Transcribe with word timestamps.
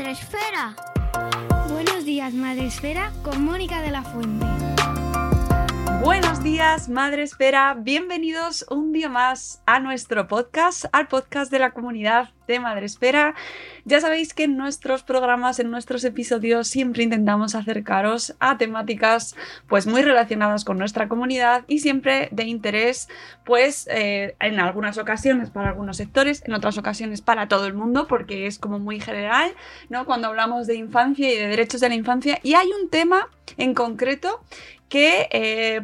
Días, 0.00 0.06
Madre 0.06 0.12
Esfera. 0.12 0.74
Buenos 1.68 2.04
días, 2.04 2.32
Madre 2.32 2.66
Esfera, 2.66 3.12
con 3.22 3.44
Mónica 3.44 3.82
de 3.82 3.90
la 3.90 4.02
Fuente. 4.02 4.79
Buenos 6.00 6.42
días, 6.42 6.88
Madre 6.88 7.22
Espera. 7.22 7.76
Bienvenidos 7.78 8.64
un 8.70 8.90
día 8.90 9.10
más 9.10 9.62
a 9.66 9.80
nuestro 9.80 10.26
podcast, 10.28 10.86
al 10.92 11.08
podcast 11.08 11.52
de 11.52 11.58
la 11.58 11.72
comunidad 11.72 12.30
de 12.48 12.58
Madre 12.58 12.86
Espera. 12.86 13.34
Ya 13.84 14.00
sabéis 14.00 14.32
que 14.32 14.44
en 14.44 14.56
nuestros 14.56 15.02
programas, 15.02 15.58
en 15.58 15.70
nuestros 15.70 16.02
episodios, 16.04 16.68
siempre 16.68 17.02
intentamos 17.02 17.54
acercaros 17.54 18.34
a 18.40 18.56
temáticas 18.56 19.36
pues 19.68 19.86
muy 19.86 20.00
relacionadas 20.00 20.64
con 20.64 20.78
nuestra 20.78 21.06
comunidad 21.06 21.64
y 21.68 21.80
siempre 21.80 22.28
de 22.32 22.44
interés, 22.44 23.08
pues 23.44 23.86
eh, 23.90 24.36
en 24.40 24.58
algunas 24.58 24.96
ocasiones 24.96 25.50
para 25.50 25.68
algunos 25.68 25.98
sectores, 25.98 26.42
en 26.46 26.54
otras 26.54 26.78
ocasiones 26.78 27.20
para 27.20 27.46
todo 27.46 27.66
el 27.66 27.74
mundo, 27.74 28.06
porque 28.06 28.46
es 28.46 28.58
como 28.58 28.78
muy 28.78 29.00
general, 29.00 29.52
¿no? 29.90 30.06
Cuando 30.06 30.28
hablamos 30.28 30.66
de 30.66 30.76
infancia 30.76 31.30
y 31.30 31.36
de 31.36 31.48
derechos 31.48 31.82
de 31.82 31.90
la 31.90 31.94
infancia. 31.94 32.38
Y 32.42 32.54
hay 32.54 32.68
un 32.82 32.88
tema 32.88 33.28
en 33.58 33.74
concreto 33.74 34.40
que 34.90 35.28
eh, 35.30 35.80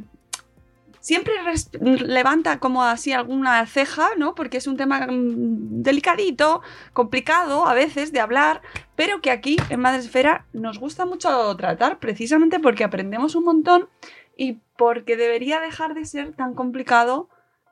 siempre 1.07 1.33
levanta 1.81 2.59
como 2.59 2.83
así 2.83 3.13
alguna 3.13 3.65
ceja, 3.67 4.09
¿no? 4.19 4.35
Porque 4.35 4.57
es 4.57 4.67
un 4.67 4.77
tema 4.77 5.07
mm, 5.07 5.83
delicadito, 5.83 6.63
complicado 6.93 7.67
a 7.69 7.75
veces 7.75 8.13
de 8.13 8.19
hablar, 8.19 8.61
pero 8.97 9.21
que 9.21 9.31
aquí 9.31 9.57
en 9.71 9.79
Madresfera 9.79 10.47
nos 10.53 10.81
gusta 10.81 11.07
mucho 11.07 11.57
tratar, 11.57 12.01
precisamente 12.01 12.59
porque 12.59 12.83
aprendemos 12.83 13.37
un 13.37 13.45
montón 13.45 13.89
y 14.37 14.59
porque 14.77 15.17
debería 15.17 15.61
dejar 15.61 15.95
de 15.95 16.05
ser 16.05 16.33
tan 16.35 16.55
complicado 16.55 17.29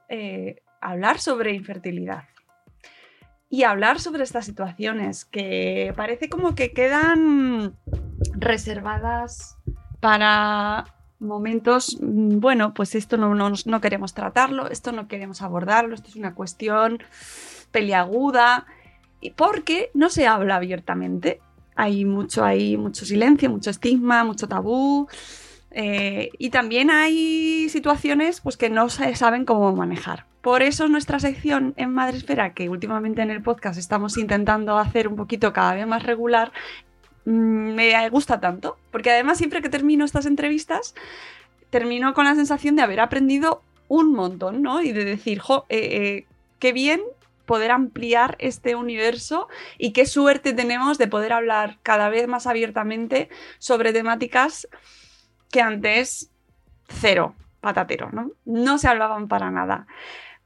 eh, 0.08 0.62
hablar 0.80 1.18
sobre 1.18 1.54
infertilidad. 1.54 2.28
Y 3.50 3.64
hablar 3.64 3.98
sobre 3.98 4.22
estas 4.22 4.46
situaciones 4.46 5.24
que 5.24 5.92
parece 5.96 6.28
como 6.28 6.54
que 6.54 6.72
quedan 6.72 7.76
reservadas 8.36 9.56
para 10.00 10.84
momentos, 11.24 11.98
mm, 12.00 12.38
bueno, 12.40 12.74
pues 12.74 12.94
esto 12.94 13.16
no, 13.16 13.34
no, 13.34 13.80
queremos 13.80 14.14
tratarlo, 14.14 14.70
esto 14.70 14.92
no 14.92 15.08
queremos 15.08 15.42
abordarlo, 15.42 15.94
esto 15.94 16.08
es 16.08 16.16
una 16.16 16.34
cuestión 16.34 16.98
peliaguda, 17.70 18.66
porque 19.36 19.90
no 19.94 20.10
se 20.10 20.26
habla 20.26 20.56
abiertamente. 20.56 21.40
Hay 21.76 22.04
mucho, 22.04 22.44
hay 22.44 22.76
mucho 22.76 23.04
silencio, 23.04 23.50
mucho 23.50 23.70
estigma, 23.70 24.22
mucho 24.24 24.46
tabú. 24.48 25.08
Eh, 25.70 26.30
y 26.38 26.50
también 26.50 26.90
hay 26.90 27.68
situaciones 27.68 28.40
pues, 28.40 28.56
que 28.56 28.70
no 28.70 28.88
se 28.88 29.16
saben 29.16 29.44
cómo 29.44 29.74
manejar. 29.74 30.26
Por 30.40 30.62
eso 30.62 30.88
nuestra 30.88 31.18
sección 31.18 31.72
en 31.78 31.90
Madresfera, 31.90 32.52
que 32.52 32.68
últimamente 32.68 33.22
en 33.22 33.30
el 33.30 33.42
podcast 33.42 33.78
estamos 33.78 34.18
intentando 34.18 34.78
hacer 34.78 35.08
un 35.08 35.16
poquito 35.16 35.54
cada 35.54 35.74
vez 35.74 35.86
más 35.86 36.02
regular, 36.02 36.52
me 37.24 38.08
gusta 38.10 38.40
tanto, 38.40 38.76
porque 38.90 39.10
además 39.10 39.38
siempre 39.38 39.62
que 39.62 39.68
termino 39.68 40.04
estas 40.04 40.26
entrevistas, 40.26 40.94
termino 41.70 42.14
con 42.14 42.24
la 42.24 42.34
sensación 42.34 42.76
de 42.76 42.82
haber 42.82 43.00
aprendido 43.00 43.62
un 43.88 44.12
montón, 44.12 44.62
¿no? 44.62 44.80
Y 44.80 44.92
de 44.92 45.04
decir, 45.04 45.38
jo, 45.38 45.66
eh, 45.68 45.78
eh, 45.78 46.26
qué 46.58 46.72
bien 46.72 47.00
poder 47.46 47.70
ampliar 47.70 48.36
este 48.38 48.74
universo 48.74 49.48
y 49.78 49.92
qué 49.92 50.06
suerte 50.06 50.52
tenemos 50.52 50.98
de 50.98 51.08
poder 51.08 51.32
hablar 51.32 51.78
cada 51.82 52.08
vez 52.08 52.26
más 52.26 52.46
abiertamente 52.46 53.28
sobre 53.58 53.92
temáticas 53.92 54.68
que 55.50 55.60
antes 55.60 56.30
cero, 56.88 57.34
patatero, 57.60 58.10
¿no? 58.12 58.30
No 58.44 58.78
se 58.78 58.88
hablaban 58.88 59.28
para 59.28 59.50
nada 59.50 59.86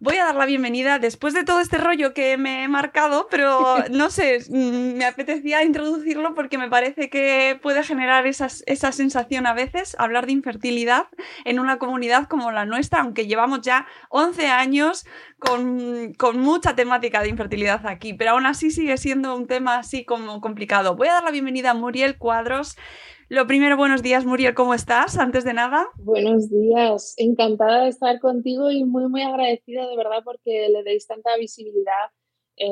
voy 0.01 0.17
a 0.17 0.27
dar 0.27 0.37
la 0.37 0.47
bienvenida 0.47 0.99
después 0.99 1.35
de 1.35 1.45
todo 1.45 1.61
este 1.61 1.79
rollo 1.79 2.15
que 2.15 2.37
me 2.37 2.63
he 2.63 2.69
marcado, 2.69 3.27
pero 3.31 3.77
no 3.91 4.11
sé, 4.11 4.39
mm, 4.49 4.97
me 4.97 5.05
apetecía 5.05 5.65
introducirlo 5.65 6.35
porque 6.35 6.59
me 6.59 6.69
parece 6.69 7.11
que 7.11 7.59
puede 7.61 7.83
generar 7.83 8.27
esa 8.27 8.49
sensación 8.93 9.47
a 9.47 9.55
veces, 9.55 9.97
hablar 9.99 10.27
de 10.27 10.33
infertilidad 10.33 11.07
en 11.45 11.59
una 11.59 11.79
comunidad 11.79 12.29
como 12.29 12.53
la 12.53 12.65
nuestra, 12.65 13.01
aunque 13.01 13.27
llevamos 13.27 13.63
ya 13.63 13.87
11 14.11 14.47
años 14.47 15.07
con, 15.39 16.15
con 16.15 16.39
mucha 16.39 16.77
temática 16.77 17.21
de 17.23 17.29
infertilidad 17.29 17.87
aquí, 17.87 18.15
pero 18.15 18.33
aún 18.33 18.47
así 18.47 18.71
sigue 18.71 18.97
siendo 18.97 19.37
un 19.37 19.47
tema 19.47 19.79
así 19.79 20.05
como 20.05 20.41
complicado. 20.41 20.95
Voy 20.97 21.09
a 21.09 21.15
dar 21.15 21.25
la 21.25 21.31
bienvenida 21.31 21.71
a 21.71 21.75
Muriel 21.75 22.19
Cuadros. 22.19 22.77
Lo 23.31 23.47
primero, 23.47 23.77
buenos 23.77 24.03
días, 24.03 24.25
Muriel, 24.25 24.55
¿cómo 24.55 24.73
estás? 24.73 25.19
Antes 25.19 25.45
de 25.45 25.53
nada. 25.53 25.89
Buenos 25.99 26.49
días, 26.49 27.13
encantada 27.19 27.83
de 27.83 27.91
estar 27.91 28.19
contigo 28.21 28.71
y 28.71 28.85
muy, 28.85 29.07
muy 29.11 29.21
agradecida 29.21 29.87
de 29.87 29.97
verdad 29.99 30.23
porque 30.25 30.69
le 30.71 30.83
deis 30.83 31.07
tanta 31.07 31.37
visibilidad 31.37 32.09
eh, 32.57 32.67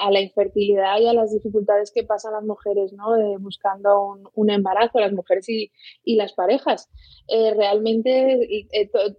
a, 0.00 0.10
la 0.10 0.20
infertilidad 0.20 0.98
y 0.98 1.06
a 1.06 1.12
las 1.12 1.32
dificultades 1.32 1.92
que 1.94 2.02
pasan 2.02 2.32
las 2.32 2.42
mujeres, 2.42 2.92
¿no? 2.92 3.16
buscando 3.38 4.18
un, 4.34 4.50
embarazo, 4.50 4.98
las 4.98 5.12
mujeres 5.12 5.48
y, 5.48 5.70
las 6.16 6.32
parejas. 6.32 6.90
Eh, 7.28 7.54
realmente 7.54 8.66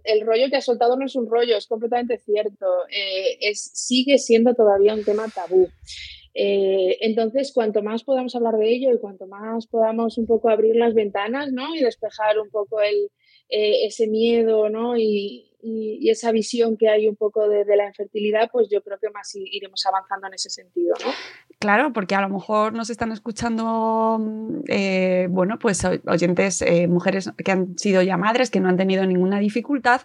el, 0.04 0.26
rollo 0.26 0.50
que 0.50 0.56
has 0.56 0.64
soltado 0.66 0.98
no 0.98 1.06
es 1.06 1.16
un 1.16 1.26
rollo, 1.28 1.56
es 1.56 1.66
completamente 1.66 2.18
cierto. 2.18 2.66
Eh, 2.90 3.38
es, 3.40 3.70
sigue 3.72 4.18
siendo 4.18 4.54
todavía 4.54 4.92
un 4.92 5.04
tema 5.04 5.26
tabú. 5.34 5.68
Eh, 6.34 6.96
entonces, 7.00 7.52
cuanto 7.54 7.82
más 7.82 8.04
podamos 8.04 8.34
hablar 8.34 8.56
de 8.56 8.70
ello 8.70 8.90
y 8.92 8.98
cuanto 8.98 9.26
más 9.26 9.66
podamos 9.66 10.16
un 10.16 10.26
poco 10.26 10.48
abrir 10.48 10.76
las 10.76 10.94
ventanas 10.94 11.52
¿no? 11.52 11.74
y 11.74 11.80
despejar 11.80 12.38
un 12.38 12.48
poco 12.48 12.80
el, 12.80 13.10
eh, 13.50 13.84
ese 13.86 14.06
miedo 14.06 14.68
¿no? 14.68 14.96
y, 14.96 15.48
esa 16.04 16.32
visión 16.32 16.76
que 16.76 16.88
hay 16.88 17.06
un 17.06 17.14
poco 17.14 17.48
de, 17.48 17.64
la 17.76 17.86
infertilidad, 17.86 18.50
pues 18.50 18.68
yo 18.68 18.82
creo 18.82 18.98
que 19.00 19.08
más 19.10 19.30
iremos 19.36 19.86
avanzando 19.86 20.26
en 20.26 20.34
ese 20.34 20.50
sentido. 20.50 20.96
¿no? 21.04 21.12
Claro, 21.60 21.92
porque 21.92 22.16
a 22.16 22.20
lo 22.20 22.28
mejor 22.28 22.72
nos 22.72 22.90
están 22.90 23.12
escuchando, 23.12 24.18
eh, 24.66 25.28
bueno, 25.30 25.60
pues 25.60 25.84
oyentes, 25.84 26.64
mujeres 26.88 27.30
que 27.44 27.52
han 27.52 27.78
sido 27.78 28.02
ya 28.02 28.16
madres, 28.16 28.50
que 28.50 28.58
no 28.58 28.68
han 28.68 28.76
tenido 28.76 29.06
ninguna 29.06 29.38
dificultad, 29.38 30.00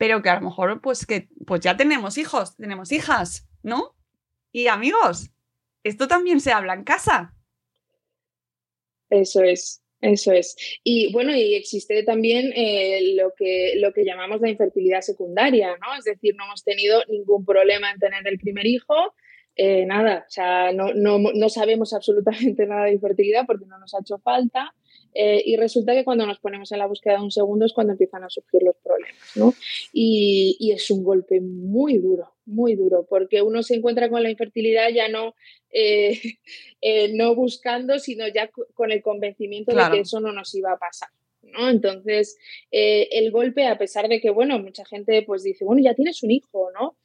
pero 0.00 0.20
que 0.20 0.30
a 0.30 0.40
lo 0.40 0.48
mejor 0.48 0.80
pues 0.80 1.06
que 1.06 1.28
pues 1.46 1.60
ya 1.60 1.76
tenemos 1.76 2.18
hijos, 2.18 2.56
tenemos 2.56 2.90
hijas, 2.90 3.48
¿no? 3.62 3.94
Y 4.50 4.66
amigos, 4.66 5.30
esto 5.88 6.08
también 6.08 6.40
se 6.40 6.52
habla 6.52 6.74
en 6.74 6.84
casa. 6.84 7.34
Eso 9.10 9.42
es, 9.42 9.82
eso 10.00 10.32
es. 10.32 10.56
Y 10.84 11.12
bueno, 11.12 11.34
y 11.34 11.54
existe 11.54 12.02
también 12.02 12.52
eh, 12.54 13.14
lo, 13.16 13.32
que, 13.36 13.74
lo 13.76 13.92
que 13.92 14.04
llamamos 14.04 14.40
la 14.40 14.50
infertilidad 14.50 15.00
secundaria, 15.00 15.76
¿no? 15.80 15.96
Es 15.98 16.04
decir, 16.04 16.34
no 16.36 16.44
hemos 16.44 16.62
tenido 16.62 17.02
ningún 17.08 17.44
problema 17.44 17.90
en 17.90 17.98
tener 17.98 18.26
el 18.26 18.38
primer 18.38 18.66
hijo, 18.66 18.94
eh, 19.60 19.86
nada, 19.86 20.24
o 20.24 20.30
sea, 20.30 20.72
no, 20.72 20.94
no, 20.94 21.18
no, 21.18 21.48
sabemos 21.48 21.92
absolutamente 21.92 22.64
nada 22.66 22.84
de 22.84 22.92
infertilidad 22.92 23.44
porque 23.44 23.66
no 23.66 23.76
nos 23.78 23.92
ha 23.92 24.00
hecho 24.00 24.18
falta. 24.18 24.72
Eh, 25.14 25.42
y 25.44 25.56
resulta 25.56 25.94
que 25.94 26.04
cuando 26.04 26.26
nos 26.26 26.38
ponemos 26.38 26.70
en 26.72 26.78
la 26.78 26.86
búsqueda 26.86 27.14
de 27.14 27.24
un 27.24 27.30
segundo 27.30 27.64
es 27.64 27.72
cuando 27.72 27.92
empiezan 27.92 28.24
a 28.24 28.30
surgir 28.30 28.62
los 28.62 28.76
problemas, 28.76 29.36
¿no? 29.36 29.54
Y, 29.92 30.56
y, 30.60 30.72
es 30.72 30.90
un 30.90 31.02
golpe 31.02 31.40
muy 31.40 31.98
duro, 31.98 32.34
muy 32.44 32.74
duro, 32.74 33.06
porque 33.08 33.42
uno 33.42 33.62
se 33.62 33.74
encuentra 33.74 34.10
con 34.10 34.22
la 34.22 34.30
infertilidad 34.30 34.90
ya 34.90 35.08
no 35.08 35.34
eh, 35.70 36.20
eh, 36.80 37.12
no 37.14 37.34
buscando, 37.34 37.98
sino 37.98 38.28
ya 38.28 38.50
con 38.74 38.92
el 38.92 39.02
convencimiento 39.02 39.74
de 39.74 39.82
que 39.90 40.00
eso 40.00 40.20
no 40.20 40.32
nos 40.32 40.54
iba 40.54 40.72
a 40.72 40.78
pasar. 40.78 41.08
¿no? 41.42 41.70
Entonces, 41.70 42.36
el 42.70 43.30
golpe, 43.30 43.66
a 43.66 43.78
pesar 43.78 44.08
de 44.08 44.20
que, 44.20 44.28
bueno, 44.28 44.58
mucha 44.58 44.84
gente 44.84 45.22
pues 45.22 45.42
dice, 45.42 45.64
bueno, 45.64 45.80
ya 45.82 45.94
tienes 45.94 46.22
un 46.22 46.30
hijo, 46.30 46.70
¿no? 46.78 46.98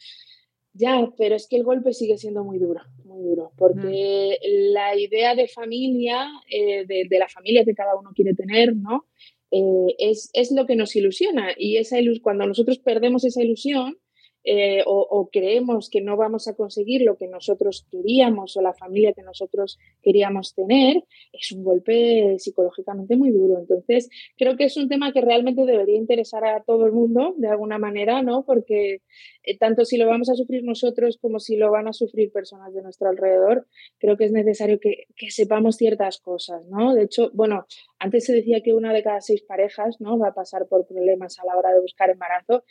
Ya, 0.73 1.07
pero 1.17 1.35
es 1.35 1.47
que 1.47 1.55
el 1.55 1.63
golpe 1.63 1.93
sigue 1.93 2.17
siendo 2.17 2.43
muy 2.43 2.57
duro, 2.57 2.81
muy 3.13 3.29
porque 3.57 4.37
mm. 4.41 4.73
la 4.73 4.97
idea 4.97 5.35
de 5.35 5.47
familia, 5.47 6.27
eh, 6.49 6.85
de, 6.85 7.05
de, 7.09 7.19
la 7.19 7.29
familia 7.29 7.65
que 7.65 7.75
cada 7.75 7.95
uno 7.97 8.11
quiere 8.15 8.33
tener, 8.33 8.75
¿no? 8.75 9.05
Eh, 9.51 9.95
es, 9.99 10.29
es, 10.33 10.51
lo 10.51 10.65
que 10.65 10.75
nos 10.75 10.95
ilusiona 10.95 11.53
y 11.55 11.77
esa 11.77 11.97
cuando 12.23 12.47
nosotros 12.47 12.79
perdemos 12.79 13.23
esa 13.23 13.43
ilusión, 13.43 13.97
eh, 14.43 14.83
o, 14.85 15.29
creemos 15.31 15.89
que 15.89 16.01
no 16.01 16.17
vamos 16.17 16.47
a 16.47 16.55
conseguir 16.55 17.01
lo 17.03 17.17
que 17.17 17.27
nosotros 17.27 17.87
queríamos 17.89 18.57
o 18.57 18.61
la 18.61 18.73
familia 18.73 19.13
que 19.13 19.21
nosotros 19.21 19.79
queríamos 20.01 20.53
tener, 20.53 21.03
es 21.31 21.51
un 21.53 21.63
golpe 21.63 22.35
psicológicamente 22.39 23.15
muy 23.15 23.31
duro. 23.31 23.59
Entonces, 23.59 24.09
creo 24.37 24.57
que 24.57 24.65
es 24.65 24.75
un 24.75 24.89
tema 24.89 25.13
que 25.13 25.21
realmente 25.21 25.65
debería 25.65 25.97
interesar 25.97 26.45
a 26.45 26.61
todo 26.63 26.85
el 26.85 26.91
mundo 26.91 27.33
de 27.37 27.47
alguna 27.47 27.77
manera, 27.77 28.21
¿no? 28.21 28.43
Porque 28.45 29.01
eh, 29.43 29.57
tanto 29.57 29.85
si 29.85 29.97
lo 29.97 30.07
vamos 30.07 30.29
a 30.29 30.35
sufrir 30.35 30.63
nosotros 30.63 31.17
como 31.21 31.39
si 31.39 31.55
lo 31.55 31.71
van 31.71 31.87
a 31.87 31.93
sufrir 31.93 32.31
personas 32.31 32.73
de 32.73 32.81
nuestro 32.81 33.09
alrededor, 33.09 33.67
creo 33.97 34.17
que 34.17 34.25
es 34.25 34.31
necesario 34.31 34.79
que, 34.79 35.05
que 35.15 35.31
sepamos 35.31 35.77
ciertas 35.77 36.19
cosas, 36.19 36.65
¿no? 36.67 36.93
De 36.93 37.03
hecho, 37.03 37.31
bueno, 37.33 37.65
antes 37.97 38.25
se 38.25 38.33
decía 38.33 38.61
que 38.61 38.73
una 38.73 38.93
de 38.93 39.03
cada 39.03 39.21
seis 39.21 39.41
parejas, 39.41 40.01
¿no? 40.01 40.17
Va 40.17 40.29
a 40.29 40.33
pasar 40.33 40.67
por 40.67 40.85
problemas 40.85 41.39
a 41.39 41.45
la 41.45 41.57
hora 41.57 41.71
de 41.71 41.79
buscar 41.79 42.09
embarazo 42.09 42.63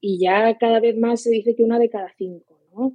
y 0.00 0.18
ya 0.18 0.56
cada 0.58 0.80
vez 0.80 0.96
más 0.96 1.22
se 1.22 1.30
dice 1.30 1.54
que 1.54 1.62
una 1.62 1.78
de 1.78 1.90
cada 1.90 2.12
cinco. 2.16 2.60
¿no? 2.72 2.92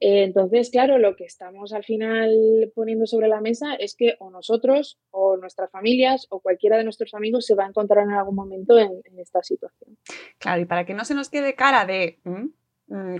Eh, 0.00 0.24
entonces, 0.24 0.70
claro, 0.70 0.98
lo 0.98 1.16
que 1.16 1.24
estamos 1.24 1.72
al 1.72 1.84
final 1.84 2.72
poniendo 2.74 3.06
sobre 3.06 3.28
la 3.28 3.40
mesa 3.40 3.74
es 3.74 3.94
que 3.94 4.14
o 4.20 4.30
nosotros 4.30 4.98
o 5.10 5.36
nuestras 5.36 5.70
familias 5.70 6.26
o 6.30 6.40
cualquiera 6.40 6.76
de 6.76 6.84
nuestros 6.84 7.14
amigos 7.14 7.46
se 7.46 7.54
va 7.54 7.64
a 7.64 7.68
encontrar 7.68 8.04
en 8.04 8.12
algún 8.12 8.34
momento 8.34 8.78
en, 8.78 9.02
esta 9.18 9.42
situación. 9.42 9.98
Claro, 10.38 10.62
y 10.62 10.64
para 10.64 10.86
que 10.86 10.94
no 10.94 11.04
se 11.04 11.14
nos 11.14 11.30
quede 11.30 11.54
cara 11.54 11.84
de... 11.84 12.20
Mm, 12.24 12.48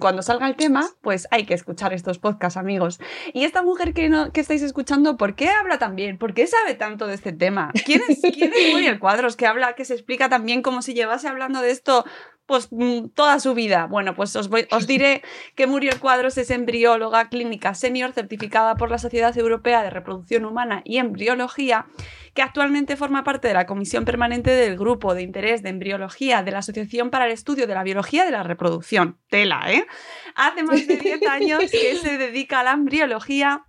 cuando 0.01 0.23
salga 0.23 0.49
el 0.49 0.57
tema, 0.57 0.89
pues 1.03 1.29
hay 1.31 1.45
que 1.45 1.53
escuchar 1.53 1.93
estos 1.93 2.19
podcasts, 2.19 2.57
amigos. 2.57 2.99
Y 3.35 3.45
esta 3.45 3.63
mujer 3.63 3.93
que, 3.93 4.09
no, 4.09 4.33
que 4.33 4.41
estáis 4.41 4.63
escuchando, 4.63 5.19
¿por 5.19 5.35
qué 5.35 5.49
habla 5.51 5.79
tan 5.79 5.95
bien? 5.95 6.17
¿Por 6.17 6.33
qué 6.33 6.47
sabe 6.47 6.75
tanto 6.75 7.07
de 7.07 7.15
este 7.15 7.35
tema? 7.35 7.71
¿Quién 7.85 8.01
es, 8.09 8.23
quién 8.23 8.51
es 8.55 8.73
Muriel 8.73 8.99
Cuadros 8.99 9.37
que 9.37 9.45
habla, 9.45 9.75
que 9.75 9.85
se 9.85 9.93
explica 9.93 10.31
también 10.31 10.63
como 10.63 10.81
si 10.81 10.95
llevase 10.95 11.29
hablando 11.29 11.61
de 11.61 11.71
esto 11.71 12.07
pues 12.49 12.69
mm, 12.71 13.11
toda 13.15 13.39
su 13.41 13.55
vida. 13.55 13.87
Bueno, 13.87 14.15
pues 14.15 14.35
os, 14.35 14.49
os 14.71 14.87
diré 14.87 15.23
que 15.55 15.67
Muriel 15.67 16.01
Cuadros 16.01 16.39
es 16.39 16.51
embrióloga 16.51 17.29
clínica 17.29 17.75
senior 17.75 18.13
certificada 18.13 18.75
por 18.75 18.91
la 18.91 18.97
Sociedad 18.97 19.37
Europea 19.37 19.83
de 19.83 19.91
Reproducción 19.91 20.47
Humana 20.47 20.81
y 20.83 20.97
Embriología, 20.97 21.87
que 22.33 22.41
actualmente 22.41 22.97
forma 22.97 23.23
parte 23.23 23.49
de 23.49 23.55
la 23.55 23.67
comisión 23.67 24.07
permanente 24.07 24.51
del 24.51 24.79
Grupo 24.79 25.15
de 25.15 25.23
Interés 25.23 25.63
de 25.63 25.69
Embriología 25.69 26.43
de 26.43 26.51
la 26.51 26.61
Asociación 26.61 27.11
para 27.11 27.27
el 27.27 27.33
Estudio 27.33 27.67
de 27.67 27.75
la 27.75 27.83
Biología 27.83 28.25
de 28.25 28.31
la 28.31 28.43
Reproducción. 28.43 29.19
Tela, 29.29 29.71
¿eh? 29.71 29.87
Hace 30.35 30.63
más 30.63 30.87
de 30.87 30.97
10 30.97 31.27
años 31.29 31.61
que 31.71 31.97
se 31.97 32.17
dedica 32.17 32.61
a 32.61 32.65
la 32.65 32.73
embriología 32.73 33.67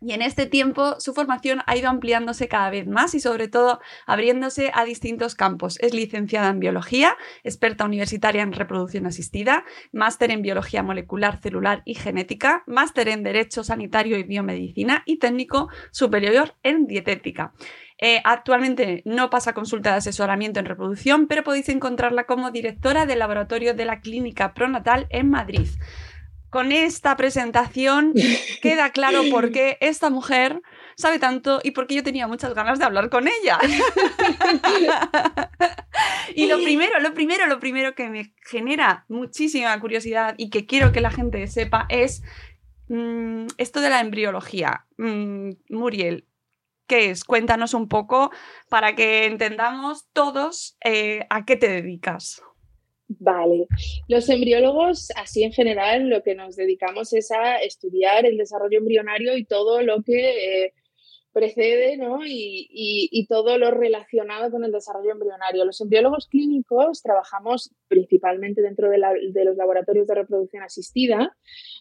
y 0.00 0.12
en 0.12 0.22
este 0.22 0.46
tiempo 0.46 1.00
su 1.00 1.14
formación 1.14 1.62
ha 1.66 1.76
ido 1.76 1.88
ampliándose 1.88 2.48
cada 2.48 2.70
vez 2.70 2.86
más 2.86 3.14
y 3.14 3.20
sobre 3.20 3.48
todo 3.48 3.80
abriéndose 4.06 4.70
a 4.74 4.84
distintos 4.84 5.34
campos. 5.34 5.78
Es 5.80 5.94
licenciada 5.94 6.48
en 6.48 6.60
biología, 6.60 7.16
experta 7.44 7.84
universitaria 7.84 8.42
en 8.42 8.52
reproducción 8.52 9.06
asistida, 9.06 9.64
máster 9.92 10.30
en 10.30 10.42
biología 10.42 10.82
molecular, 10.82 11.40
celular 11.40 11.82
y 11.84 11.94
genética, 11.94 12.62
máster 12.66 13.08
en 13.08 13.22
derecho 13.22 13.64
sanitario 13.64 14.18
y 14.18 14.24
biomedicina 14.24 15.02
y 15.06 15.18
técnico 15.18 15.68
superior 15.90 16.54
en 16.62 16.86
dietética. 16.86 17.52
Eh, 17.98 18.20
actualmente 18.24 19.02
no 19.06 19.30
pasa 19.30 19.54
consulta 19.54 19.92
de 19.92 19.96
asesoramiento 19.96 20.60
en 20.60 20.66
reproducción, 20.66 21.26
pero 21.26 21.42
podéis 21.42 21.70
encontrarla 21.70 22.24
como 22.24 22.50
directora 22.50 23.06
del 23.06 23.20
laboratorio 23.20 23.72
de 23.72 23.86
la 23.86 24.00
Clínica 24.00 24.52
Pronatal 24.52 25.06
en 25.08 25.30
Madrid 25.30 25.68
con 26.50 26.72
esta 26.72 27.16
presentación 27.16 28.14
queda 28.62 28.90
claro 28.90 29.22
por 29.30 29.52
qué 29.52 29.78
esta 29.80 30.10
mujer 30.10 30.62
sabe 30.96 31.18
tanto 31.18 31.60
y 31.62 31.72
por 31.72 31.86
qué 31.86 31.96
yo 31.96 32.02
tenía 32.02 32.26
muchas 32.26 32.54
ganas 32.54 32.78
de 32.78 32.84
hablar 32.84 33.10
con 33.10 33.28
ella. 33.28 33.58
y 36.34 36.46
lo 36.46 36.56
primero, 36.62 36.98
lo 37.00 37.12
primero, 37.14 37.46
lo 37.46 37.60
primero 37.60 37.94
que 37.94 38.08
me 38.08 38.34
genera 38.42 39.04
muchísima 39.08 39.78
curiosidad 39.78 40.34
y 40.38 40.50
que 40.50 40.66
quiero 40.66 40.92
que 40.92 41.00
la 41.00 41.10
gente 41.10 41.46
sepa 41.48 41.86
es 41.88 42.22
mm, 42.88 43.46
esto 43.58 43.80
de 43.80 43.90
la 43.90 44.00
embriología. 44.00 44.86
Mm, 44.96 45.50
Muriel, 45.68 46.26
¿qué 46.86 47.10
es? 47.10 47.24
Cuéntanos 47.24 47.74
un 47.74 47.88
poco 47.88 48.30
para 48.70 48.94
que 48.94 49.26
entendamos 49.26 50.06
todos 50.12 50.76
eh, 50.84 51.26
a 51.28 51.44
qué 51.44 51.56
te 51.56 51.68
dedicas. 51.68 52.42
Vale. 53.08 53.66
Los 54.08 54.28
embriólogos, 54.28 55.10
así 55.16 55.44
en 55.44 55.52
general, 55.52 56.08
lo 56.08 56.22
que 56.22 56.34
nos 56.34 56.56
dedicamos 56.56 57.12
es 57.12 57.30
a 57.30 57.56
estudiar 57.58 58.26
el 58.26 58.36
desarrollo 58.36 58.78
embrionario 58.78 59.36
y 59.36 59.44
todo 59.44 59.80
lo 59.82 60.02
que 60.02 60.64
eh, 60.64 60.72
precede 61.36 61.98
¿no? 61.98 62.24
y, 62.24 62.66
y, 62.70 63.26
todo 63.26 63.58
lo 63.58 63.70
relacionado 63.70 64.50
con 64.50 64.64
el 64.64 64.72
desarrollo 64.72 65.12
embrionario. 65.12 65.66
Los 65.66 65.82
embriólogos 65.82 66.28
clínicos 66.28 67.02
trabajamos 67.02 67.74
principalmente 67.88 68.62
dentro 68.62 68.88
de, 68.88 68.96
los 68.96 69.56
laboratorios 69.58 70.06
de 70.06 70.14
reproducción 70.14 70.62
asistida, 70.62 71.36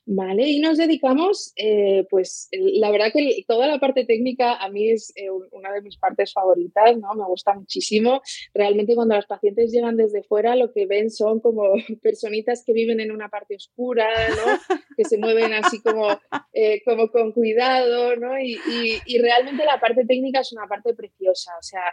¿vale? 0.06 0.48
Y 0.50 0.60
nos 0.60 0.78
dedicamos, 0.78 1.52
eh, 1.56 2.06
pues 2.10 2.48
la 2.52 2.92
verdad 2.92 3.12
que 3.12 3.44
toda 3.48 3.68
la 3.68 3.80
parte 3.80 4.06
técnica 4.06 4.56
a 4.56 4.70
mí 4.70 4.92
es 4.92 5.12
eh, 5.16 5.30
una 5.52 5.72
de 5.72 5.82
mis 5.82 5.98
partes 5.98 6.32
favoritas, 6.32 6.98
¿no? 6.98 7.14
Me 7.16 7.26
gusta 7.26 7.54
muchísimo. 7.54 8.22
Realmente 8.54 8.96
cuando 8.96 9.16
los 9.16 9.26
pacientes 9.26 9.72
llegan 9.72 9.98
desde 9.98 10.24
fuera 10.24 10.56
lo 10.56 10.72
que 10.72 10.86
ven 10.86 11.10
son 11.10 11.40
como 11.40 11.74
personitas 12.04 12.64
que 12.66 12.74
viven 12.74 13.00
en 13.00 13.12
una 13.12 13.30
parte 13.30 13.56
oscura, 13.56 14.08
¿no? 14.30 14.78
Que 14.96 15.06
se 15.06 15.18
mueven 15.18 15.54
así 15.54 15.82
como, 15.82 16.08
eh, 16.54 16.82
como 16.86 17.10
con 17.10 17.32
cuidado, 17.32 18.16
¿no? 18.16 18.40
Y, 18.40 18.54
y, 18.54 19.00
y 19.06 19.18
realmente 19.20 19.66
la 19.66 19.80
parte 19.80 20.06
técnica 20.06 20.42
es 20.42 20.54
una 20.54 20.68
parte 20.68 20.94
preciosa, 20.94 21.52
o 21.60 21.64
sea, 21.64 21.84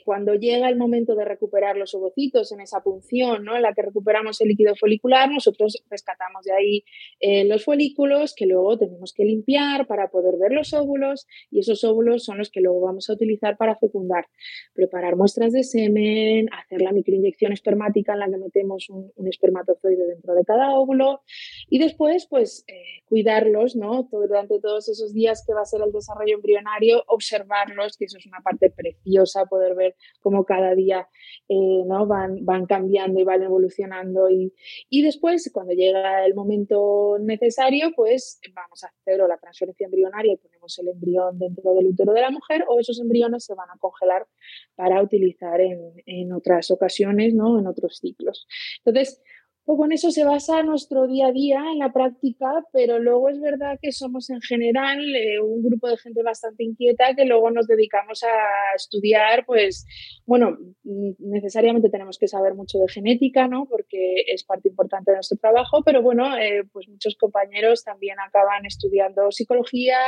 cuando 0.00 0.34
llega 0.34 0.68
el 0.68 0.76
momento 0.76 1.14
de 1.14 1.24
recuperar 1.24 1.76
los 1.76 1.94
ovocitos 1.94 2.50
en 2.52 2.60
esa 2.62 2.80
punción 2.80 3.44
¿no? 3.44 3.56
en 3.56 3.62
la 3.62 3.74
que 3.74 3.82
recuperamos 3.82 4.40
el 4.40 4.48
líquido 4.48 4.74
folicular, 4.74 5.30
nosotros 5.30 5.82
rescatamos 5.90 6.44
de 6.44 6.52
ahí 6.52 6.84
eh, 7.20 7.44
los 7.44 7.64
folículos 7.64 8.34
que 8.34 8.46
luego 8.46 8.78
tenemos 8.78 9.12
que 9.12 9.24
limpiar 9.24 9.86
para 9.86 10.08
poder 10.08 10.36
ver 10.38 10.52
los 10.52 10.72
óvulos 10.72 11.26
y 11.50 11.60
esos 11.60 11.84
óvulos 11.84 12.24
son 12.24 12.38
los 12.38 12.50
que 12.50 12.60
luego 12.60 12.80
vamos 12.80 13.10
a 13.10 13.12
utilizar 13.12 13.56
para 13.58 13.76
fecundar. 13.76 14.26
Preparar 14.72 15.16
muestras 15.16 15.52
de 15.52 15.62
semen, 15.62 16.48
hacer 16.52 16.80
la 16.80 16.92
microinyección 16.92 17.52
espermática 17.52 18.14
en 18.14 18.20
la 18.20 18.30
que 18.30 18.38
metemos 18.38 18.88
un, 18.88 19.12
espermatozoide 19.26 20.06
dentro 20.06 20.34
de 20.34 20.44
cada 20.44 20.74
óvulo 20.74 21.20
y 21.68 21.78
después 21.78 22.26
pues 22.26 22.64
eh, 22.68 23.02
cuidarlos 23.06 23.76
¿no? 23.76 24.08
durante 24.10 24.58
todos 24.60 24.88
esos 24.88 25.12
días 25.12 25.44
que 25.46 25.54
va 25.54 25.62
a 25.62 25.66
ser 25.66 25.80
el 25.84 25.92
desarrollo 25.92 26.36
embrionario, 26.36 27.02
observarlos, 27.06 27.96
que 27.96 28.06
eso 28.06 28.18
es 28.18 28.26
una 28.26 28.40
parte 28.40 28.70
preciosa, 28.70 29.46
poder 29.46 29.74
ver 29.74 29.81
cómo 30.20 30.44
cada 30.44 30.74
día 30.74 31.08
eh, 31.48 31.82
¿no? 31.86 32.06
van, 32.06 32.44
van 32.44 32.66
cambiando 32.66 33.20
y 33.20 33.24
van 33.24 33.42
evolucionando. 33.42 34.30
Y, 34.30 34.52
y, 34.88 35.02
después, 35.02 35.50
cuando 35.52 35.72
llega 35.72 36.24
el 36.24 36.34
momento 36.34 37.18
necesario, 37.20 37.92
pues 37.94 38.40
vamos 38.54 38.84
a 38.84 38.88
hacer 38.88 39.18
la 39.28 39.38
transferencia 39.38 39.86
embrionaria 39.86 40.34
y 40.34 40.36
ponemos 40.36 40.78
el 40.78 40.88
embrión 40.88 41.38
dentro 41.38 41.74
del 41.74 41.86
útero 41.86 42.12
de 42.12 42.20
la 42.20 42.30
mujer 42.30 42.64
o 42.68 42.80
esos 42.80 43.00
embriones 43.00 43.44
se 43.44 43.54
van 43.54 43.68
a 43.70 43.78
congelar 43.78 44.26
para 44.74 45.02
utilizar 45.02 45.60
en, 45.60 45.94
en 46.06 46.32
otras 46.32 46.70
ocasiones, 46.70 47.34
¿no? 47.34 47.58
en 47.58 47.66
otros 47.66 47.98
ciclos. 47.98 48.46
Entonces, 48.84 49.22
poco 49.64 49.84
en 49.84 49.92
eso 49.92 50.10
se 50.10 50.24
basa 50.24 50.62
nuestro 50.62 51.06
día 51.06 51.28
a 51.28 51.32
día 51.32 51.62
en 51.72 51.78
la 51.78 51.92
práctica, 51.92 52.64
pero 52.72 52.98
luego 52.98 53.28
es 53.28 53.40
verdad 53.40 53.78
que 53.80 53.92
somos 53.92 54.28
en 54.30 54.40
general 54.40 54.98
eh, 55.14 55.40
un 55.40 55.62
grupo 55.62 55.88
de 55.88 55.96
gente 55.98 56.22
bastante 56.22 56.64
inquieta 56.64 57.14
que 57.14 57.24
luego 57.24 57.50
nos 57.50 57.68
dedicamos 57.68 58.24
a 58.24 58.74
estudiar, 58.74 59.46
pues, 59.46 59.86
bueno, 60.26 60.58
mm, 60.82 61.12
necesariamente 61.18 61.90
tenemos 61.90 62.18
que 62.18 62.26
saber 62.26 62.54
mucho 62.54 62.78
de 62.78 62.88
genética, 62.88 63.46
¿no? 63.46 63.66
Porque 63.66 64.24
es 64.26 64.42
parte 64.44 64.68
importante 64.68 65.12
de 65.12 65.18
nuestro 65.18 65.38
trabajo, 65.38 65.82
pero 65.84 66.02
bueno, 66.02 66.36
eh, 66.36 66.64
pues 66.72 66.88
muchos 66.88 67.16
compañeros 67.16 67.84
también 67.84 68.18
acaban 68.18 68.66
estudiando 68.66 69.30
psicología, 69.30 69.98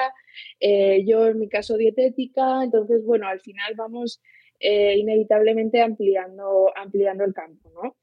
eh, 0.58 1.04
yo 1.06 1.28
en 1.28 1.38
mi 1.38 1.48
caso 1.48 1.76
dietética, 1.76 2.64
entonces, 2.64 3.04
bueno, 3.04 3.28
al 3.28 3.40
final 3.40 3.74
vamos 3.76 4.20
inevitablemente 4.60 5.82
ampliando, 5.82 6.72
ampliando 6.74 7.24
el 7.24 7.34
campo, 7.34 7.70
¿no? 7.74 7.96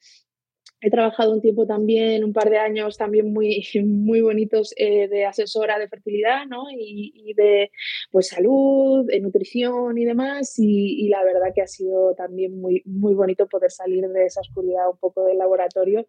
He 0.84 0.90
trabajado 0.90 1.34
un 1.34 1.42
tiempo 1.42 1.68
también, 1.68 2.24
un 2.24 2.34
par 2.34 2.50
de 2.50 2.58
años 2.58 2.98
también 2.98 3.32
muy, 3.32 3.64
muy 3.86 4.22
bonitos 4.22 4.74
eh, 4.78 5.08
de 5.08 5.26
asesora 5.26 5.78
de 5.78 5.88
fertilidad, 5.88 6.48
¿no? 6.48 6.66
Y, 6.72 7.34
de 7.36 7.72
pues 8.12 8.28
salud, 8.28 9.06
de 9.06 9.20
nutrición 9.22 9.98
y 9.98 10.06
demás. 10.06 10.56
Y, 10.58 11.08
la 11.10 11.24
verdad 11.24 11.54
que 11.54 11.62
ha 11.62 11.68
sido 11.68 12.16
también 12.16 12.60
muy, 12.60 12.82
muy 12.86 13.14
bonito 13.14 13.48
poder 13.48 13.72
salir 13.72 14.08
de 14.08 14.26
esa 14.26 14.42
oscuridad 14.42 14.90
un 14.90 14.98
poco 14.98 15.26
del 15.26 15.38
laboratorio 15.38 16.08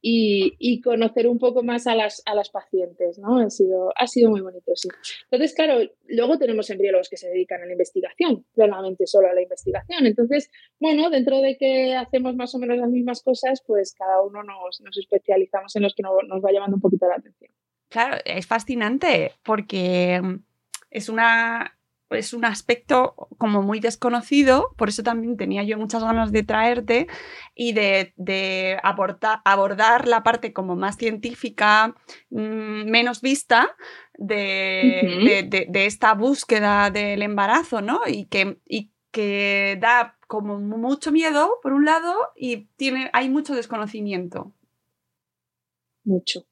y, 0.00 0.80
conocer 0.82 1.28
un 1.28 1.38
poco 1.38 1.62
más 1.62 1.86
a 1.86 1.94
las, 1.94 2.22
a 2.26 2.34
las 2.34 2.50
pacientes, 2.50 3.18
¿no? 3.18 3.38
Ha 3.38 3.50
sido, 3.50 3.92
ha 3.96 4.06
sido 4.06 4.30
muy 4.30 4.40
bonito, 4.40 4.72
sí. 4.74 4.88
Entonces, 5.30 5.54
claro, 5.54 5.80
luego 6.08 6.38
tenemos 6.38 6.68
embriólogos 6.68 7.08
que 7.08 7.16
se 7.16 7.28
dedican 7.28 7.62
a 7.62 7.66
la 7.66 7.72
investigación, 7.72 8.44
plenamente 8.54 9.06
solo 9.06 9.28
a 9.28 9.34
la 9.34 9.42
investigación. 9.42 10.06
Entonces, 10.06 10.50
bueno, 10.78 11.10
dentro 11.10 11.40
de 11.40 11.56
que 11.56 11.94
hacemos 11.94 12.34
más 12.36 12.54
o 12.54 12.58
menos 12.58 12.78
las 12.78 12.90
mismas 12.90 13.22
cosas, 13.22 13.62
pues 13.66 13.94
cada 13.94 14.13
uno 14.20 14.42
nos, 14.42 14.80
especializamos 14.96 15.74
en 15.76 15.82
los 15.82 15.94
que 15.94 16.02
nos 16.02 16.44
va 16.44 16.52
llamando 16.52 16.76
un 16.76 16.82
poquito 16.82 17.06
la 17.08 17.16
atención. 17.16 17.52
Claro, 17.88 18.16
es 18.24 18.46
fascinante 18.46 19.32
porque 19.42 20.20
es 20.90 21.08
una 21.08 21.74
es 22.10 22.32
un 22.32 22.44
aspecto 22.44 23.14
como 23.38 23.62
muy 23.62 23.80
desconocido, 23.80 24.74
por 24.76 24.88
eso 24.88 25.02
también 25.02 25.36
tenía 25.36 25.62
yo 25.62 25.78
muchas 25.78 26.02
ganas 26.02 26.32
de 26.32 26.42
traerte 26.42 27.06
y 27.54 27.72
de, 27.72 28.78
abordar, 28.82 30.08
la 30.08 30.22
parte 30.22 30.52
como 30.52 30.76
más 30.76 30.96
científica, 30.96 31.94
mm, 32.30 32.90
menos 32.90 33.20
vista 33.20 33.74
de, 34.14 35.70
esta 35.74 36.14
búsqueda 36.14 36.90
del 36.90 37.22
embarazo, 37.22 37.80
¿no? 37.80 38.00
Y 38.06 38.26
que, 38.26 38.58
y 38.66 38.92
que 39.10 39.78
da 39.80 40.16
como 40.34 40.58
mucho 40.58 41.12
miedo, 41.12 41.60
por 41.62 41.72
un 41.72 41.84
lado, 41.84 42.12
y 42.34 42.66
tiene, 42.76 43.08
hay 43.12 43.28
mucho 43.28 43.54
desconocimiento. 43.54 44.52
Mucho, 46.02 46.44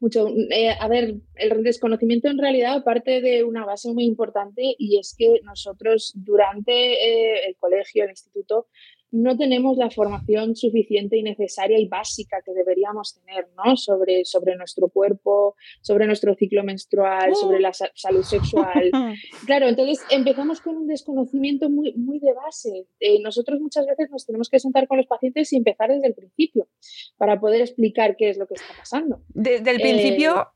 mucho. 0.00 0.26
Eh, 0.50 0.70
a 0.70 0.88
ver, 0.88 1.16
el 1.34 1.62
desconocimiento 1.62 2.28
en 2.28 2.38
realidad 2.38 2.82
parte 2.82 3.20
de 3.20 3.44
una 3.44 3.66
base 3.66 3.92
muy 3.92 4.04
importante 4.04 4.74
y 4.78 4.98
es 4.98 5.14
que 5.16 5.40
nosotros 5.44 6.12
durante 6.16 6.72
eh, 6.72 7.46
el 7.46 7.56
colegio, 7.56 8.04
el 8.04 8.10
instituto, 8.10 8.68
no 9.12 9.36
tenemos 9.36 9.76
la 9.76 9.90
formación 9.90 10.56
suficiente 10.56 11.16
y 11.16 11.22
necesaria 11.22 11.78
y 11.78 11.86
básica 11.86 12.42
que 12.44 12.52
deberíamos 12.52 13.14
tener, 13.14 13.48
¿no? 13.56 13.76
Sobre, 13.76 14.24
sobre 14.24 14.56
nuestro 14.56 14.88
cuerpo, 14.88 15.56
sobre 15.80 16.06
nuestro 16.06 16.34
ciclo 16.34 16.64
menstrual, 16.64 17.34
sobre 17.34 17.60
la 17.60 17.72
salud 17.72 18.22
sexual. 18.22 18.90
Claro, 19.46 19.68
entonces 19.68 20.04
empezamos 20.10 20.60
con 20.60 20.76
un 20.76 20.86
desconocimiento 20.86 21.68
muy, 21.68 21.92
muy 21.94 22.18
de 22.18 22.32
base. 22.32 22.86
Eh, 23.00 23.20
nosotros 23.20 23.60
muchas 23.60 23.86
veces 23.86 24.10
nos 24.10 24.26
tenemos 24.26 24.48
que 24.48 24.58
sentar 24.58 24.88
con 24.88 24.96
los 24.98 25.06
pacientes 25.06 25.52
y 25.52 25.56
empezar 25.56 25.90
desde 25.90 26.08
el 26.08 26.14
principio 26.14 26.68
para 27.16 27.38
poder 27.38 27.60
explicar 27.60 28.16
qué 28.16 28.30
es 28.30 28.38
lo 28.38 28.46
que 28.46 28.54
está 28.54 28.72
pasando. 28.76 29.22
Desde 29.28 29.70
el 29.70 29.80
principio, 29.80 30.48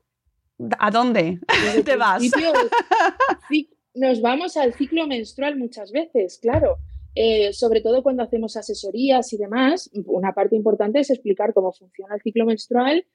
eh, 0.59 0.69
¿a 0.79 0.91
dónde 0.91 1.39
te 1.85 1.95
vas? 1.95 2.23
nos 3.93 4.21
vamos 4.21 4.57
al 4.57 4.73
ciclo 4.73 5.07
menstrual 5.07 5.57
muchas 5.57 5.91
veces, 5.91 6.39
claro. 6.41 6.77
Eh, 7.13 7.51
sobre 7.51 7.81
todo 7.81 8.03
cuando 8.03 8.23
hacemos 8.23 8.55
asesorías 8.55 9.33
y 9.33 9.37
demás, 9.37 9.89
una 10.05 10.33
parte 10.33 10.55
importante 10.55 10.99
es 10.99 11.09
explicar 11.09 11.53
cómo 11.53 11.73
funciona 11.73 12.15
el 12.15 12.21
ciclo 12.21 12.45
menstrual, 12.45 13.05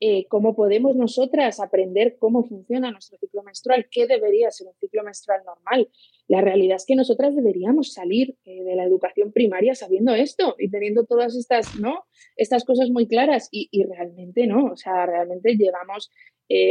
eh, 0.00 0.26
cómo 0.26 0.56
podemos 0.56 0.96
nosotras 0.96 1.60
aprender 1.60 2.16
cómo 2.18 2.42
funciona 2.42 2.90
nuestro 2.90 3.18
ciclo 3.18 3.44
menstrual, 3.44 3.86
qué 3.90 4.08
debería 4.08 4.50
ser 4.50 4.66
un 4.66 4.74
ciclo 4.80 5.04
menstrual 5.04 5.42
normal. 5.46 5.88
La 6.26 6.40
realidad 6.40 6.76
es 6.76 6.86
que 6.86 6.96
nosotras 6.96 7.36
deberíamos 7.36 7.92
salir 7.92 8.36
eh, 8.44 8.64
de 8.64 8.74
la 8.74 8.84
educación 8.84 9.32
primaria 9.32 9.76
sabiendo 9.76 10.12
esto 10.14 10.56
y 10.58 10.68
teniendo 10.68 11.04
todas 11.04 11.36
estas, 11.36 11.78
¿no? 11.78 12.04
estas 12.36 12.64
cosas 12.64 12.90
muy 12.90 13.06
claras 13.06 13.48
y, 13.52 13.68
realmente 13.84 14.48
no, 14.48 14.72
o 14.72 14.76
sea, 14.76 15.06
realmente 15.06 15.54
llegamos 15.56 16.10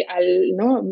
al, 0.07 0.55
¿no? 0.55 0.83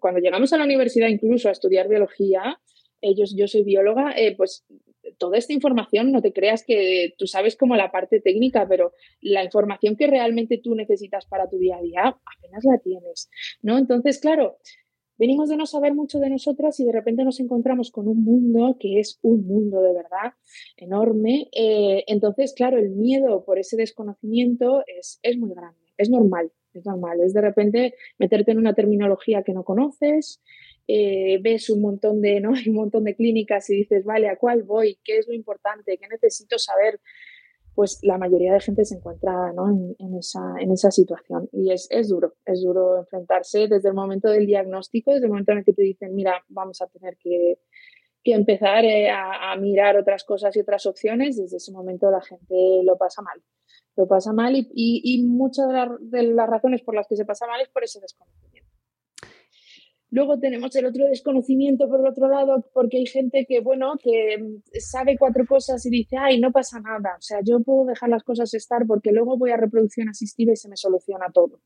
cuando 0.00 0.18
llegamos 0.20 0.52
a 0.52 0.58
la 0.58 0.64
universidad 0.64 1.08
incluso 1.08 1.48
a 1.48 1.52
estudiar 1.52 1.88
biología, 1.88 2.58
ellos, 3.00 3.34
yo 3.36 3.46
soy 3.46 3.62
bióloga, 3.62 4.14
pues 4.36 4.64
toda 5.22 5.38
esta 5.38 5.52
información, 5.52 6.10
no 6.10 6.20
te 6.20 6.32
creas 6.32 6.64
que 6.64 7.14
tú 7.16 7.28
sabes 7.28 7.54
como 7.54 7.76
la 7.76 7.92
parte 7.92 8.18
técnica, 8.18 8.66
pero 8.68 8.92
la 9.20 9.44
información 9.44 9.94
que 9.94 10.08
realmente 10.08 10.58
tú 10.58 10.74
necesitas 10.74 11.26
para 11.26 11.48
tu 11.48 11.58
día 11.58 11.76
a 11.76 11.80
día 11.80 12.18
apenas 12.36 12.64
la 12.64 12.78
tienes, 12.78 13.30
¿no? 13.62 13.78
Entonces, 13.78 14.18
claro, 14.18 14.58
venimos 15.18 15.48
de 15.48 15.56
no 15.56 15.66
saber 15.66 15.94
mucho 15.94 16.18
de 16.18 16.28
nosotras 16.28 16.80
y 16.80 16.84
de 16.84 16.90
repente 16.90 17.22
nos 17.22 17.38
encontramos 17.38 17.92
con 17.92 18.08
un 18.08 18.24
mundo 18.24 18.76
que 18.80 18.98
es 18.98 19.20
un 19.22 19.46
mundo 19.46 19.80
de 19.80 19.94
verdad 19.94 20.32
enorme. 20.76 21.48
Eh, 21.52 22.02
entonces, 22.08 22.52
claro, 22.52 22.80
el 22.80 22.90
miedo 22.90 23.44
por 23.44 23.60
ese 23.60 23.76
desconocimiento 23.76 24.82
es, 24.98 25.20
es 25.22 25.38
muy 25.38 25.54
grande, 25.54 25.78
es 25.98 26.10
normal, 26.10 26.50
es 26.74 26.84
normal, 26.84 27.20
es 27.20 27.32
de 27.32 27.42
repente 27.42 27.94
meterte 28.18 28.50
en 28.50 28.58
una 28.58 28.74
terminología 28.74 29.44
que 29.44 29.52
no 29.52 29.62
conoces, 29.62 30.42
eh, 30.88 31.38
ves 31.40 31.70
un 31.70 31.80
montón 31.80 32.20
de, 32.20 32.40
¿no? 32.40 32.50
un 32.66 32.74
montón 32.74 33.04
de 33.04 33.14
clínicas 33.14 33.68
y 33.70 33.76
dices, 33.76 34.04
vale, 34.04 34.28
¿a 34.28 34.36
cuál 34.36 34.62
voy? 34.62 34.98
¿Qué 35.04 35.18
es 35.18 35.28
lo 35.28 35.34
importante? 35.34 35.98
¿Qué 35.98 36.08
necesito 36.08 36.58
saber? 36.58 37.00
Pues 37.74 38.00
la 38.02 38.18
mayoría 38.18 38.52
de 38.52 38.60
gente 38.60 38.84
se 38.84 38.96
encuentra 38.96 39.32
en, 39.98 40.14
esa, 40.18 40.40
en 40.58 40.72
esa 40.72 40.90
situación 40.90 41.48
y 41.52 41.72
es, 41.72 41.88
duro, 42.08 42.34
es 42.44 42.62
duro 42.62 42.98
enfrentarse 42.98 43.66
desde 43.66 43.88
el 43.88 43.94
momento 43.94 44.28
del 44.28 44.46
diagnóstico, 44.46 45.12
desde 45.12 45.24
el 45.24 45.30
momento 45.30 45.52
en 45.52 45.58
el 45.58 45.64
que 45.64 45.72
te 45.72 45.82
dicen, 45.82 46.14
mira, 46.14 46.44
vamos 46.48 46.82
a 46.82 46.86
tener 46.88 47.16
que, 47.16 47.60
empezar 48.24 48.84
eh, 48.84 49.08
a, 49.10 49.56
mirar 49.56 49.96
otras 49.96 50.22
cosas 50.24 50.54
y 50.54 50.60
otras 50.60 50.84
opciones, 50.84 51.38
desde 51.38 51.56
ese 51.56 51.72
momento 51.72 52.10
la 52.10 52.20
gente 52.20 52.82
lo 52.84 52.98
pasa 52.98 53.22
mal. 53.22 53.42
Lo 53.96 54.06
pasa 54.06 54.34
mal 54.34 54.54
y, 54.54 54.68
y, 54.74 55.22
muchas 55.24 55.66
de 56.00 56.22
las 56.22 56.48
razones 56.48 56.82
por 56.82 56.94
las 56.94 57.06
que 57.08 57.16
se 57.16 57.24
pasa 57.24 57.46
mal 57.46 57.60
es 57.62 57.68
por 57.70 57.84
ese 57.84 58.00
desconocimiento. 58.00 58.61
Luego 60.12 60.38
tenemos 60.38 60.76
el 60.76 60.84
otro 60.84 61.06
desconocimiento 61.06 61.88
por 61.88 62.00
el 62.00 62.06
otro 62.06 62.28
lado, 62.28 62.68
porque 62.74 62.98
hay 62.98 63.06
gente 63.06 63.46
que, 63.48 63.60
bueno, 63.60 63.94
que 63.98 64.36
sabe 64.78 65.16
cuatro 65.18 65.46
cosas 65.46 65.86
y 65.86 65.90
dice, 65.90 66.18
ay, 66.18 66.38
no 66.38 66.52
pasa 66.52 66.80
nada. 66.80 67.16
O 67.16 67.22
sea, 67.22 67.38
yo 67.42 67.60
puedo 67.60 67.86
dejar 67.86 68.10
las 68.10 68.22
cosas 68.22 68.52
estar 68.52 68.86
porque 68.86 69.10
luego 69.10 69.38
voy 69.38 69.52
a 69.52 69.56
reproducción 69.56 70.10
asistida 70.10 70.52
y 70.52 70.56
se 70.56 70.68
me 70.68 70.76
soluciona 70.76 71.32
todo. 71.32 71.62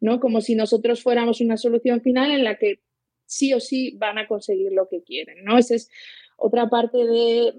¿No? 0.00 0.20
Como 0.20 0.40
si 0.40 0.54
nosotros 0.54 1.02
fuéramos 1.02 1.42
una 1.42 1.58
solución 1.58 2.00
final 2.00 2.30
en 2.30 2.44
la 2.44 2.56
que 2.56 2.80
sí 3.26 3.52
o 3.52 3.60
sí 3.60 3.94
van 3.98 4.16
a 4.16 4.26
conseguir 4.26 4.72
lo 4.72 4.88
que 4.88 5.02
quieren, 5.02 5.44
¿no? 5.44 5.58
Esa 5.58 5.74
es 5.74 5.90
otra 6.38 6.70
parte 6.70 6.96
de, 6.96 7.52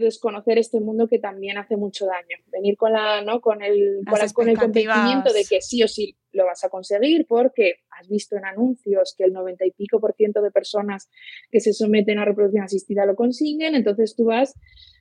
desconocer 0.00 0.58
este 0.58 0.80
mundo 0.80 1.06
que 1.06 1.20
también 1.20 1.58
hace 1.58 1.76
mucho 1.76 2.06
daño. 2.06 2.42
Venir 2.46 2.76
con 2.76 2.92
la, 2.92 3.22
¿no? 3.22 3.40
Con 3.40 3.62
el, 3.62 4.00
con, 4.34 4.48
el 4.48 4.58
convencimiento 4.58 5.32
de 5.32 5.44
que 5.48 5.62
sí 5.62 5.80
o 5.84 5.88
sí 5.88 6.16
lo 6.32 6.46
vas 6.46 6.64
a 6.64 6.68
conseguir 6.68 7.26
porque 7.26 7.76
has 7.90 8.08
visto 8.08 8.36
en 8.36 8.44
anuncios 8.44 9.14
que 9.16 9.24
el 9.24 9.32
90 9.32 9.66
y 9.66 9.70
pico 9.72 10.00
por 10.00 10.14
ciento 10.14 10.42
de 10.42 10.50
personas 10.50 11.08
que 11.50 11.60
se 11.60 11.72
someten 11.72 12.18
a 12.18 12.24
reproducción 12.24 12.64
asistida 12.64 13.06
lo 13.06 13.14
consiguen, 13.14 13.74
entonces 13.74 14.14
tú 14.16 14.26
vas 14.26 14.54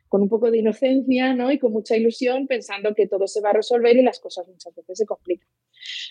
con 0.09 0.23
un 0.23 0.29
poco 0.29 0.49
de 0.51 0.57
inocencia 0.57 1.35
¿no? 1.35 1.51
y 1.51 1.59
con 1.59 1.71
mucha 1.71 1.95
ilusión 1.95 2.47
pensando 2.47 2.93
que 2.95 3.07
todo 3.07 3.27
se 3.27 3.41
va 3.41 3.51
a 3.51 3.53
resolver 3.53 3.95
y 3.95 4.01
las 4.01 4.19
cosas 4.19 4.47
muchas 4.47 4.75
veces 4.75 4.97
se 4.97 5.05
complican. 5.05 5.47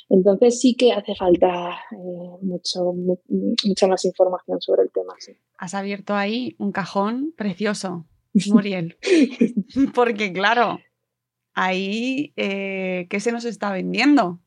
Entonces 0.08 0.60
sí 0.60 0.76
que 0.76 0.92
hace 0.92 1.14
falta 1.14 1.70
eh, 1.90 2.38
mucho, 2.40 2.94
mucha 2.94 3.86
más 3.88 4.04
información 4.04 4.60
sobre 4.60 4.82
el 4.84 4.90
tema. 4.92 5.14
Has 5.58 5.74
abierto 5.74 6.14
ahí 6.14 6.54
un 6.58 6.72
cajón 6.72 7.34
precioso, 7.36 8.06
Muriel, 8.46 8.96
porque 9.94 10.32
claro, 10.32 10.78
ahí, 11.54 12.32
eh, 12.36 13.06
¿qué 13.10 13.20
se 13.20 13.32
nos 13.32 13.44
está 13.44 13.72
vendiendo? 13.72 14.40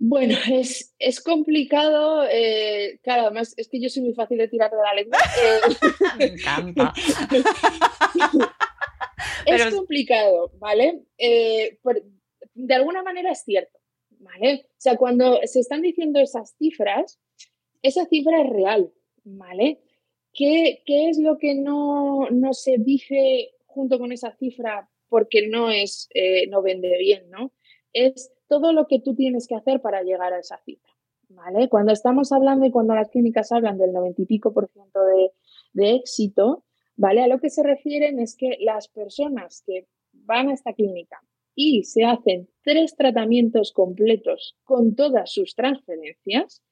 Bueno, 0.00 0.36
es, 0.50 0.94
es 0.98 1.20
complicado. 1.20 2.24
Eh, 2.30 3.00
claro, 3.02 3.22
además 3.22 3.54
es 3.56 3.68
que 3.68 3.80
yo 3.80 3.88
soy 3.88 4.04
muy 4.04 4.14
fácil 4.14 4.38
de 4.38 4.48
tirar 4.48 4.70
de 4.70 4.76
la 4.76 4.94
lengua. 4.94 5.18
Me 6.18 6.26
encanta. 6.26 6.92
es 9.46 9.74
complicado, 9.74 10.52
¿vale? 10.58 11.02
Eh, 11.18 11.78
de 12.54 12.74
alguna 12.74 13.02
manera 13.02 13.32
es 13.32 13.42
cierto, 13.44 13.78
¿vale? 14.18 14.66
O 14.70 14.80
sea, 14.80 14.96
cuando 14.96 15.40
se 15.44 15.60
están 15.60 15.82
diciendo 15.82 16.20
esas 16.20 16.54
cifras, 16.56 17.18
esa 17.82 18.06
cifra 18.06 18.42
es 18.42 18.50
real, 18.50 18.92
¿vale? 19.24 19.80
¿Qué, 20.32 20.82
qué 20.86 21.08
es 21.08 21.18
lo 21.18 21.38
que 21.38 21.54
no, 21.54 22.28
no, 22.30 22.52
se 22.52 22.76
dice 22.78 23.54
junto 23.66 23.98
con 23.98 24.12
esa 24.12 24.36
cifra 24.36 24.88
porque 25.08 25.48
no, 25.48 25.70
es, 25.70 26.08
eh, 26.14 26.46
no 26.48 26.62
vende 26.62 26.96
bien, 26.98 27.28
¿no? 27.30 27.52
Es 27.92 28.30
todo 28.48 28.72
lo 28.72 28.86
que 28.86 29.00
tú 29.00 29.14
tienes 29.14 29.46
que 29.46 29.54
hacer 29.54 29.80
para 29.80 30.02
llegar 30.02 30.32
a 30.32 30.38
esa 30.38 30.58
cifra. 30.64 30.92
¿vale? 31.28 31.68
Cuando 31.68 31.92
estamos 31.92 32.32
hablando 32.32 32.66
y 32.66 32.70
cuando 32.70 32.94
las 32.94 33.10
clínicas 33.10 33.52
hablan 33.52 33.78
del 33.78 33.92
90 33.92 34.22
y 34.22 34.26
pico 34.26 34.52
por 34.52 34.68
ciento 34.68 35.04
de, 35.04 35.32
de 35.72 35.94
éxito, 35.96 36.64
¿vale? 36.96 37.22
A 37.22 37.28
lo 37.28 37.38
que 37.38 37.50
se 37.50 37.62
refieren 37.62 38.18
es 38.18 38.36
que 38.36 38.56
las 38.60 38.88
personas 38.88 39.62
que 39.66 39.86
van 40.12 40.48
a 40.48 40.54
esta 40.54 40.72
clínica 40.72 41.20
y 41.54 41.84
se 41.84 42.04
hacen 42.04 42.48
tres 42.62 42.96
tratamientos 42.96 43.72
completos 43.72 44.56
con 44.64 44.94
todas 44.94 45.32
sus 45.32 45.54
transferencias, 45.54 46.62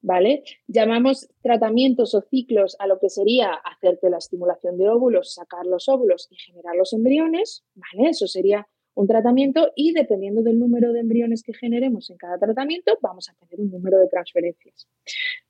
¿vale? 0.00 0.44
Llamamos 0.66 1.28
tratamientos 1.42 2.14
o 2.14 2.22
ciclos 2.22 2.76
a 2.78 2.86
lo 2.86 2.98
que 2.98 3.10
sería 3.10 3.52
hacerte 3.52 4.08
la 4.08 4.18
estimulación 4.18 4.78
de 4.78 4.88
óvulos, 4.88 5.34
sacar 5.34 5.66
los 5.66 5.88
óvulos 5.88 6.28
y 6.30 6.36
generar 6.36 6.76
los 6.76 6.92
embriones, 6.92 7.64
¿vale? 7.74 8.10
Eso 8.10 8.26
sería 8.26 8.68
un 8.96 9.06
tratamiento 9.06 9.72
y 9.76 9.92
dependiendo 9.92 10.42
del 10.42 10.58
número 10.58 10.92
de 10.92 11.00
embriones 11.00 11.42
que 11.42 11.52
generemos 11.52 12.10
en 12.10 12.16
cada 12.16 12.38
tratamiento, 12.38 12.98
vamos 13.02 13.28
a 13.28 13.34
tener 13.34 13.60
un 13.60 13.70
número 13.70 13.98
de 13.98 14.08
transferencias. 14.08 14.88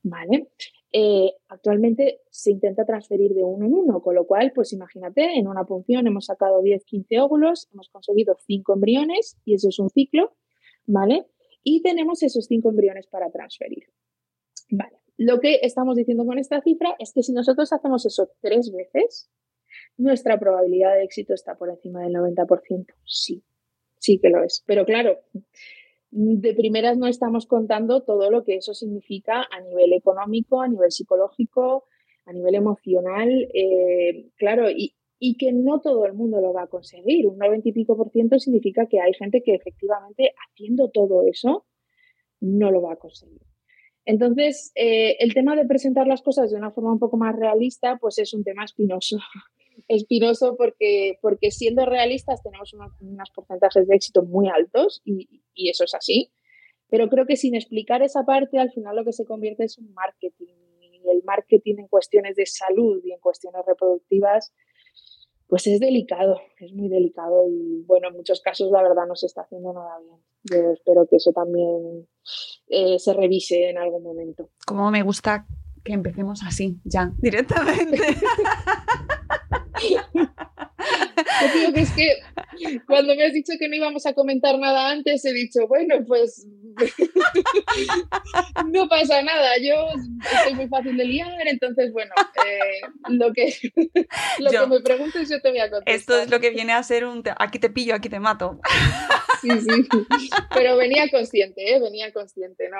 ¿Vale? 0.03 0.49
Eh, 0.91 1.31
actualmente 1.47 2.21
se 2.29 2.51
intenta 2.51 2.85
transferir 2.85 3.33
de 3.33 3.43
uno 3.43 3.65
en 3.65 3.73
uno, 3.73 4.01
con 4.01 4.15
lo 4.15 4.27
cual, 4.27 4.51
pues 4.53 4.73
imagínate, 4.73 5.37
en 5.37 5.47
una 5.47 5.63
punción 5.63 6.05
hemos 6.07 6.25
sacado 6.25 6.61
10, 6.61 6.83
15 6.83 7.19
óvulos, 7.21 7.69
hemos 7.71 7.89
conseguido 7.89 8.37
5 8.45 8.73
embriones 8.73 9.37
y 9.45 9.53
eso 9.53 9.69
es 9.69 9.79
un 9.79 9.89
ciclo, 9.89 10.35
¿vale? 10.85 11.25
Y 11.63 11.81
tenemos 11.81 12.23
esos 12.23 12.45
5 12.47 12.69
embriones 12.69 13.07
para 13.07 13.31
transferir. 13.31 13.85
Lo 15.15 15.39
que 15.39 15.59
estamos 15.63 15.95
diciendo 15.95 16.25
con 16.25 16.37
esta 16.37 16.61
cifra 16.61 16.95
es 16.99 17.13
que 17.13 17.23
si 17.23 17.31
nosotros 17.31 17.71
hacemos 17.71 18.05
eso 18.05 18.29
tres 18.41 18.71
veces, 18.73 19.31
nuestra 19.97 20.39
probabilidad 20.39 20.95
de 20.95 21.03
éxito 21.03 21.33
está 21.33 21.55
por 21.55 21.69
encima 21.69 22.01
del 22.01 22.13
90%. 22.13 22.85
Sí, 23.05 23.43
sí 23.99 24.19
que 24.19 24.29
lo 24.29 24.43
es. 24.43 24.63
Pero 24.65 24.85
claro, 24.85 25.19
de 26.11 26.53
primeras 26.53 26.97
no 26.97 27.07
estamos 27.07 27.45
contando 27.45 28.03
todo 28.03 28.31
lo 28.31 28.43
que 28.43 28.55
eso 28.55 28.73
significa 28.73 29.45
a 29.51 29.61
nivel 29.61 29.93
económico, 29.93 30.61
a 30.61 30.67
nivel 30.67 30.91
psicológico, 30.91 31.85
a 32.25 32.33
nivel 32.33 32.55
emocional, 32.55 33.29
eh, 33.53 34.29
claro, 34.35 34.69
y, 34.69 34.95
y, 35.19 35.37
que 35.37 35.51
no 35.53 35.79
todo 35.79 36.05
el 36.05 36.13
mundo 36.13 36.41
lo 36.41 36.53
va 36.53 36.63
a 36.63 36.67
conseguir. 36.67 37.27
Un 37.27 37.37
90 37.37 37.69
y 37.69 37.71
pico 37.71 37.95
por 37.95 38.11
ciento 38.11 38.39
significa 38.39 38.85
que 38.87 38.99
hay 38.99 39.13
gente 39.13 39.41
que 39.43 39.55
efectivamente 39.55 40.33
haciendo 40.49 40.89
todo 40.89 41.23
eso 41.25 41.65
no 42.39 42.71
lo 42.71 42.81
va 42.81 42.93
a 42.93 42.97
conseguir. 42.97 43.41
Entonces, 44.05 44.71
eh, 44.75 45.17
el 45.19 45.33
tema 45.33 45.55
de 45.57 45.65
presentar 45.65 46.07
las 46.07 46.21
cosas 46.21 46.49
de 46.49 46.57
una 46.57 46.71
forma 46.71 46.93
un 46.93 46.99
poco 46.99 47.17
más 47.17 47.35
realista, 47.35 47.97
pues 47.97 48.17
es 48.19 48.33
un 48.33 48.43
tema 48.43 48.63
espinoso. 48.63 49.17
Espinoso 49.87 50.55
porque, 50.57 51.17
porque 51.21 51.51
siendo 51.51 51.85
realistas 51.85 52.41
tenemos 52.43 52.73
unos, 52.73 53.29
porcentajes 53.31 53.87
de 53.87 53.95
éxito 53.95 54.23
muy 54.23 54.47
altos 54.49 55.01
y, 55.05 55.41
y, 55.53 55.69
eso 55.69 55.83
es 55.83 55.93
así. 55.93 56.31
Pero 56.89 57.09
creo 57.09 57.25
que 57.25 57.35
sin 57.35 57.55
explicar 57.55 58.01
esa 58.01 58.23
parte, 58.23 58.59
al 58.59 58.71
final 58.71 58.95
lo 58.95 59.03
que 59.03 59.13
se 59.13 59.25
convierte 59.25 59.65
es 59.65 59.77
un 59.77 59.93
marketing. 59.93 60.55
Y 60.81 61.09
el 61.09 61.23
marketing 61.23 61.75
en 61.79 61.87
cuestiones 61.87 62.35
de 62.35 62.45
salud 62.45 63.01
y 63.03 63.11
en 63.11 63.19
cuestiones 63.19 63.61
reproductivas, 63.65 64.53
pues 65.47 65.65
es 65.67 65.79
delicado, 65.79 66.39
es 66.59 66.73
muy 66.73 66.89
delicado 66.89 67.45
y 67.49 67.83
bueno, 67.85 68.09
en 68.09 68.15
muchos 68.15 68.41
casos 68.41 68.69
la 68.71 68.83
verdad 68.83 69.07
no 69.07 69.15
se 69.15 69.27
está 69.27 69.41
haciendo 69.41 69.73
nada 69.73 69.97
bien. 69.99 70.17
Yo 70.43 70.71
espero 70.71 71.07
que 71.07 71.17
eso 71.17 71.31
también 71.31 72.07
eh, 72.67 72.99
se 72.99 73.13
revise 73.13 73.69
en 73.69 73.77
algún 73.77 74.03
momento. 74.03 74.49
Como 74.65 74.91
me 74.91 75.03
gusta 75.03 75.45
que 75.83 75.93
empecemos 75.93 76.41
así, 76.45 76.79
ya, 76.83 77.13
directamente. 77.17 77.97
Yo 79.83 81.47
creo 81.53 81.73
que 81.73 81.81
es 81.81 81.91
que 81.91 82.07
cuando 82.85 83.15
me 83.15 83.25
has 83.25 83.33
dicho 83.33 83.53
que 83.59 83.67
no 83.67 83.75
íbamos 83.75 84.05
a 84.05 84.13
comentar 84.13 84.57
nada 84.57 84.89
antes, 84.89 85.23
he 85.25 85.33
dicho, 85.33 85.67
bueno, 85.67 85.95
pues 86.07 86.47
no 88.71 88.87
pasa 88.87 89.21
nada, 89.21 89.57
yo 89.61 89.87
estoy 90.31 90.53
muy 90.53 90.67
fácil 90.67 90.97
de 90.97 91.05
liar, 91.05 91.47
entonces, 91.47 91.91
bueno, 91.91 92.11
eh, 92.45 92.81
lo, 93.09 93.33
que, 93.33 93.53
lo 94.39 94.51
que 94.51 94.67
me 94.67 94.81
preguntes 94.81 95.29
yo 95.29 95.41
te 95.41 95.49
voy 95.49 95.59
a 95.59 95.69
contestar. 95.69 95.95
Esto 95.95 96.19
es 96.19 96.29
lo 96.29 96.39
que 96.39 96.51
viene 96.51 96.73
a 96.73 96.83
ser 96.83 97.05
un, 97.05 97.23
aquí 97.37 97.59
te 97.59 97.69
pillo, 97.69 97.95
aquí 97.95 98.09
te 98.09 98.19
mato. 98.19 98.59
Sí, 99.47 99.87
sí, 100.19 100.29
pero 100.53 100.77
venía 100.77 101.09
consciente, 101.09 101.75
¿eh? 101.75 101.79
venía 101.79 102.11
consciente, 102.11 102.69
¿no? 102.69 102.77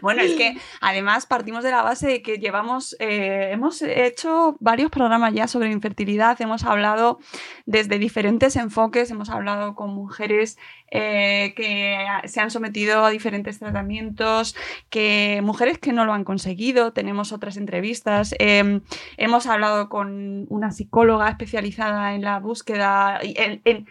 Bueno, 0.00 0.22
es 0.22 0.34
que 0.34 0.56
además 0.80 1.26
partimos 1.26 1.64
de 1.64 1.70
la 1.70 1.82
base 1.82 2.06
de 2.06 2.22
que 2.22 2.38
llevamos, 2.38 2.96
eh, 3.00 3.50
hemos 3.52 3.82
hecho 3.82 4.56
varios 4.60 4.90
programas 4.90 5.34
ya 5.34 5.48
sobre 5.48 5.70
infertilidad, 5.70 6.40
hemos 6.40 6.64
hablado 6.64 7.18
desde 7.66 7.98
diferentes 7.98 8.56
enfoques, 8.56 9.10
hemos 9.10 9.28
hablado 9.28 9.74
con 9.74 9.90
mujeres 9.90 10.56
eh, 10.90 11.52
que 11.56 11.98
se 12.24 12.40
han 12.40 12.50
sometido 12.50 13.04
a 13.04 13.10
diferentes 13.10 13.58
tratamientos, 13.58 14.56
que 14.88 15.40
mujeres 15.42 15.78
que 15.78 15.92
no 15.92 16.04
lo 16.04 16.12
han 16.14 16.24
conseguido, 16.24 16.92
tenemos 16.92 17.32
otras 17.32 17.56
entrevistas, 17.56 18.34
em, 18.38 18.82
hemos 19.16 19.46
hablado 19.46 19.88
con 19.88 20.46
una 20.48 20.70
psicóloga 20.70 21.28
especializada 21.28 22.14
en 22.14 22.22
la 22.22 22.38
búsqueda, 22.38 23.18
en, 23.22 23.60
en, 23.64 23.86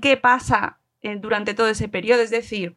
qué 0.00 0.16
pasa 0.16 0.80
eh, 1.00 1.16
durante 1.16 1.54
todo 1.54 1.68
ese 1.68 1.88
periodo, 1.88 2.22
es 2.22 2.30
decir, 2.30 2.76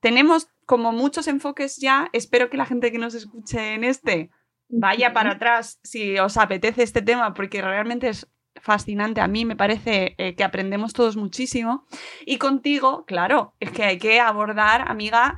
tenemos 0.00 0.48
como 0.66 0.92
muchos 0.92 1.28
enfoques 1.28 1.76
ya, 1.78 2.08
espero 2.12 2.50
que 2.50 2.56
la 2.56 2.66
gente 2.66 2.92
que 2.92 2.98
nos 2.98 3.14
escuche 3.14 3.74
en 3.74 3.84
este 3.84 4.30
vaya 4.68 5.12
para 5.12 5.32
atrás 5.32 5.80
si 5.82 6.18
os 6.18 6.36
apetece 6.36 6.82
este 6.82 7.02
tema, 7.02 7.34
porque 7.34 7.62
realmente 7.62 8.08
es 8.08 8.28
fascinante. 8.60 9.20
A 9.20 9.28
mí 9.28 9.44
me 9.44 9.56
parece 9.56 10.14
eh, 10.18 10.34
que 10.34 10.44
aprendemos 10.44 10.92
todos 10.92 11.16
muchísimo. 11.16 11.86
Y 12.26 12.38
contigo, 12.38 13.04
claro, 13.06 13.54
es 13.60 13.70
que 13.70 13.84
hay 13.84 13.98
que 13.98 14.20
abordar, 14.20 14.90
amiga, 14.90 15.36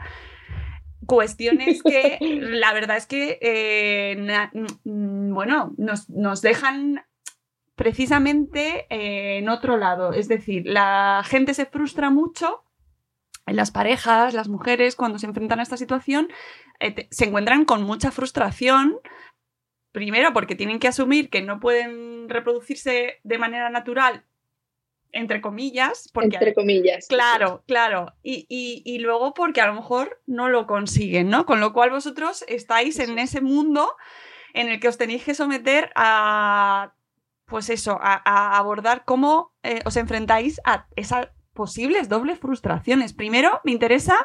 cuestiones 1.06 1.82
que 1.82 2.18
la 2.40 2.72
verdad 2.72 2.96
es 2.96 3.06
que, 3.06 3.38
eh, 3.40 4.16
mm, 4.84 5.32
bueno, 5.32 5.74
nos, 5.76 6.42
dejan 6.42 7.04
precisamente 7.80 8.86
eh, 8.90 9.38
en 9.38 9.48
otro 9.48 9.78
lado. 9.78 10.12
Es 10.12 10.28
decir, 10.28 10.64
la 10.66 11.22
gente 11.24 11.54
se 11.54 11.64
frustra 11.64 12.10
mucho. 12.10 12.62
En 13.46 13.56
las 13.56 13.70
parejas, 13.70 14.34
las 14.34 14.48
mujeres, 14.48 14.94
cuando 14.94 15.18
se 15.18 15.26
enfrentan 15.26 15.60
a 15.60 15.62
esta 15.62 15.78
situación, 15.78 16.28
se 17.10 17.24
encuentran 17.24 17.64
con 17.64 17.82
mucha 17.82 18.10
frustración 18.10 19.00
Primero 19.92 20.32
porque 20.32 20.54
tienen 20.54 20.78
que 20.78 20.88
asumir 20.88 21.30
que 21.30 21.42
no 21.42 21.58
pueden 21.58 22.28
reproducirse 22.28 23.18
de 23.24 23.38
manera 23.38 23.70
natural, 23.70 24.24
entre 25.10 25.40
comillas. 25.40 26.08
Porque, 26.14 26.36
entre 26.36 26.54
comillas. 26.54 27.08
Claro, 27.08 27.64
claro. 27.66 28.14
Y, 28.22 28.98
luego 29.00 29.34
porque 29.34 29.60
a 29.60 29.66
lo 29.66 29.74
mejor 29.74 30.20
no 30.26 30.48
lo 30.48 30.68
consiguen, 30.68 31.28
¿no? 31.28 31.44
Con 31.44 31.58
lo 31.58 31.72
cual 31.72 31.90
vosotros 31.90 32.44
estáis 32.46 33.00
en 33.00 33.18
ese 33.18 33.40
mundo 33.40 33.96
en 34.54 34.68
el 34.68 34.78
que 34.78 34.88
os 34.88 34.96
tenéis 34.96 35.24
que 35.24 35.34
someter 35.34 35.90
a, 35.96 36.94
pues 37.50 37.68
eso, 37.68 37.98
a, 38.00 38.56
abordar 38.56 39.04
cómo 39.04 39.52
eh, 39.62 39.80
os 39.84 39.96
enfrentáis 39.96 40.60
a 40.64 40.86
esas 40.96 41.28
posibles 41.52 42.08
dobles 42.08 42.38
frustraciones. 42.38 43.12
Primero, 43.12 43.60
me 43.64 43.72
interesa 43.72 44.16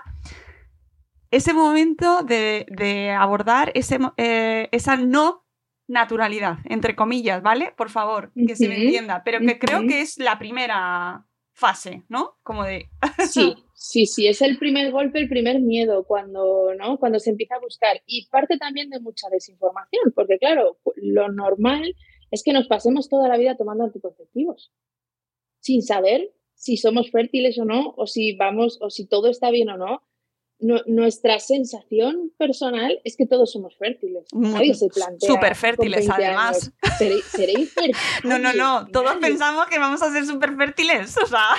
ese 1.31 1.53
momento 1.53 2.23
de, 2.23 3.15
abordar 3.17 3.71
ese, 3.75 3.99
eh, 4.17 4.69
esa 4.71 4.95
no 4.95 5.43
naturalidad, 5.87 6.59
entre 6.65 6.95
comillas, 6.95 7.41
¿vale? 7.43 7.73
Por 7.75 7.89
favor, 7.89 8.31
que 8.47 8.55
se 8.55 8.67
me 8.67 8.81
entienda, 8.81 9.23
pero 9.23 9.39
que 9.39 9.59
creo 9.59 9.81
que 9.87 10.01
es 10.01 10.17
la 10.17 10.39
primera 10.39 11.27
fase, 11.53 12.03
¿no? 12.09 12.37
Como 12.43 12.63
de... 12.63 12.89
sí, 13.29 13.55
sí, 13.73 14.05
sí, 14.05 14.27
es 14.27 14.41
el 14.41 14.57
primer 14.57 14.91
golpe, 14.91 15.19
el 15.19 15.29
primer 15.29 15.61
miedo 15.61 16.03
cuando, 16.05 16.73
¿no? 16.77 16.97
Cuando 16.97 17.19
se 17.19 17.29
empieza 17.29 17.55
a 17.55 17.59
buscar. 17.59 18.01
Y 18.05 18.27
parte 18.27 18.57
también 18.57 18.89
de 18.89 18.99
mucha 18.99 19.29
desinformación, 19.29 20.11
porque 20.15 20.37
claro, 20.37 20.77
lo 20.95 21.31
normal 21.31 21.95
es 22.31 22.43
que 22.43 22.53
nos 22.53 22.67
pasemos 22.67 23.09
toda 23.09 23.27
la 23.27 23.37
vida 23.37 23.57
tomando 23.57 23.83
anticonceptivos, 23.83 24.71
sin 25.59 25.81
saber 25.81 26.33
si 26.53 26.77
somos 26.77 27.11
fértiles 27.11 27.57
o 27.59 27.65
no, 27.65 27.93
o 27.97 28.07
si 28.07 28.35
vamos, 28.35 28.77
o 28.81 28.89
si 28.89 29.07
todo 29.07 29.29
está 29.29 29.51
bien 29.51 29.69
o 29.69 29.77
no 29.77 30.01
nuestra 30.59 31.39
sensación 31.39 32.31
personal 32.37 32.99
es 33.03 33.17
que 33.17 33.25
todos 33.25 33.51
somos 33.51 33.77
fértiles. 33.77 34.25
Nadie 34.33 34.73
se 34.73 34.87
plantea. 34.87 35.29
Súper 35.29 35.55
fértiles, 35.55 36.09
además. 36.09 36.71
¿Seré, 36.97 37.55
No, 38.23 38.39
no, 38.39 38.53
no. 38.53 38.87
Todos 38.87 39.15
pensamos 39.17 39.67
que 39.67 39.79
vamos 39.79 40.01
a 40.01 40.11
ser 40.11 40.25
súper 40.25 40.55
fértiles. 40.55 41.15
O 41.21 41.27
sea. 41.27 41.49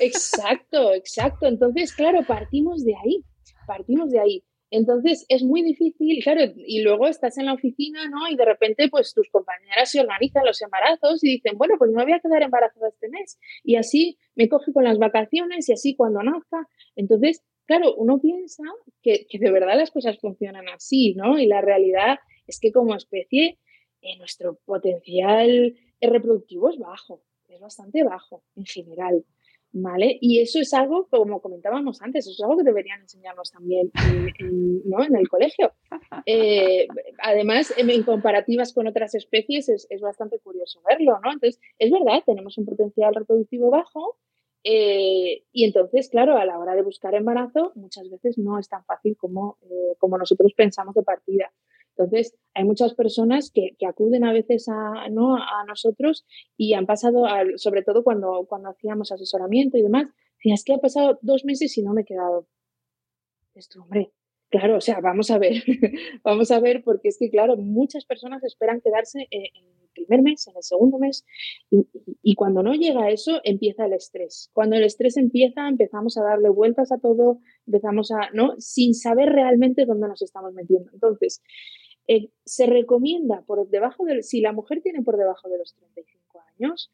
Exacto, 0.00 0.92
exacto. 0.92 1.46
Entonces, 1.46 1.92
claro, 1.94 2.22
partimos 2.26 2.84
de 2.84 2.94
ahí. 2.96 3.24
Partimos 3.66 4.10
de 4.10 4.20
ahí. 4.20 4.44
Entonces 4.70 5.24
es 5.28 5.42
muy 5.44 5.62
difícil, 5.62 6.22
claro, 6.22 6.40
y 6.56 6.82
luego 6.82 7.06
estás 7.06 7.38
en 7.38 7.46
la 7.46 7.54
oficina, 7.54 8.08
¿no? 8.08 8.28
Y 8.28 8.36
de 8.36 8.44
repente, 8.44 8.88
pues 8.88 9.14
tus 9.14 9.28
compañeras 9.30 9.90
se 9.90 10.00
organizan 10.00 10.44
los 10.44 10.60
embarazos 10.60 11.22
y 11.22 11.34
dicen, 11.34 11.56
bueno, 11.56 11.74
pues 11.78 11.90
me 11.92 12.02
voy 12.02 12.12
a 12.12 12.20
quedar 12.20 12.42
embarazada 12.42 12.88
este 12.88 13.08
mes. 13.08 13.38
Y 13.62 13.76
así 13.76 14.18
me 14.34 14.48
coge 14.48 14.72
con 14.72 14.84
las 14.84 14.98
vacaciones 14.98 15.68
y 15.68 15.72
así 15.72 15.94
cuando 15.94 16.22
nazca. 16.22 16.68
Entonces, 16.96 17.42
claro, 17.66 17.94
uno 17.96 18.18
piensa 18.20 18.64
que, 19.02 19.26
de 19.30 19.50
verdad 19.50 19.76
las 19.76 19.90
cosas 19.90 20.18
funcionan 20.18 20.68
así, 20.68 21.14
¿no? 21.14 21.38
Y 21.38 21.46
la 21.46 21.60
realidad 21.60 22.18
es 22.46 22.58
que 22.58 22.72
como 22.72 22.94
especie 22.94 23.58
eh, 24.02 24.16
nuestro 24.18 24.58
potencial 24.64 25.74
reproductivo 26.00 26.70
es 26.70 26.78
bajo, 26.78 27.22
es 27.48 27.60
bastante 27.60 28.02
bajo 28.02 28.42
en 28.56 28.64
general. 28.64 29.24
¿Vale? 29.78 30.16
Y 30.22 30.40
eso 30.40 30.58
es 30.58 30.72
algo, 30.72 31.06
como 31.10 31.42
comentábamos 31.42 32.00
antes, 32.00 32.26
eso 32.26 32.32
es 32.32 32.42
algo 32.42 32.56
que 32.56 32.64
deberían 32.64 33.02
enseñarnos 33.02 33.50
también 33.50 33.90
en, 34.38 34.80
¿no? 34.88 35.04
en 35.04 35.16
el 35.16 35.28
colegio. 35.28 35.72
Eh, 36.28 36.88
además, 37.22 37.72
en, 37.76 38.02
comparativas 38.02 38.72
con 38.72 38.88
otras 38.88 39.14
especies 39.14 39.68
es, 39.68 39.86
es, 39.90 40.00
bastante 40.00 40.40
curioso 40.40 40.80
verlo, 40.88 41.20
¿no? 41.22 41.32
Entonces, 41.32 41.60
es 41.78 41.90
verdad, 41.90 42.22
tenemos 42.26 42.58
un 42.58 42.64
potencial 42.64 43.14
reproductivo 43.14 43.70
bajo, 43.70 44.16
eh, 44.68 45.44
y 45.52 45.64
entonces, 45.64 46.08
claro, 46.08 46.36
a 46.36 46.44
la 46.44 46.58
hora 46.58 46.74
de 46.74 46.82
buscar 46.82 47.14
embarazo, 47.14 47.70
muchas 47.76 48.10
veces 48.10 48.36
no 48.36 48.58
es 48.58 48.68
tan 48.68 48.84
fácil 48.84 49.16
como, 49.16 49.58
eh, 49.62 49.94
como 49.98 50.18
nosotros 50.18 50.52
pensamos 50.54 50.92
de 50.96 51.04
partida. 51.04 51.52
Entonces, 51.98 52.36
hay 52.54 52.64
muchas 52.64 52.94
personas 52.94 53.50
que, 53.52 53.76
acuden 53.86 54.24
a 54.24 54.32
veces 54.32 54.68
a, 54.68 55.08
¿no? 55.08 55.36
a 55.36 55.64
nosotros 55.66 56.26
y 56.56 56.74
han 56.74 56.86
pasado, 56.86 57.24
sobre 57.56 57.82
todo 57.82 58.04
cuando, 58.04 58.44
cuando 58.48 58.68
hacíamos 58.68 59.12
asesoramiento 59.12 59.78
y 59.78 59.82
demás, 59.82 60.06
es 60.52 60.64
que 60.64 60.74
ha 60.74 60.78
pasado 60.78 61.18
dos 61.22 61.44
meses 61.44 61.76
y 61.78 61.82
no 61.82 61.92
me 61.92 62.02
he 62.02 62.04
quedado. 62.04 62.46
Esto, 63.54 63.82
hombre, 63.82 64.12
claro, 64.50 64.76
o 64.76 64.80
sea, 64.80 65.00
vamos 65.00 65.30
a 65.30 65.38
ver, 65.38 65.62
vamos 66.24 66.50
a 66.50 66.60
ver, 66.60 66.82
porque 66.84 67.08
es 67.08 67.16
que, 67.18 67.30
claro, 67.30 67.56
muchas 67.56 68.04
personas 68.04 68.44
esperan 68.44 68.80
quedarse 68.80 69.26
en 69.30 69.44
el 69.54 69.88
primer 69.94 70.22
mes, 70.22 70.46
en 70.46 70.56
el 70.56 70.62
segundo 70.62 70.98
mes, 70.98 71.24
y, 71.70 72.34
cuando 72.34 72.62
no 72.62 72.74
llega 72.74 73.04
a 73.04 73.10
eso, 73.10 73.40
empieza 73.44 73.86
el 73.86 73.94
estrés. 73.94 74.50
Cuando 74.52 74.76
el 74.76 74.84
estrés 74.84 75.16
empieza, 75.16 75.68
empezamos 75.68 76.18
a 76.18 76.22
darle 76.22 76.50
vueltas 76.50 76.92
a 76.92 76.98
todo, 76.98 77.40
empezamos 77.66 78.10
a, 78.10 78.30
¿no? 78.34 78.54
Sin 78.58 78.94
saber 78.94 79.30
realmente 79.30 79.86
dónde 79.86 80.08
nos 80.08 80.20
estamos 80.20 80.52
metiendo. 80.52 80.90
Entonces, 80.92 81.42
eh, 82.08 82.28
se 82.44 82.66
recomienda 82.66 83.42
por 83.42 83.68
debajo 83.68 84.04
de, 84.04 84.22
si 84.22 84.40
la 84.40 84.52
mujer 84.52 84.80
tiene 84.80 85.02
por 85.02 85.16
debajo 85.16 85.48
de 85.48 85.58
los 85.58 85.74
35 85.74 86.40
años, 86.56 86.92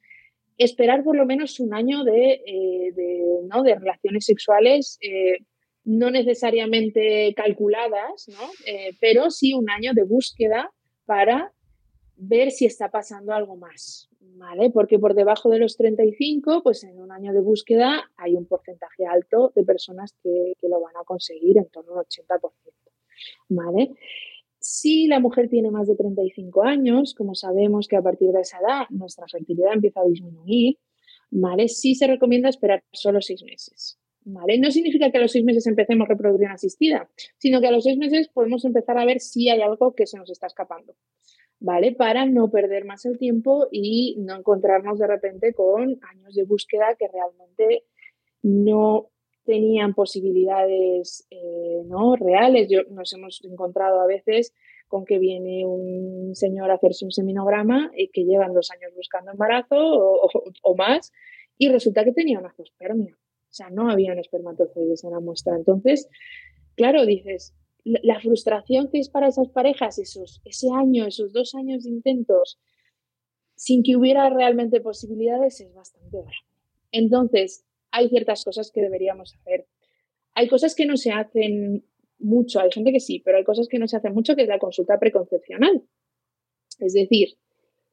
esperar 0.56 1.04
por 1.04 1.16
lo 1.16 1.26
menos 1.26 1.60
un 1.60 1.74
año 1.74 2.04
de, 2.04 2.42
eh, 2.46 2.94
¿no? 3.44 3.62
de 3.62 3.74
relaciones 3.74 4.24
sexuales, 4.24 4.98
eh, 5.02 5.44
no 5.84 6.10
necesariamente 6.10 7.34
calculadas, 7.34 8.28
¿no? 8.28 8.50
pero 9.00 9.30
sí 9.30 9.52
un 9.52 9.68
año 9.68 9.92
de 9.94 10.04
búsqueda 10.04 10.70
para 11.06 11.52
ver 12.16 12.52
si 12.52 12.66
está 12.66 12.88
pasando 12.88 13.32
algo 13.32 13.56
más, 13.56 14.08
¿vale? 14.20 14.70
Porque 14.70 15.00
por 15.00 15.14
debajo 15.14 15.50
de 15.50 15.58
los 15.58 15.76
35, 15.76 16.62
pues 16.62 16.84
en 16.84 17.00
un 17.00 17.10
año 17.10 17.32
de 17.32 17.40
búsqueda 17.40 18.08
hay 18.16 18.36
un 18.36 18.46
porcentaje 18.46 19.06
alto 19.06 19.52
de 19.56 19.64
personas 19.64 20.14
que, 20.22 20.52
que 20.60 20.68
lo 20.68 20.80
van 20.80 20.96
a 20.96 21.04
conseguir, 21.04 21.58
en 21.58 21.66
torno 21.66 21.98
al 21.98 22.06
80%, 22.06 22.52
¿vale? 23.48 23.90
Si 24.62 25.08
la 25.08 25.18
mujer 25.18 25.48
tiene 25.48 25.72
más 25.72 25.88
de 25.88 25.96
35 25.96 26.62
años, 26.62 27.14
como 27.14 27.34
sabemos 27.34 27.88
que 27.88 27.96
a 27.96 28.02
partir 28.02 28.30
de 28.30 28.42
esa 28.42 28.58
edad 28.58 28.86
nuestra 28.90 29.26
fertilidad 29.26 29.72
empieza 29.72 30.00
a 30.00 30.04
disminuir, 30.04 30.78
¿vale? 31.30 31.66
Sí 31.66 31.96
se 31.96 32.06
recomienda 32.06 32.48
esperar 32.48 32.84
solo 32.92 33.20
seis 33.20 33.42
meses. 33.42 33.98
¿Vale? 34.24 34.56
No 34.58 34.70
significa 34.70 35.10
que 35.10 35.18
a 35.18 35.20
los 35.20 35.32
seis 35.32 35.44
meses 35.44 35.66
empecemos 35.66 36.06
reproducción 36.06 36.52
asistida, 36.52 37.10
sino 37.38 37.60
que 37.60 37.66
a 37.66 37.72
los 37.72 37.82
seis 37.82 37.98
meses 37.98 38.28
podemos 38.28 38.64
empezar 38.64 38.96
a 38.96 39.04
ver 39.04 39.18
si 39.18 39.48
hay 39.48 39.60
algo 39.62 39.96
que 39.96 40.06
se 40.06 40.16
nos 40.16 40.30
está 40.30 40.46
escapando, 40.46 40.94
¿vale? 41.58 41.90
Para 41.90 42.24
no 42.24 42.48
perder 42.48 42.84
más 42.84 43.04
el 43.04 43.18
tiempo 43.18 43.66
y 43.72 44.14
no 44.20 44.36
encontrarnos 44.36 45.00
de 45.00 45.08
repente 45.08 45.52
con 45.54 45.98
años 46.08 46.36
de 46.36 46.44
búsqueda 46.44 46.94
que 46.96 47.08
realmente 47.08 47.82
no 48.42 49.11
tenían 49.44 49.94
posibilidades 49.94 51.26
eh, 51.30 51.82
¿no? 51.86 52.16
reales. 52.16 52.68
Yo, 52.70 52.82
nos 52.90 53.12
hemos 53.12 53.42
encontrado 53.44 54.00
a 54.00 54.06
veces 54.06 54.52
con 54.88 55.04
que 55.04 55.18
viene 55.18 55.66
un 55.66 56.34
señor 56.34 56.70
a 56.70 56.74
hacerse 56.74 57.04
un 57.04 57.12
seminograma 57.12 57.90
y 57.96 58.08
que 58.08 58.24
llevan 58.24 58.52
dos 58.52 58.70
años 58.70 58.92
buscando 58.94 59.30
embarazo 59.32 59.76
o, 59.76 60.76
más 60.76 61.12
y 61.56 61.68
resulta 61.70 62.04
que 62.04 62.12
tenía 62.12 62.38
una 62.38 62.52
zoospermia. 62.52 63.14
O 63.14 63.54
sea, 63.54 63.70
no 63.70 63.90
habían 63.90 64.18
espermatozoides 64.18 65.04
en 65.04 65.12
la 65.12 65.20
muestra. 65.20 65.56
Entonces, 65.56 66.08
claro, 66.74 67.06
dices, 67.06 67.54
la 67.84 68.20
frustración 68.20 68.90
que 68.90 68.98
es 68.98 69.08
para 69.08 69.28
esas 69.28 69.48
parejas, 69.48 69.98
ese 69.98 70.70
año, 70.70 71.06
esos 71.06 71.32
dos 71.32 71.54
años 71.54 71.84
de 71.84 71.90
intentos, 71.90 72.58
sin 73.56 73.82
que 73.82 73.96
hubiera 73.96 74.28
realmente 74.30 74.80
posibilidades, 74.80 75.60
es 75.60 75.72
bastante 75.72 76.18
grave. 76.18 76.36
Entonces, 76.90 77.64
hay 77.92 78.08
ciertas 78.08 78.44
cosas 78.44 78.72
que 78.72 78.80
deberíamos 78.80 79.34
hacer. 79.34 79.66
Hay 80.34 80.48
cosas 80.48 80.74
que 80.74 80.86
no 80.86 80.96
se 80.96 81.12
hacen 81.12 81.84
mucho, 82.18 82.60
hay 82.60 82.70
gente 82.72 82.92
que 82.92 83.00
sí, 83.00 83.20
pero 83.24 83.38
hay 83.38 83.44
cosas 83.44 83.68
que 83.68 83.78
no 83.78 83.86
se 83.86 83.96
hacen 83.96 84.14
mucho, 84.14 84.34
que 84.34 84.42
es 84.42 84.48
la 84.48 84.58
consulta 84.58 84.98
preconcepcional. 84.98 85.82
Es 86.78 86.94
decir, 86.94 87.36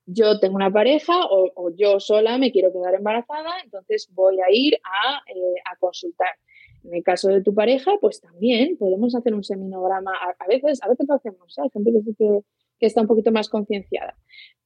yo 0.05 0.39
tengo 0.39 0.55
una 0.55 0.71
pareja 0.71 1.13
o, 1.29 1.69
yo 1.75 1.99
sola 1.99 2.37
me 2.37 2.51
quiero 2.51 2.71
quedar 2.71 2.95
embarazada, 2.95 3.51
entonces 3.63 4.09
voy 4.13 4.37
a 4.39 4.51
ir 4.51 4.75
a, 4.83 5.21
eh, 5.29 5.77
consultar. 5.79 6.35
En 6.83 6.95
el 6.95 7.03
caso 7.03 7.27
de 7.27 7.43
tu 7.43 7.53
pareja, 7.53 7.91
pues 7.99 8.21
también 8.21 8.77
podemos 8.77 9.13
hacer 9.13 9.33
un 9.33 9.43
seminograma. 9.43 10.13
A, 10.39 10.47
veces, 10.47 10.79
a 10.81 10.87
veces 10.87 11.07
lo 11.07 11.15
hacemos, 11.15 11.57
¿eh? 11.57 11.61
hay 11.63 11.69
gente 11.71 11.91
que, 11.91 12.15
que, 12.15 12.39
que 12.79 12.85
está 12.85 13.01
un 13.01 13.07
poquito 13.07 13.31
más 13.31 13.49
concienciada. 13.49 14.17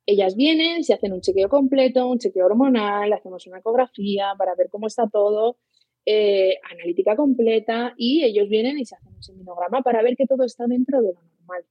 Ellas 0.06 0.36
vienen, 0.36 0.84
se 0.84 0.93
hacen 0.93 1.13
un 1.13 1.21
chequeo 1.21 1.49
completo, 1.49 2.08
un 2.08 2.19
chequeo 2.19 2.45
hormonal, 2.45 3.12
hacemos 3.13 3.47
una 3.47 3.60
ecografía 3.60 4.34
para 4.38 4.54
ver 4.56 4.67
cómo 4.69 4.88
está 4.88 5.08
todo, 5.10 5.58
eh, 6.06 6.58
analítica 6.69 7.15
completa, 7.15 7.93
y 7.97 8.23
ellos 8.23 8.49
vienen 8.49 8.78
y 8.78 8.86
se 8.86 8.95
hacen 8.95 9.13
un 9.13 9.23
seminograma 9.23 9.82
para 9.82 10.02
ver 10.04 10.15
que 10.17 10.26
todo 10.26 10.43
está 10.43 10.65
dentro 10.67 11.02
de 11.02 11.13
lo 11.13 11.21
normal. 11.21 11.63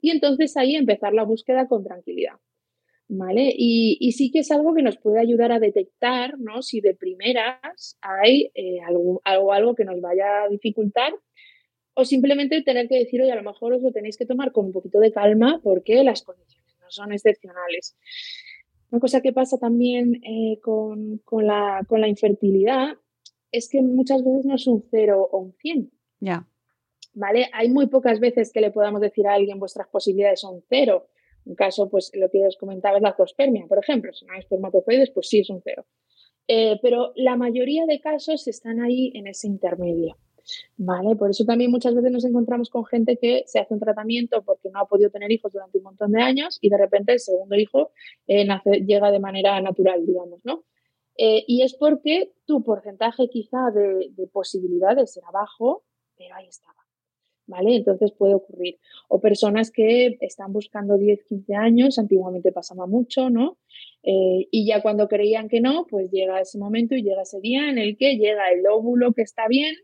Y 0.00 0.10
entonces 0.10 0.56
ahí 0.58 0.76
empezar 0.76 1.14
la 1.14 1.24
búsqueda 1.24 1.66
con 1.66 1.82
tranquilidad. 1.82 2.34
¿Vale? 3.06 3.52
Y, 3.54 4.12
sí 4.12 4.30
que 4.30 4.38
es 4.38 4.50
algo 4.50 4.74
que 4.74 4.82
nos 4.82 4.96
puede 4.96 5.20
ayudar 5.20 5.52
a 5.52 5.60
detectar, 5.60 6.38
¿no? 6.38 6.62
Si 6.62 6.80
de 6.80 6.94
primeras 6.94 7.98
hay 8.00 8.50
eh, 8.54 8.80
algo, 8.80 9.20
algo, 9.24 9.52
algo 9.52 9.74
que 9.74 9.84
nos 9.84 10.00
vaya 10.00 10.44
a 10.44 10.48
dificultar 10.48 11.12
o 11.94 12.04
simplemente 12.04 12.62
tener 12.62 12.88
que 12.88 12.98
decir, 12.98 13.22
oye, 13.22 13.32
a 13.32 13.36
lo 13.36 13.42
mejor 13.42 13.72
os 13.72 13.82
lo 13.82 13.92
tenéis 13.92 14.16
que 14.16 14.26
tomar 14.26 14.52
con 14.52 14.66
un 14.66 14.72
poquito 14.72 14.98
de 14.98 15.12
calma 15.12 15.60
porque 15.62 16.02
las 16.02 16.22
condiciones 16.22 16.76
no 16.80 16.90
son 16.90 17.12
excepcionales. 17.12 17.96
Una 18.90 19.00
cosa 19.00 19.20
que 19.20 19.32
pasa 19.32 19.58
también 19.58 20.20
eh, 20.24 20.60
con, 20.60 21.20
la, 21.42 22.08
infertilidad 22.08 22.96
es 23.50 23.68
que 23.68 23.82
muchas 23.82 24.24
veces 24.24 24.44
no 24.44 24.56
es 24.56 24.66
un 24.66 24.84
cero 24.90 25.28
o 25.30 25.38
un 25.38 25.52
100. 25.54 25.90
Ya. 26.20 26.46
¿Vale? 27.14 27.48
Hay 27.52 27.70
muy 27.70 27.86
pocas 27.86 28.18
veces 28.18 28.52
que 28.52 28.60
le 28.60 28.72
podamos 28.72 29.00
decir 29.00 29.26
a 29.26 29.34
alguien 29.34 29.60
vuestras 29.60 29.88
posibilidades 29.88 30.40
son 30.40 30.62
cero. 30.68 31.08
Un 31.44 31.54
caso, 31.54 31.88
pues 31.88 32.10
lo 32.14 32.30
que 32.30 32.46
os 32.46 32.56
comentaba 32.56 32.96
es 32.96 33.02
la 33.02 33.14
zoospermia, 33.14 33.66
por 33.66 33.78
ejemplo. 33.78 34.12
Si 34.12 34.24
no 34.26 34.32
hay 34.32 34.40
espermatozoides, 34.40 35.10
pues 35.10 35.28
sí 35.28 35.40
es 35.40 35.50
un 35.50 35.60
cero. 35.62 35.86
Eh, 36.48 36.78
pero 36.82 37.12
la 37.14 37.36
mayoría 37.36 37.86
de 37.86 38.00
casos 38.00 38.48
están 38.48 38.80
ahí 38.80 39.12
en 39.14 39.26
ese 39.26 39.46
intermedio. 39.46 40.16
¿Vale? 40.76 41.16
Por 41.16 41.30
eso 41.30 41.44
también 41.44 41.70
muchas 41.70 41.94
veces 41.94 42.10
nos 42.10 42.24
encontramos 42.24 42.70
con 42.70 42.84
gente 42.84 43.16
que 43.16 43.44
se 43.46 43.58
hace 43.58 43.74
un 43.74 43.80
tratamiento 43.80 44.42
porque 44.42 44.70
no 44.70 44.80
ha 44.80 44.86
podido 44.86 45.10
tener 45.10 45.30
hijos 45.30 45.52
durante 45.52 45.78
un 45.78 45.84
montón 45.84 46.12
de 46.12 46.22
años 46.22 46.58
y 46.60 46.68
de 46.68 46.78
repente 46.78 47.12
el 47.12 47.20
segundo 47.20 47.56
hijo 47.56 47.92
eh, 48.26 48.46
llega 48.86 49.10
de 49.10 49.20
manera 49.20 49.60
natural, 49.60 50.04
digamos, 50.06 50.40
¿no? 50.44 50.64
Eh, 51.16 51.44
y 51.46 51.62
es 51.62 51.74
porque 51.74 52.32
tu 52.44 52.62
porcentaje 52.64 53.28
quizá 53.28 53.70
de, 53.72 54.10
de 54.10 54.26
posibilidades 54.26 55.16
era 55.16 55.30
bajo, 55.32 55.84
pero 56.16 56.34
ahí 56.34 56.48
estaba. 56.48 56.74
¿Vale? 57.46 57.76
Entonces 57.76 58.10
puede 58.12 58.32
ocurrir. 58.32 58.78
O 59.08 59.20
personas 59.20 59.70
que 59.70 60.16
están 60.20 60.50
buscando 60.54 60.96
10, 60.96 61.24
15 61.24 61.54
años, 61.54 61.98
antiguamente 61.98 62.52
pasaba 62.52 62.86
mucho, 62.86 63.28
¿no? 63.28 63.58
Eh, 64.02 64.48
y 64.50 64.66
ya 64.66 64.80
cuando 64.80 65.08
creían 65.08 65.48
que 65.48 65.60
no, 65.60 65.86
pues 65.86 66.10
llega 66.10 66.40
ese 66.40 66.58
momento 66.58 66.94
y 66.94 67.02
llega 67.02 67.22
ese 67.22 67.40
día 67.40 67.68
en 67.68 67.76
el 67.76 67.98
que 67.98 68.16
llega 68.16 68.50
el 68.50 68.66
óvulo 68.66 69.12
que 69.12 69.22
está 69.22 69.46
bien, 69.46 69.74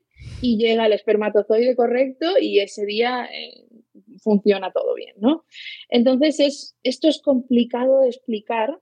y 0.41 0.59
llega 0.59 0.87
el 0.87 0.93
espermatozoide 0.93 1.77
correcto 1.77 2.27
y 2.41 2.61
ese 2.61 2.85
día 2.87 3.27
eh, 3.27 3.67
funciona 4.23 4.73
todo 4.73 4.95
bien, 4.95 5.15
¿no? 5.19 5.45
Entonces, 5.89 6.41
es, 6.41 6.77
esto 6.83 7.09
es 7.09 7.21
complicado 7.21 8.01
de 8.01 8.09
explicar 8.09 8.79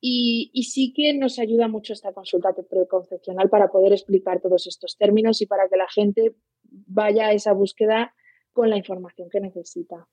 y, 0.00 0.50
y, 0.52 0.64
sí 0.64 0.92
que 0.94 1.14
nos 1.14 1.38
ayuda 1.38 1.66
mucho 1.66 1.94
esta 1.94 2.12
consulta 2.12 2.50
preconcepcional 2.52 3.48
para 3.48 3.68
poder 3.68 3.92
explicar 3.92 4.40
todos 4.40 4.66
estos 4.66 4.98
términos 4.98 5.40
y 5.40 5.46
para 5.46 5.68
que 5.68 5.78
la 5.78 5.88
gente 5.88 6.34
vaya 6.62 7.28
a 7.28 7.32
esa 7.32 7.52
búsqueda 7.52 8.14
con 8.52 8.68
la 8.68 8.76
información 8.76 9.30
que 9.30 9.40
necesita. 9.40 10.06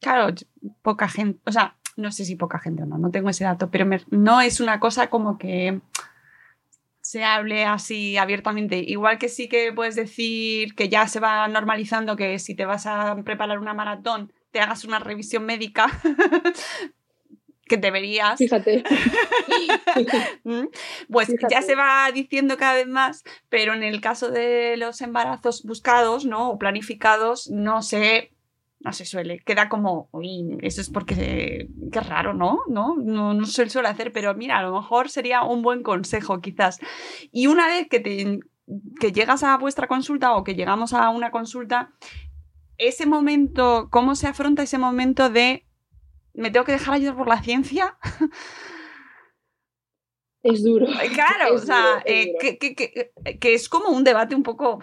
Claro, 0.00 0.34
poca 0.82 1.08
gente, 1.08 1.40
o 1.46 1.52
sea, 1.52 1.78
no 1.96 2.12
sé 2.12 2.24
si 2.24 2.36
poca 2.36 2.58
gente 2.58 2.82
o 2.82 2.86
no, 2.86 2.98
no 2.98 3.10
tengo 3.10 3.30
ese 3.30 3.44
dato, 3.44 3.70
pero 3.70 3.86
no 4.10 4.40
es 4.40 4.60
una 4.60 4.80
cosa 4.80 5.08
como 5.08 5.38
que 5.38 5.80
se 7.06 7.22
hable 7.22 7.64
así 7.64 8.16
abiertamente. 8.16 8.78
Igual 8.78 9.18
que 9.18 9.28
sí 9.28 9.48
que 9.48 9.72
puedes 9.72 9.94
decir 9.94 10.74
que 10.74 10.88
ya 10.88 11.06
se 11.06 11.20
va 11.20 11.46
normalizando 11.46 12.16
que 12.16 12.40
si 12.40 12.56
te 12.56 12.64
vas 12.64 12.84
a 12.86 13.14
preparar 13.22 13.60
una 13.60 13.74
maratón, 13.74 14.32
te 14.50 14.58
hagas 14.58 14.84
una 14.84 14.98
revisión 14.98 15.44
médica. 15.44 15.86
que 17.68 17.76
deberías. 17.76 18.38
Fíjate. 18.38 18.82
Mm, 20.44 20.66
pues 21.10 21.34
ya 21.50 21.62
se 21.62 21.74
va 21.74 22.08
diciendo 22.12 22.56
cada 22.56 22.74
vez 22.74 22.86
más, 22.86 23.24
pero 23.48 23.74
en 23.74 23.82
el 23.82 24.00
caso 24.00 24.30
de 24.30 24.76
los 24.76 25.00
embarazos 25.00 25.64
buscados, 25.64 26.24
¿no? 26.24 26.50
O 26.50 26.58
planificados, 26.58 27.50
no 27.50 27.82
sé 27.82 28.30
no 28.80 28.92
se 28.92 29.04
suele. 29.04 29.40
Queda 29.40 29.68
como, 29.68 30.08
uy, 30.12 30.58
eso 30.62 30.80
es 30.80 30.90
porque 30.90 31.68
qué 31.92 32.00
raro, 32.00 32.34
¿no? 32.34 32.60
¿no? 32.68 32.96
No, 32.96 33.34
no 33.34 33.46
se 33.46 33.68
suele 33.68 33.88
hacer, 33.88 34.12
pero 34.12 34.34
mira, 34.34 34.58
a 34.58 34.62
lo 34.62 34.74
mejor 34.74 35.10
sería 35.10 35.42
un 35.42 35.62
buen 35.62 35.82
consejo, 35.82 36.40
quizás. 36.40 36.78
Y 37.32 37.46
una 37.46 37.66
vez 37.66 37.88
que, 37.88 38.00
te, 38.00 38.40
que 39.00 39.12
llegas 39.12 39.42
a 39.42 39.56
vuestra 39.56 39.88
consulta 39.88 40.34
o 40.34 40.44
que 40.44 40.54
llegamos 40.54 40.92
a 40.92 41.08
una 41.10 41.30
consulta, 41.30 41.92
ese 42.78 43.06
momento, 43.06 43.88
¿cómo 43.90 44.14
se 44.14 44.26
afronta 44.26 44.62
ese 44.62 44.78
momento 44.78 45.30
de 45.30 45.66
me 46.34 46.50
tengo 46.50 46.66
que 46.66 46.72
dejar 46.72 46.94
ayudar 46.94 47.16
por 47.16 47.28
la 47.28 47.42
ciencia? 47.42 47.96
Es 50.42 50.62
duro. 50.62 50.86
Claro, 51.14 51.54
o 51.54 51.58
sea, 51.58 52.02
eh, 52.04 52.34
que, 52.38 52.58
que, 52.58 52.74
que, 52.74 53.54
es 53.54 53.68
como 53.68 53.88
un 53.88 54.04
debate 54.04 54.34
un 54.34 54.42
poco 54.42 54.80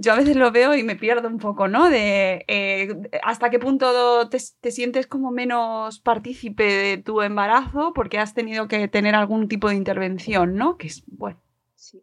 yo 0.00 0.12
a 0.12 0.16
veces 0.16 0.36
lo 0.36 0.52
veo 0.52 0.76
y 0.76 0.84
me 0.84 0.94
pierdo 0.94 1.26
un 1.26 1.38
poco, 1.38 1.66
¿no? 1.66 1.90
De 1.90 2.44
eh, 2.46 2.88
hasta 3.24 3.50
qué 3.50 3.58
punto 3.58 4.28
te, 4.28 4.38
te, 4.60 4.70
sientes 4.70 5.08
como 5.08 5.32
menos 5.32 5.98
partícipe 5.98 6.62
de 6.62 6.98
tu 6.98 7.20
embarazo 7.20 7.92
porque 7.94 8.18
has 8.18 8.32
tenido 8.32 8.68
que 8.68 8.86
tener 8.86 9.16
algún 9.16 9.48
tipo 9.48 9.68
de 9.68 9.74
intervención, 9.74 10.54
¿no? 10.54 10.78
Que 10.78 10.86
es, 10.86 11.02
bueno. 11.08 11.42
Sí. 11.74 12.00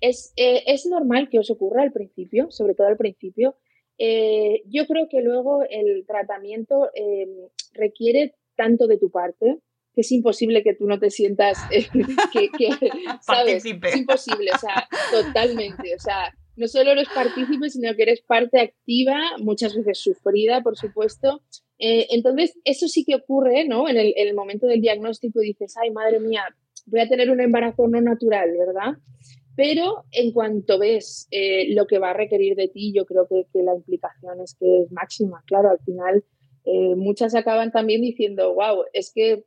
Es, 0.00 0.34
eh, 0.36 0.62
es 0.66 0.84
normal 0.84 1.30
que 1.30 1.38
os 1.38 1.50
ocurra 1.50 1.82
al 1.82 1.92
principio, 1.92 2.50
sobre 2.50 2.74
todo 2.74 2.88
al 2.88 2.98
principio. 2.98 3.56
Eh, 3.96 4.62
yo 4.66 4.86
creo 4.86 5.08
que 5.08 5.22
luego 5.22 5.62
el 5.70 6.04
tratamiento 6.06 6.90
eh, 6.94 7.28
requiere 7.72 8.34
tanto 8.56 8.86
de 8.86 8.98
tu 8.98 9.10
parte 9.10 9.58
que 9.94 10.02
es 10.02 10.12
imposible 10.12 10.62
que 10.62 10.74
tú 10.74 10.86
no 10.86 10.98
te 10.98 11.10
sientas 11.10 11.58
eh, 11.70 11.86
que, 12.30 12.50
que 12.50 12.68
¿sabes? 13.22 13.64
Es 13.64 13.96
imposible, 13.96 14.50
o 14.54 14.58
sea, 14.58 14.86
totalmente. 15.10 15.94
O 15.94 15.98
sea, 15.98 16.34
no 16.60 16.68
solo 16.68 16.90
eres 16.90 17.08
partícipe, 17.08 17.70
sino 17.70 17.94
que 17.96 18.02
eres 18.02 18.20
parte 18.20 18.60
activa, 18.60 19.18
muchas 19.38 19.74
veces 19.74 19.98
sufrida, 19.98 20.62
por 20.62 20.76
supuesto. 20.76 21.40
Eh, 21.78 22.08
entonces, 22.10 22.58
eso 22.64 22.86
sí 22.86 23.02
que 23.06 23.14
ocurre, 23.14 23.66
¿no? 23.66 23.88
En 23.88 23.96
el, 23.96 24.12
en 24.14 24.28
el, 24.28 24.34
momento 24.34 24.66
del 24.66 24.82
diagnóstico 24.82 25.40
dices, 25.40 25.74
ay, 25.82 25.90
madre 25.90 26.20
mía, 26.20 26.44
voy 26.84 27.00
a 27.00 27.08
tener 27.08 27.30
un 27.30 27.40
embarazo 27.40 27.88
no 27.88 28.02
natural, 28.02 28.50
¿verdad? 28.58 28.98
Pero 29.56 30.04
en 30.12 30.32
cuanto 30.32 30.78
ves 30.78 31.28
eh, 31.30 31.72
lo 31.74 31.86
que 31.86 31.98
va 31.98 32.10
a 32.10 32.14
requerir 32.14 32.56
de 32.56 32.68
ti, 32.68 32.92
yo 32.94 33.06
creo 33.06 33.26
que, 33.26 33.46
que, 33.50 33.62
la 33.62 33.74
implicación 33.74 34.42
es 34.42 34.54
que 34.60 34.82
es 34.82 34.92
máxima. 34.92 35.42
Claro, 35.46 35.70
al 35.70 35.80
final 35.80 36.22
eh, 36.66 36.94
muchas 36.94 37.34
acaban 37.34 37.72
también 37.72 38.02
diciendo, 38.02 38.54
wow, 38.54 38.84
es 38.92 39.12
que 39.14 39.44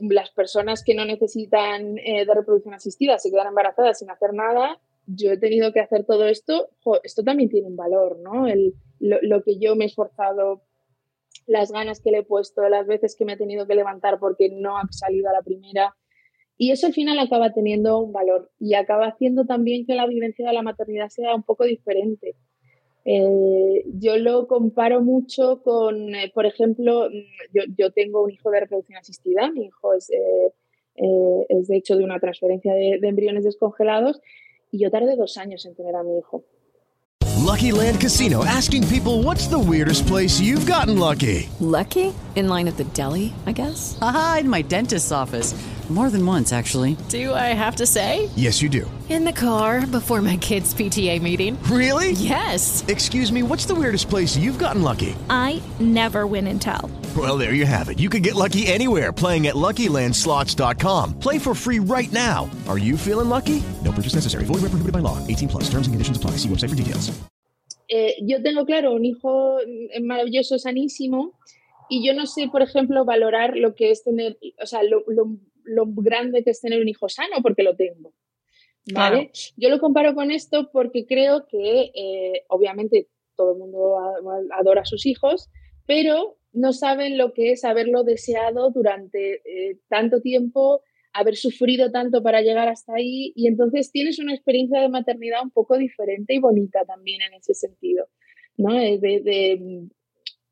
las 0.00 0.30
personas 0.30 0.84
que 0.84 0.94
no 0.94 1.04
necesitan 1.04 1.96
de 1.96 2.32
reproducción 2.32 2.74
asistida 2.74 3.18
se 3.18 3.32
quedan 3.32 3.48
embarazadas 3.48 3.98
sin 3.98 4.08
hacer 4.10 4.32
nada. 4.32 4.78
Yo 5.06 5.32
he 5.32 5.38
tenido 5.38 5.72
que 5.72 5.80
hacer 5.80 6.04
todo 6.04 6.26
esto. 6.26 6.68
Esto 7.02 7.22
también 7.22 7.48
tiene 7.48 7.68
un 7.68 7.76
valor, 7.76 8.18
¿no? 8.18 8.46
El, 8.46 8.74
lo, 9.00 9.18
lo 9.22 9.42
que 9.42 9.58
yo 9.58 9.76
me 9.76 9.84
he 9.84 9.88
esforzado 9.88 10.62
las 11.46 11.70
ganas 11.70 12.00
que 12.00 12.10
le 12.10 12.18
he 12.18 12.22
puesto, 12.22 12.68
las 12.68 12.86
veces 12.86 13.14
que 13.16 13.24
me 13.24 13.34
he 13.34 13.36
tenido 13.36 13.66
que 13.66 13.74
levantar 13.74 14.18
porque 14.18 14.48
no 14.50 14.76
ha 14.78 14.82
salido 14.90 15.28
a 15.28 15.32
la 15.32 15.42
primera, 15.42 15.94
y 16.58 16.70
eso 16.70 16.86
al 16.86 16.94
final 16.94 17.18
acaba 17.18 17.52
teniendo 17.52 17.98
un 17.98 18.12
valor 18.12 18.50
y 18.58 18.74
acaba 18.74 19.06
haciendo 19.06 19.44
también 19.44 19.84
que 19.86 19.94
la 19.94 20.06
vivencia 20.06 20.46
de 20.46 20.54
la 20.54 20.62
maternidad 20.62 21.08
sea 21.10 21.34
un 21.34 21.42
poco 21.42 21.64
diferente. 21.64 22.34
Eh, 23.04 23.84
yo 23.94 24.16
lo 24.16 24.48
comparo 24.48 25.00
mucho 25.02 25.62
con, 25.62 26.14
eh, 26.14 26.32
por 26.34 26.46
ejemplo, 26.46 27.08
mm, 27.08 27.54
yo, 27.54 27.62
yo, 27.76 27.92
tengo 27.92 28.24
un 28.24 28.32
hijo 28.32 28.50
de 28.50 28.60
reproducción 28.60 28.98
asistida, 28.98 29.50
mi 29.52 29.66
hijo 29.66 29.94
es, 29.94 30.10
eh, 30.10 30.52
es 31.48 31.68
de 31.68 31.76
hecho 31.76 31.96
de 31.96 32.04
una 32.04 32.18
transferencia 32.18 32.72
de 32.74 32.98
embriones 33.02 33.44
descongelados 33.44 34.20
y 34.70 34.82
yo 34.82 34.90
tardé 34.90 35.16
dos 35.16 35.36
años 35.36 35.64
en 35.66 35.74
tener 35.74 35.94
a 35.94 36.02
mi 36.02 36.18
hijo. 36.18 36.44
Lucky 37.46 37.70
Land 37.70 38.00
Casino 38.00 38.44
asking 38.44 38.86
people 38.88 39.22
what's 39.22 39.46
the 39.46 39.58
weirdest 39.58 40.06
place 40.06 40.40
you've 40.40 40.66
gotten 40.66 40.98
lucky? 40.98 41.48
Lucky? 41.60 42.12
In 42.34 42.48
line 42.48 42.66
at 42.66 42.76
the 42.76 42.84
deli, 42.92 43.32
I 43.46 43.52
guess? 43.52 43.96
Aha, 44.02 44.38
in 44.40 44.48
my 44.48 44.62
dentist's 44.62 45.12
office. 45.12 45.54
More 45.88 46.10
than 46.10 46.26
once, 46.26 46.52
actually. 46.52 46.96
Do 47.08 47.32
I 47.32 47.54
have 47.54 47.76
to 47.76 47.86
say? 47.86 48.28
Yes, 48.34 48.60
you 48.60 48.68
do. 48.68 48.90
In 49.08 49.24
the 49.24 49.32
car 49.32 49.86
before 49.86 50.20
my 50.20 50.36
kids' 50.36 50.74
PTA 50.74 51.22
meeting. 51.22 51.56
Really? 51.70 52.10
Yes. 52.10 52.84
Excuse 52.88 53.30
me, 53.30 53.44
what's 53.44 53.66
the 53.66 53.74
weirdest 53.76 54.10
place 54.10 54.36
you've 54.36 54.58
gotten 54.58 54.82
lucky? 54.82 55.14
I 55.30 55.62
never 55.78 56.26
win 56.26 56.48
and 56.48 56.60
tell. 56.60 56.90
Well, 57.16 57.38
there 57.38 57.54
you 57.54 57.66
have 57.66 57.88
it. 57.88 58.00
You 58.00 58.10
can 58.10 58.22
get 58.22 58.34
lucky 58.34 58.66
anywhere 58.66 59.12
playing 59.12 59.46
at 59.46 59.54
LuckyLandSlots.com. 59.54 61.20
Play 61.20 61.38
for 61.38 61.54
free 61.54 61.78
right 61.78 62.10
now. 62.10 62.50
Are 62.68 62.78
you 62.78 62.96
feeling 62.96 63.28
lucky? 63.28 63.62
No 63.84 63.92
purchase 63.92 64.16
necessary. 64.16 64.44
Void 64.44 64.62
where 64.62 64.70
prohibited 64.74 64.92
by 64.92 64.98
law. 64.98 65.24
18 65.28 65.48
plus. 65.48 65.70
Terms 65.70 65.86
and 65.86 65.94
conditions 65.94 66.16
apply. 66.16 66.32
See 66.42 66.48
website 66.48 66.70
for 66.70 66.74
details. 66.74 67.16
Eh, 67.88 68.14
yo 68.22 68.42
tengo 68.42 68.66
claro 68.66 68.92
un 68.94 69.04
hijo 69.04 69.58
maravilloso, 70.00 70.58
sanísimo, 70.58 71.34
y 71.88 72.04
yo 72.04 72.14
no 72.14 72.26
sé, 72.26 72.48
por 72.48 72.62
ejemplo, 72.62 73.04
valorar 73.04 73.56
lo 73.56 73.74
que 73.76 73.92
es 73.92 74.02
tener, 74.02 74.36
o 74.60 74.66
sea, 74.66 74.82
lo, 74.82 75.04
lo 75.06 75.36
lo 75.66 75.84
grande 75.86 76.42
que 76.42 76.50
es 76.50 76.60
tener 76.60 76.80
un 76.80 76.88
hijo 76.88 77.08
sano 77.08 77.36
porque 77.42 77.62
lo 77.62 77.76
tengo. 77.76 78.14
¿Vale? 78.92 79.16
Claro. 79.16 79.30
Yo 79.56 79.68
lo 79.68 79.80
comparo 79.80 80.14
con 80.14 80.30
esto 80.30 80.70
porque 80.72 81.06
creo 81.06 81.46
que 81.46 81.90
eh, 81.94 82.44
obviamente 82.48 83.08
todo 83.36 83.52
el 83.52 83.58
mundo 83.58 83.96
adora 84.52 84.82
a 84.82 84.86
sus 84.86 85.06
hijos, 85.06 85.50
pero 85.86 86.38
no 86.52 86.72
saben 86.72 87.18
lo 87.18 87.32
que 87.32 87.52
es 87.52 87.64
haberlo 87.64 88.02
deseado 88.02 88.70
durante 88.70 89.42
eh, 89.44 89.78
tanto 89.88 90.20
tiempo, 90.22 90.82
haber 91.12 91.36
sufrido 91.36 91.90
tanto 91.90 92.22
para 92.22 92.42
llegar 92.42 92.68
hasta 92.68 92.94
ahí 92.94 93.32
y 93.34 93.46
entonces 93.46 93.90
tienes 93.90 94.18
una 94.18 94.34
experiencia 94.34 94.80
de 94.80 94.88
maternidad 94.88 95.42
un 95.42 95.50
poco 95.50 95.76
diferente 95.76 96.34
y 96.34 96.38
bonita 96.38 96.84
también 96.84 97.22
en 97.22 97.34
ese 97.34 97.54
sentido, 97.54 98.08
¿no? 98.56 98.74
De, 98.74 98.98
de, 98.98 99.88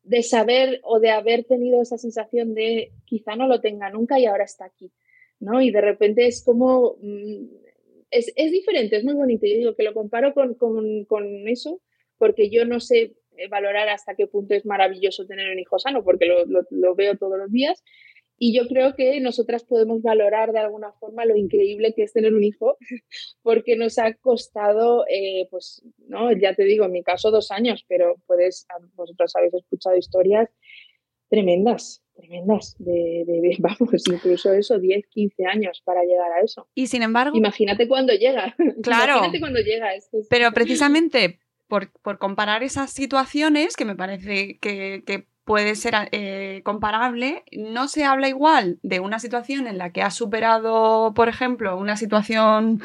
de 0.03 0.23
saber 0.23 0.79
o 0.83 0.99
de 0.99 1.09
haber 1.09 1.45
tenido 1.45 1.81
esa 1.81 1.97
sensación 1.97 2.53
de 2.53 2.91
quizá 3.05 3.35
no 3.35 3.47
lo 3.47 3.61
tenga 3.61 3.89
nunca 3.89 4.19
y 4.19 4.25
ahora 4.25 4.43
está 4.43 4.65
aquí. 4.65 4.91
¿No? 5.39 5.61
Y 5.61 5.71
de 5.71 5.81
repente 5.81 6.27
es 6.27 6.43
como, 6.43 6.97
mm, 7.01 7.45
es, 8.11 8.31
es, 8.35 8.51
diferente, 8.51 8.97
es 8.97 9.03
muy 9.03 9.13
bonito. 9.13 9.45
Yo 9.45 9.57
digo 9.57 9.75
que 9.75 9.83
lo 9.83 9.93
comparo 9.93 10.33
con, 10.33 10.55
con, 10.55 11.05
con, 11.05 11.47
eso, 11.47 11.81
porque 12.17 12.49
yo 12.49 12.65
no 12.65 12.79
sé 12.79 13.15
eh, 13.37 13.47
valorar 13.49 13.89
hasta 13.89 14.15
qué 14.15 14.27
punto 14.27 14.53
es 14.53 14.65
maravilloso 14.65 15.25
tener 15.25 15.51
un 15.51 15.59
hijo 15.59 15.79
sano, 15.79 16.03
porque 16.03 16.25
lo, 16.25 16.45
lo, 16.45 16.95
veo 16.95 17.17
todos 17.17 17.37
los 17.37 17.51
días. 17.51 17.83
Y 18.37 18.53
yo 18.53 18.67
creo 18.67 18.95
que 18.95 19.19
nosotras 19.21 19.63
podemos 19.63 20.01
valorar 20.01 20.51
de 20.51 20.59
alguna 20.59 20.91
forma 20.93 21.23
lo 21.23 21.37
increíble 21.37 21.93
que 21.93 22.03
es 22.03 22.11
tener 22.11 22.33
un 22.33 22.43
hijo, 22.43 22.77
porque 23.43 23.75
nos 23.77 23.97
ha 23.97 24.13
costado, 24.15 25.05
eh, 25.09 25.47
pues, 25.49 25.81
no, 26.07 26.31
ya 26.33 26.53
te 26.53 26.65
digo, 26.65 26.85
en 26.85 26.91
mi 26.91 27.03
caso 27.03 27.31
dos 27.31 27.51
años, 27.51 27.85
pero 27.87 28.15
puedes, 28.27 28.67
vosotros 28.93 29.35
habéis 29.35 29.53
escuchado 29.53 29.95
historias 29.95 30.49
tremendas, 31.29 32.04
tremendas, 32.15 32.75
de, 32.79 33.23
de, 33.25 33.55
vamos, 33.59 34.07
incluso 34.07 34.53
eso, 34.53 34.79
10, 34.79 35.05
15 35.07 35.45
años 35.45 35.81
para 35.85 36.01
llegar 36.03 36.31
a 36.31 36.41
eso. 36.43 36.67
Y 36.73 36.87
sin 36.87 37.03
embargo... 37.03 37.37
Imagínate 37.37 37.87
cuando 37.87 38.13
llega. 38.13 38.55
Claro. 38.81 39.13
Imagínate 39.13 39.39
cuando 39.39 39.59
llega. 39.59 39.93
Es 39.93 40.07
que 40.09 40.19
es... 40.19 40.27
Pero 40.29 40.51
precisamente 40.51 41.39
por, 41.67 41.91
por, 42.01 42.17
comparar 42.17 42.63
esas 42.63 42.91
situaciones, 42.91 43.75
que 43.75 43.85
me 43.85 43.95
parece 43.95 44.59
que, 44.59 45.03
que 45.05 45.27
puede 45.45 45.75
ser 45.75 45.93
eh, 46.11 46.61
comparable, 46.63 47.43
no 47.51 47.87
se 47.87 48.03
habla 48.03 48.27
igual 48.27 48.79
de 48.81 48.99
una 48.99 49.19
situación 49.19 49.67
en 49.67 49.77
la 49.77 49.91
que 49.91 50.01
ha 50.01 50.09
superado, 50.09 51.13
por 51.13 51.29
ejemplo, 51.29 51.77
una 51.77 51.97
situación, 51.97 52.81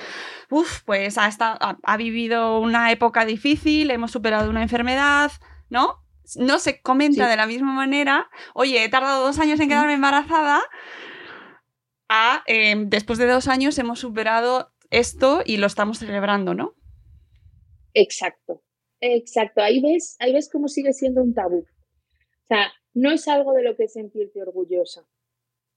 uff, 0.50 0.82
pues 0.84 1.18
ha, 1.18 1.26
estado, 1.26 1.56
ha, 1.60 1.78
ha 1.82 1.96
vivido 1.96 2.60
una 2.60 2.92
época 2.92 3.24
difícil, 3.24 3.90
hemos 3.90 4.10
superado 4.10 4.50
una 4.50 4.62
enfermedad, 4.62 5.32
¿no? 5.70 6.00
No 6.36 6.58
se 6.58 6.80
comenta 6.80 7.24
sí. 7.24 7.30
de 7.30 7.36
la 7.36 7.46
misma 7.46 7.72
manera, 7.72 8.28
oye, 8.54 8.84
he 8.84 8.88
tardado 8.88 9.24
dos 9.24 9.38
años 9.38 9.60
en 9.60 9.68
quedarme 9.68 9.94
embarazada, 9.94 10.62
a 12.08 12.42
eh, 12.46 12.74
después 12.86 13.18
de 13.18 13.26
dos 13.26 13.46
años 13.46 13.78
hemos 13.78 14.00
superado 14.00 14.72
esto 14.90 15.42
y 15.44 15.58
lo 15.58 15.66
estamos 15.66 15.98
celebrando, 15.98 16.54
¿no? 16.54 16.74
Exacto, 17.94 18.62
exacto. 19.00 19.62
Ahí 19.62 19.80
ves, 19.80 20.16
ahí 20.18 20.32
ves 20.32 20.50
cómo 20.50 20.66
sigue 20.66 20.92
siendo 20.92 21.22
un 21.22 21.34
tabú. 21.34 21.60
O 21.60 22.46
sea, 22.46 22.72
no 22.94 23.12
es 23.12 23.28
algo 23.28 23.52
de 23.52 23.62
lo 23.62 23.76
que 23.76 23.88
sentirte 23.88 24.42
orgullosa. 24.42 25.06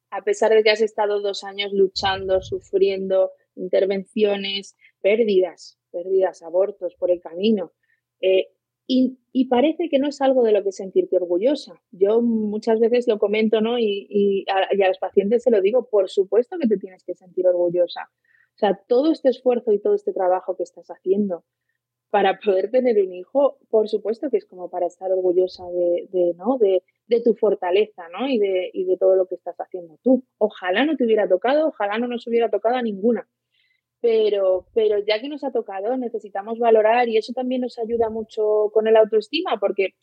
A 0.09 0.23
pesar 0.23 0.51
de 0.51 0.63
que 0.63 0.71
has 0.71 0.81
estado 0.81 1.21
dos 1.21 1.43
años 1.43 1.71
luchando, 1.71 2.41
sufriendo, 2.41 3.31
intervenciones, 3.55 4.75
pérdidas, 5.01 5.79
pérdidas, 5.91 6.41
abortos 6.41 6.95
por 6.95 7.11
el 7.11 7.21
camino. 7.21 7.73
Eh, 8.21 8.49
y, 8.87 9.45
parece 9.49 9.89
que 9.89 9.99
no 9.99 10.09
es 10.09 10.21
algo 10.21 10.43
de 10.43 10.51
lo 10.51 10.63
que 10.63 10.71
sentirte 10.71 11.17
orgullosa. 11.17 11.81
Yo 11.91 12.21
muchas 12.21 12.79
veces 12.79 13.07
lo 13.07 13.19
comento, 13.19 13.61
¿no? 13.61 13.79
Y, 13.79 14.07
y, 14.09 14.45
a, 14.49 14.87
los 14.87 14.97
pacientes 14.97 15.43
se 15.43 15.51
lo 15.51 15.61
digo, 15.61 15.89
por 15.89 16.09
supuesto 16.09 16.57
que 16.59 16.67
te 16.67 16.77
tienes 16.77 17.03
que 17.03 17.15
sentir 17.15 17.47
orgullosa. 17.47 18.09
O 18.55 18.57
sea, 18.57 18.79
todo 18.87 19.11
este 19.11 19.29
esfuerzo 19.29 19.71
y 19.71 19.79
todo 19.79 19.95
este 19.95 20.13
trabajo 20.13 20.55
que 20.55 20.63
estás 20.63 20.87
haciendo 20.89 21.43
para 22.09 22.37
poder 22.39 22.69
tener 22.69 23.01
un 23.03 23.13
hijo, 23.13 23.57
por 23.69 23.89
supuesto 23.89 24.29
que 24.29 24.37
es 24.37 24.45
como 24.45 24.69
para 24.69 24.85
estar 24.85 25.11
orgullosa 25.11 25.63
de, 25.71 26.07
de 26.11 26.33
¿no? 26.35 26.57
De, 26.59 26.83
de, 27.07 27.21
tu 27.21 27.33
fortaleza, 27.33 28.03
¿no? 28.09 28.27
Y 28.27 28.37
de, 28.37 28.69
y 28.71 28.85
de 28.85 28.97
todo 28.97 29.15
lo 29.15 29.25
que 29.25 29.35
estás 29.35 29.55
haciendo 29.59 29.97
tú. 30.03 30.23
Ojalá 30.37 30.85
no 30.85 30.95
te 30.95 31.05
hubiera 31.05 31.27
tocado, 31.27 31.69
ojalá 31.69 31.97
no 31.97 32.07
nos 32.07 32.27
hubiera 32.27 32.49
tocado 32.49 32.75
a 32.75 32.83
ninguna 32.83 33.27
pero, 34.03 34.67
pero 34.73 34.97
ya 34.99 35.21
que 35.21 35.29
nos 35.29 35.45
ha 35.45 35.51
tocado, 35.53 35.95
necesitamos 35.95 36.59
valorar 36.59 37.07
y 37.07 37.15
eso 37.15 37.31
también 37.31 37.61
nos 37.61 37.79
ayuda 37.79 38.09
mucho 38.09 38.69
con 38.73 38.85
el 38.85 38.97
autoestima, 38.97 39.61
porque 39.61 39.93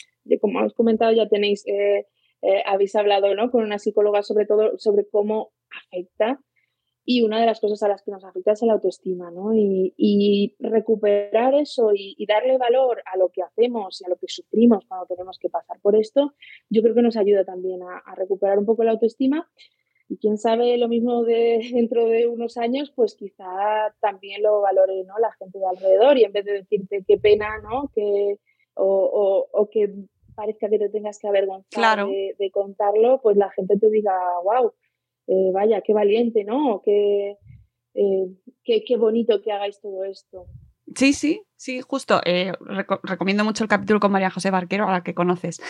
como 0.40 0.64
os 0.64 0.72
comentado, 0.72 1.12
ya 1.12 1.28
tenéis, 1.28 1.66
eh, 1.66 2.06
eh, 2.40 2.62
habéis 2.64 2.96
hablado 2.96 3.34
¿no? 3.34 3.50
con 3.50 3.62
una 3.62 3.78
psicóloga 3.78 4.22
sobre 4.22 4.46
todo 4.46 4.78
sobre 4.78 5.06
cómo 5.06 5.52
afecta 5.70 6.40
y 7.04 7.20
una 7.20 7.40
de 7.40 7.44
las 7.44 7.60
cosas 7.60 7.82
a 7.82 7.88
las 7.88 8.02
que 8.02 8.10
nos 8.10 8.24
afecta 8.24 8.52
es 8.52 8.62
el 8.62 8.70
autoestima, 8.70 9.30
¿no? 9.30 9.52
Y, 9.54 9.92
y 9.98 10.54
recuperar 10.60 11.54
eso 11.54 11.92
y, 11.94 12.14
y, 12.16 12.24
darle 12.24 12.56
valor 12.56 13.02
a 13.04 13.18
lo 13.18 13.28
que 13.28 13.42
hacemos 13.42 14.00
y 14.00 14.06
a 14.06 14.08
lo 14.08 14.16
que 14.16 14.28
sufrimos 14.28 14.86
cuando 14.86 15.06
tenemos 15.06 15.38
que 15.38 15.50
pasar 15.50 15.78
por 15.82 15.94
esto, 15.94 16.32
yo 16.70 16.80
creo 16.80 16.94
que 16.94 17.02
nos 17.02 17.18
ayuda 17.18 17.44
también 17.44 17.82
a, 17.82 17.98
a 17.98 18.14
recuperar 18.14 18.58
un 18.58 18.64
poco 18.64 18.82
la 18.82 18.92
autoestima 18.92 19.46
y 20.10 20.18
quién 20.18 20.38
sabe 20.38 20.76
lo 20.76 20.88
mismo 20.88 21.22
de 21.22 21.60
dentro 21.72 22.06
de 22.06 22.26
unos 22.26 22.56
años, 22.56 22.92
pues 22.94 23.14
quizá 23.14 23.94
también 24.00 24.42
lo 24.42 24.60
valore 24.60 25.04
¿no? 25.04 25.16
la 25.18 25.32
gente 25.32 25.58
de 25.58 25.66
alrededor 25.66 26.18
y 26.18 26.24
en 26.24 26.32
vez 26.32 26.44
de 26.44 26.52
decirte 26.52 27.04
qué 27.06 27.16
pena, 27.16 27.58
¿no? 27.62 27.90
Que, 27.94 28.36
o, 28.74 29.48
o, 29.52 29.70
que 29.70 29.94
parezca 30.34 30.68
que 30.68 30.78
te 30.78 30.88
tengas 30.88 31.18
que 31.18 31.28
avergonzar 31.28 32.06
de, 32.06 32.50
contarlo, 32.50 33.20
pues 33.22 33.36
la 33.36 33.50
gente 33.50 33.78
te 33.78 33.88
diga, 33.88 34.12
wow, 34.42 34.72
eh, 35.28 35.50
vaya, 35.52 35.80
qué 35.82 35.92
valiente, 35.92 36.44
¿no? 36.44 36.80
Qué, 36.84 37.36
eh, 37.94 38.26
qué, 38.64 38.82
qué 38.84 38.96
bonito 38.96 39.40
que 39.42 39.52
hagáis 39.52 39.80
todo 39.80 40.04
esto. 40.04 40.46
Sí, 40.94 41.12
sí, 41.12 41.42
sí, 41.56 41.80
justo. 41.80 42.20
Eh, 42.24 42.52
recomiendo 43.02 43.44
mucho 43.44 43.64
el 43.64 43.68
capítulo 43.68 44.00
con 44.00 44.12
María 44.12 44.30
José 44.30 44.50
Barquero, 44.50 44.88
a 44.88 44.92
la 44.92 45.02
que 45.02 45.14
conoces. 45.14 45.62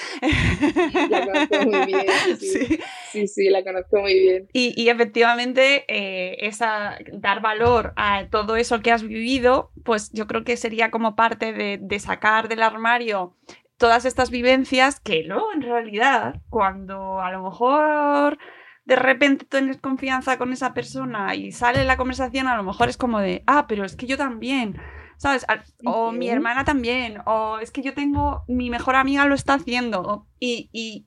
La 1.11 1.27
conozco 1.27 1.67
muy 1.67 1.87
bien. 1.87 2.07
Sí, 3.11 3.27
sí, 3.27 3.51
la 3.51 3.65
conozco 3.65 4.01
muy 4.01 4.15
bien. 4.15 4.49
Y, 4.53 4.89
efectivamente, 4.89 5.85
eh, 5.89 6.47
esa, 6.47 6.97
dar 7.13 7.43
valor 7.43 7.93
a 7.97 8.29
todo 8.31 8.55
eso 8.55 8.81
que 8.81 8.93
has 8.93 9.03
vivido, 9.03 9.73
pues 9.85 10.13
yo 10.13 10.29
creo 10.29 10.45
que 10.45 10.57
sería 10.57 10.93
como 10.93 11.17
parte 11.17 11.53
de, 11.53 11.79
de 11.81 11.99
sacar 11.99 12.49
del 12.49 12.63
armario 12.63 13.37
todas 13.81 14.05
estas 14.05 14.31
vivencias 14.31 15.01
que 15.01 15.23
luego 15.25 15.53
en 15.55 15.63
realidad, 15.63 16.43
cuando 16.51 17.21
a 17.21 17.33
lo 17.33 17.43
mejor 17.43 18.39
de 18.85 18.97
repente 18.97 19.47
tienes 19.47 19.79
confianza 19.79 20.37
con 20.37 20.53
esa 20.53 20.75
persona 20.75 21.35
y 21.35 21.51
sale 21.51 21.85
la 21.85 21.97
conversación, 21.97 22.47
a 22.47 22.57
lo 22.57 22.63
mejor 22.63 22.89
es 22.91 22.99
como 22.99 23.21
de, 23.21 23.43
ah, 23.47 23.67
pero 23.67 23.85
es 23.85 23.97
que 23.97 24.07
yo 24.07 24.19
también 24.19 24.77
¿sabes? 25.21 25.45
O 25.85 26.13
mi 26.13 26.31
hermana 26.31 26.65
también, 26.65 27.19
o 27.27 27.59
es 27.59 27.71
que 27.71 27.83
yo 27.83 27.93
tengo, 27.93 28.43
mi 28.49 28.71
mejor 28.71 28.97
amiga 28.97 29.27
lo 29.27 29.35
está 29.35 29.55
haciendo, 29.55 30.27
y, 30.41 31.07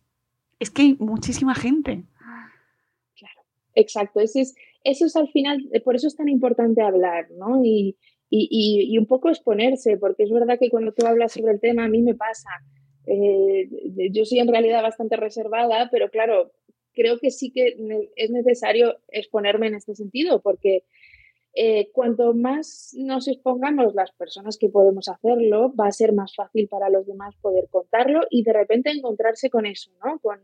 es 0.59 0.69
que 0.69 0.83
hay 0.83 0.95
muchísima 0.99 1.55
gente. 1.55 2.03
Claro, 3.17 3.41
exacto, 3.73 4.19
eso 4.19 4.39
es, 4.39 4.53
eso 4.83 5.07
es 5.07 5.15
al 5.15 5.29
final, 5.29 5.67
eh, 5.73 5.81
por 5.81 5.95
eso 5.95 6.07
es 6.07 6.15
tan 6.15 6.29
importante 6.29 6.83
hablar, 6.83 7.25
¿no? 7.31 7.65
Y, 7.65 7.97
y, 8.29 8.95
un 8.99 9.07
poco 9.07 9.29
exponerse, 9.29 9.97
porque 9.97 10.23
es 10.23 10.31
verdad 10.31 10.59
que 10.59 10.69
cuando 10.69 10.93
tú 10.93 11.07
hablas 11.07 11.33
sobre 11.33 11.53
el 11.53 11.59
tema, 11.59 11.85
a 11.85 11.89
mí 11.89 12.03
me 12.03 12.13
pasa. 12.13 12.49
Eh, 13.07 13.67
yo 14.11 14.25
soy 14.25 14.39
en 14.39 14.47
realidad 14.47 14.83
bastante 14.83 15.17
reservada, 15.17 15.89
pero 15.91 16.09
claro, 16.09 16.51
creo 16.93 17.17
que 17.19 17.31
sí 17.31 17.51
que 17.51 17.75
es 18.15 18.29
necesario 18.29 18.99
exponerme 19.09 19.67
en 19.67 19.75
este 19.75 19.95
sentido, 19.95 20.41
porque 20.41 20.83
eh, 21.55 21.91
cuanto 21.91 22.33
más 22.33 22.95
nos 22.97 23.27
expongamos 23.27 23.93
las 23.93 24.11
personas 24.11 24.57
que 24.57 24.69
podemos 24.69 25.07
hacerlo, 25.07 25.73
va 25.75 25.87
a 25.87 25.91
ser 25.91 26.11
más 26.11 26.35
fácil 26.35 26.67
para 26.67 26.89
los 26.89 27.05
demás 27.05 27.35
poder 27.41 27.67
contarlo 27.69 28.21
y 28.31 28.43
de 28.43 28.53
repente 28.53 28.89
encontrarse 28.89 29.51
con 29.51 29.67
eso, 29.67 29.91
¿no? 30.03 30.19
Con, 30.19 30.39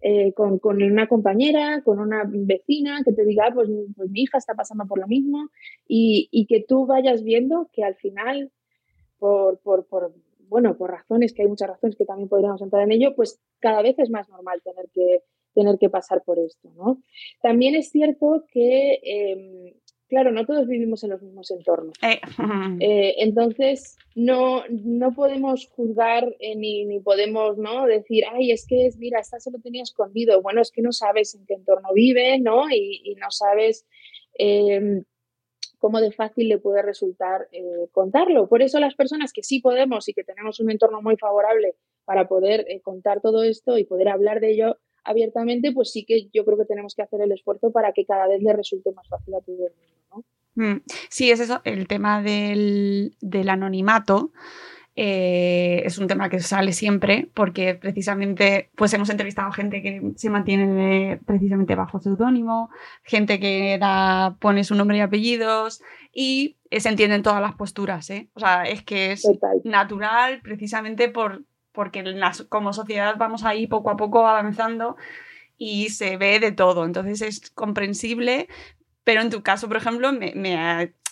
eh, 0.00 0.32
con, 0.32 0.60
una 0.82 1.06
compañera, 1.06 1.82
con 1.82 1.98
una 1.98 2.24
vecina 2.26 3.02
que 3.04 3.12
te 3.12 3.24
diga, 3.24 3.48
ah, 3.48 3.54
pues, 3.54 3.68
pues, 3.94 4.10
mi 4.10 4.22
hija 4.22 4.38
está 4.38 4.54
pasando 4.54 4.86
por 4.86 4.98
lo 4.98 5.06
mismo 5.06 5.50
y, 5.86 6.28
y 6.30 6.46
que 6.46 6.64
tú 6.66 6.86
vayas 6.86 7.22
viendo 7.22 7.68
que 7.72 7.84
al 7.84 7.96
final, 7.96 8.50
por, 9.18 9.58
por, 9.60 9.86
por, 9.86 10.14
bueno, 10.48 10.76
por 10.78 10.90
razones, 10.90 11.34
que 11.34 11.42
hay 11.42 11.48
muchas 11.48 11.68
razones 11.68 11.96
que 11.96 12.06
también 12.06 12.28
podríamos 12.28 12.62
entrar 12.62 12.82
en 12.84 12.92
ello, 12.92 13.14
pues 13.14 13.40
cada 13.60 13.82
vez 13.82 13.98
es 13.98 14.08
más 14.08 14.28
normal 14.30 14.62
tener 14.62 14.88
que, 14.94 15.22
tener 15.54 15.78
que 15.78 15.88
pasar 15.88 16.22
por 16.24 16.38
esto, 16.38 16.70
¿no? 16.74 17.02
También 17.42 17.74
es 17.74 17.90
cierto 17.90 18.44
que 18.50 19.00
em, 19.02 19.74
claro, 20.14 20.30
no 20.30 20.46
todos 20.46 20.68
vivimos 20.68 21.02
en 21.02 21.10
los 21.10 21.22
mismos 21.22 21.50
entornos. 21.50 21.96
Eh. 22.00 22.20
Eh, 22.80 23.14
entonces, 23.18 23.96
no, 24.14 24.62
no 24.68 25.12
podemos 25.12 25.66
juzgar 25.74 26.36
eh, 26.38 26.54
ni, 26.54 26.84
ni, 26.84 27.00
podemos 27.00 27.58
¿no? 27.58 27.84
decir, 27.86 28.22
ay, 28.32 28.52
es 28.52 28.64
que, 28.64 28.90
mira, 28.98 29.18
esta 29.18 29.40
se 29.40 29.50
lo 29.50 29.58
tenía 29.58 29.82
escondido. 29.82 30.40
Bueno, 30.40 30.60
es 30.60 30.70
que 30.70 30.82
no 30.82 30.92
sabes 30.92 31.34
en 31.34 31.44
qué 31.46 31.54
entorno 31.54 31.88
vive, 31.92 32.38
¿no? 32.38 32.70
Y, 32.70 33.16
no 33.20 33.30
sabes 33.30 33.86
em, 34.34 35.02
cómo 35.78 36.00
de 36.00 36.12
fácil 36.12 36.48
le 36.48 36.58
puede 36.58 36.82
resultar 36.82 37.48
contarlo. 37.90 38.48
Por 38.48 38.62
eso 38.62 38.78
las 38.78 38.94
personas 38.94 39.32
que 39.32 39.42
sí 39.42 39.60
podemos 39.60 40.08
y 40.08 40.14
que 40.14 40.22
tenemos 40.22 40.60
un 40.60 40.70
entorno 40.70 41.02
muy 41.02 41.16
favorable 41.16 41.74
para 42.04 42.28
poder 42.28 42.66
contar 42.82 43.20
todo 43.20 43.42
esto 43.42 43.78
y 43.78 43.84
poder 43.84 44.08
hablar 44.08 44.38
de 44.40 44.52
ello, 44.52 44.78
abiertamente, 45.04 45.72
pues 45.72 45.92
sí 45.92 46.04
que 46.04 46.28
yo 46.32 46.44
creo 46.44 46.58
que 46.58 46.64
tenemos 46.64 46.94
que 46.94 47.02
hacer 47.02 47.20
el 47.20 47.32
esfuerzo 47.32 47.70
para 47.70 47.92
que 47.92 48.04
cada 48.04 48.26
vez 48.26 48.42
le 48.42 48.52
resulte 48.52 48.92
más 48.92 49.08
fácil 49.08 49.34
a 49.34 49.40
todo 49.40 49.56
el 49.66 49.72
mundo. 49.72 50.26
Mm, 50.56 50.82
sí, 51.08 51.30
es 51.30 51.40
eso, 51.40 51.60
el 51.64 51.86
tema 51.86 52.22
del, 52.22 53.16
anonimato. 53.48 54.32
Eh, 54.96 55.82
es 55.84 55.98
un 55.98 56.06
tema 56.06 56.28
que 56.28 56.38
sale 56.38 56.72
siempre 56.72 57.28
porque 57.34 57.74
precisamente 57.74 58.70
pues 58.76 58.94
hemos 58.94 59.10
entrevistado 59.10 59.50
gente 59.50 59.82
que 59.82 60.12
se 60.14 60.30
mantiene 60.30 61.18
precisamente 61.26 61.74
bajo 61.74 61.98
seudónimo, 61.98 62.70
gente 63.02 63.40
que 63.40 63.76
da, 63.80 64.36
pone 64.38 64.62
su 64.62 64.76
nombre 64.76 64.98
y 64.98 65.00
apellidos 65.00 65.82
y 66.12 66.58
se 66.70 66.88
entienden 66.88 67.24
todas 67.24 67.40
las 67.40 67.56
posturas. 67.56 68.08
¿eh? 68.10 68.28
O 68.34 68.40
sea, 68.40 68.62
es 68.62 68.84
que 68.84 69.10
es 69.10 69.28
natural 69.64 70.40
precisamente 70.42 71.08
por, 71.08 71.42
porque 71.74 72.04
como 72.48 72.72
sociedad 72.72 73.16
vamos 73.18 73.44
ahí 73.44 73.66
poco 73.66 73.90
a 73.90 73.96
poco 73.96 74.26
avanzando 74.26 74.96
y 75.58 75.90
se 75.90 76.16
ve 76.16 76.38
de 76.38 76.52
todo. 76.52 76.84
Entonces 76.84 77.20
es 77.20 77.50
comprensible, 77.50 78.48
pero 79.02 79.20
en 79.20 79.30
tu 79.30 79.42
caso, 79.42 79.66
por 79.66 79.76
ejemplo, 79.76 80.12
me, 80.12 80.32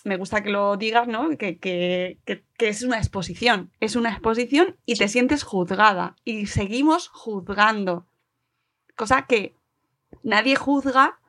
me, 0.05 0.17
gusta 0.17 0.41
que 0.41 0.49
lo 0.49 0.77
digas, 0.77 1.07
¿no? 1.07 1.37
Que, 1.37 1.59
que, 1.59 2.17
que, 2.25 2.67
es 2.69 2.81
una 2.81 2.97
exposición. 2.97 3.71
Es 3.81 3.97
una 3.97 4.11
exposición 4.11 4.77
y 4.85 4.95
te 4.95 5.09
sientes 5.09 5.43
juzgada. 5.43 6.15
Y 6.23 6.47
seguimos 6.47 7.09
juzgando. 7.09 8.07
Cosa 8.95 9.25
que 9.27 9.55
nadie 10.23 10.55
juzga 10.55 11.19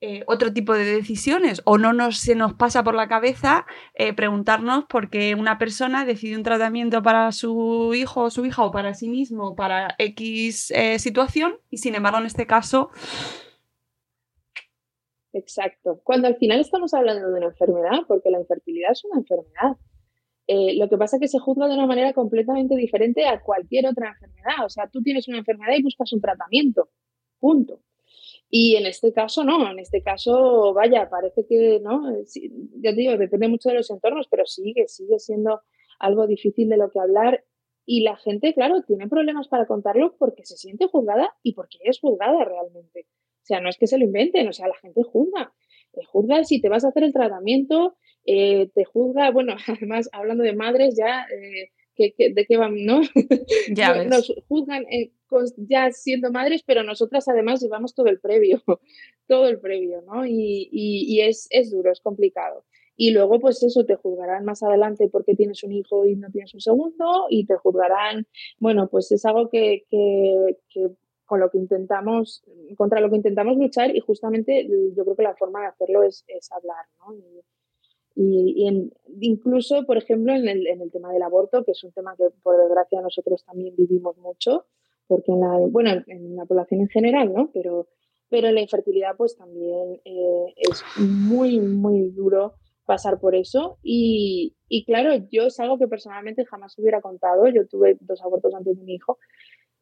eh, 0.00 0.22
otro 0.28 0.52
tipo 0.52 0.74
de 0.74 0.84
decisiones 0.84 1.60
o 1.64 1.76
no 1.76 1.92
nos, 1.92 2.18
se 2.18 2.36
nos 2.36 2.54
pasa 2.54 2.84
por 2.84 2.94
la 2.94 3.08
cabeza 3.08 3.66
eh, 3.94 4.12
preguntarnos 4.12 4.84
por 4.84 5.10
qué 5.10 5.34
una 5.34 5.58
persona 5.58 6.04
decide 6.04 6.36
un 6.36 6.44
tratamiento 6.44 7.02
para 7.02 7.32
su 7.32 7.92
hijo 7.96 8.22
o 8.22 8.30
su 8.30 8.46
hija 8.46 8.62
o 8.64 8.70
para 8.70 8.94
sí 8.94 9.08
mismo 9.08 9.56
para 9.56 9.96
X 9.98 10.70
eh, 10.70 11.00
situación 11.00 11.56
y 11.68 11.78
sin 11.78 11.96
embargo 11.96 12.20
en 12.20 12.26
este 12.26 12.46
caso 12.46 12.90
Exacto. 15.32 16.00
Cuando 16.04 16.28
al 16.28 16.36
final 16.36 16.60
estamos 16.60 16.94
hablando 16.94 17.28
de 17.28 17.34
una 17.34 17.46
enfermedad, 17.46 18.00
porque 18.08 18.30
la 18.30 18.40
infertilidad 18.40 18.92
es 18.92 19.04
una 19.04 19.20
enfermedad. 19.20 19.76
Lo 20.48 20.88
que 20.88 20.96
pasa 20.96 21.16
es 21.16 21.20
que 21.20 21.28
se 21.28 21.38
juzga 21.38 21.68
de 21.68 21.74
una 21.74 21.86
manera 21.86 22.12
completamente 22.12 22.74
diferente 22.74 23.26
a 23.26 23.40
cualquier 23.40 23.86
otra 23.86 24.08
enfermedad. 24.08 24.64
O 24.64 24.68
sea, 24.70 24.88
tú 24.88 25.02
tienes 25.02 25.28
una 25.28 25.38
enfermedad 25.38 25.74
y 25.76 25.82
buscas 25.82 26.12
un 26.12 26.20
tratamiento. 26.20 26.88
Punto. 27.38 27.82
Y 28.50 28.76
en 28.76 28.86
este 28.86 29.12
caso 29.12 29.44
no, 29.44 29.70
en 29.70 29.78
este 29.78 30.02
caso, 30.02 30.72
vaya, 30.72 31.08
parece 31.10 31.46
que 31.46 31.80
no, 31.82 32.02
ya 32.80 32.90
te 32.90 32.96
digo, 32.96 33.16
depende 33.18 33.48
mucho 33.48 33.68
de 33.68 33.76
los 33.76 33.90
entornos, 33.90 34.26
pero 34.30 34.46
sigue, 34.46 34.88
sigue 34.88 35.18
siendo 35.18 35.60
algo 35.98 36.26
difícil 36.26 36.68
de 36.68 36.78
lo 36.78 36.90
que 36.90 37.00
hablar. 37.00 37.44
Y 37.84 38.02
la 38.02 38.16
gente, 38.16 38.52
claro, 38.54 38.82
tiene 38.82 39.08
problemas 39.08 39.48
para 39.48 39.66
contarlo 39.66 40.16
porque 40.18 40.44
se 40.44 40.56
siente 40.56 40.86
juzgada 40.88 41.34
y 41.42 41.54
porque 41.54 41.78
es 41.82 42.00
juzgada 42.00 42.44
realmente. 42.44 43.06
O 43.42 43.46
sea, 43.48 43.60
no 43.60 43.68
es 43.68 43.78
que 43.78 43.86
se 43.86 43.98
lo 43.98 44.04
inventen, 44.04 44.48
o 44.48 44.52
sea, 44.52 44.68
la 44.68 44.76
gente 44.76 45.02
juzga. 45.02 45.52
Te 45.92 46.04
juzga 46.04 46.44
si 46.44 46.60
te 46.60 46.68
vas 46.68 46.84
a 46.84 46.88
hacer 46.88 47.02
el 47.02 47.14
tratamiento, 47.14 47.96
eh, 48.26 48.70
te 48.74 48.84
juzga, 48.84 49.30
bueno, 49.30 49.56
además, 49.66 50.08
hablando 50.12 50.44
de 50.44 50.54
madres, 50.54 50.96
ya, 50.96 51.26
eh, 51.32 51.70
¿de 51.96 52.46
qué 52.46 52.56
van, 52.56 52.84
no? 52.84 53.00
Ya 53.72 53.94
Nos 54.04 54.34
juzgan 54.48 54.84
eh, 54.90 55.12
ya 55.56 55.90
siendo 55.92 56.30
madres, 56.30 56.62
pero 56.64 56.82
nosotras 56.82 57.28
además 57.28 57.62
llevamos 57.62 57.94
todo 57.94 58.06
el 58.06 58.20
previo, 58.20 58.62
todo 59.26 59.48
el 59.48 59.60
previo, 59.60 60.02
¿no? 60.02 60.26
Y, 60.26 60.68
y, 60.72 61.20
es, 61.20 61.46
es 61.50 61.70
duro, 61.70 61.92
es 61.92 62.00
complicado. 62.00 62.64
Y 62.96 63.12
luego, 63.12 63.38
pues 63.38 63.62
eso, 63.62 63.84
te 63.84 63.94
juzgarán 63.94 64.44
más 64.44 64.62
adelante 64.62 65.08
porque 65.08 65.36
tienes 65.36 65.62
un 65.62 65.72
hijo 65.72 66.04
y 66.06 66.16
no 66.16 66.30
tienes 66.30 66.52
un 66.54 66.60
segundo, 66.60 67.26
y 67.30 67.46
te 67.46 67.56
juzgarán, 67.56 68.26
bueno, 68.58 68.88
pues 68.88 69.12
es 69.12 69.24
algo 69.24 69.48
que, 69.50 69.84
que, 69.88 70.56
que 70.68 70.90
con 71.28 71.40
lo 71.40 71.50
que 71.50 71.58
intentamos, 71.58 72.42
contra 72.76 73.00
lo 73.00 73.10
que 73.10 73.16
intentamos 73.16 73.58
luchar 73.58 73.94
y 73.94 74.00
justamente 74.00 74.66
yo 74.96 75.04
creo 75.04 75.14
que 75.14 75.22
la 75.22 75.36
forma 75.36 75.60
de 75.60 75.66
hacerlo 75.66 76.02
es, 76.02 76.24
hablar, 76.50 76.86
¿no? 76.98 77.14
Y, 78.16 78.66
incluso, 79.20 79.84
por 79.84 79.98
ejemplo, 79.98 80.32
en 80.32 80.48
el, 80.48 80.66
en 80.66 80.80
el, 80.80 80.90
tema 80.90 81.12
del 81.12 81.22
aborto, 81.22 81.64
que 81.64 81.72
es 81.72 81.84
un 81.84 81.92
tema 81.92 82.16
que 82.16 82.30
por 82.42 82.56
desgracia 82.56 83.02
nosotros 83.02 83.44
también 83.44 83.76
vivimos 83.76 84.16
mucho, 84.16 84.64
porque 85.08 85.32
en 85.32 85.40
la, 85.40 85.58
bueno, 85.70 85.90
en 86.06 86.36
la 86.36 86.44
población 86.44 86.82
en 86.82 86.88
general, 86.88 87.32
¿no? 87.32 87.50
Pero, 87.52 87.88
pero 88.28 88.48
en 88.48 88.54
la 88.54 88.60
infertilidad 88.60 89.16
pues 89.16 89.36
también 89.36 90.00
eh, 90.04 90.54
es 90.56 90.84
muy, 90.98 91.58
muy 91.58 92.10
duro 92.10 92.54
pasar 92.84 93.18
por 93.18 93.34
eso. 93.34 93.78
Y, 93.82 94.54
y, 94.68 94.84
claro, 94.84 95.14
yo 95.30 95.46
es 95.46 95.58
algo 95.60 95.78
que 95.78 95.88
personalmente 95.88 96.44
jamás 96.44 96.78
hubiera 96.78 97.00
contado. 97.00 97.48
Yo 97.48 97.66
tuve 97.66 97.96
dos 98.00 98.22
abortos 98.22 98.54
antes 98.54 98.76
de 98.76 98.84
mi 98.84 98.94
hijo 98.94 99.18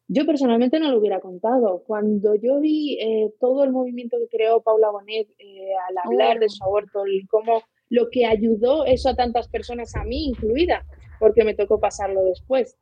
yo 0.09 0.25
personalmente 0.25 0.79
no 0.79 0.91
lo 0.91 0.99
hubiera 0.99 1.19
contado. 1.19 1.83
Cuando 1.85 2.35
yo 2.35 2.59
vi 2.59 2.97
eh, 2.99 3.33
todo 3.39 3.63
el 3.63 3.71
movimiento 3.71 4.17
que 4.17 4.37
creó 4.37 4.61
Paula 4.61 4.89
Bonet 4.89 5.27
eh, 5.37 5.73
al 5.89 5.97
hablar 6.05 6.39
de 6.39 6.45
oh. 6.45 6.49
su 6.49 6.63
aborto 6.63 7.05
y 7.05 7.25
cómo 7.27 7.63
lo 7.89 8.09
que 8.09 8.25
ayudó 8.25 8.85
eso 8.85 9.09
a 9.09 9.15
tantas 9.15 9.49
personas, 9.49 9.95
a 9.95 10.03
mí 10.03 10.27
incluida, 10.27 10.85
porque 11.19 11.43
me 11.43 11.55
tocó 11.55 11.79
pasarlo 11.79 12.23
después. 12.23 12.77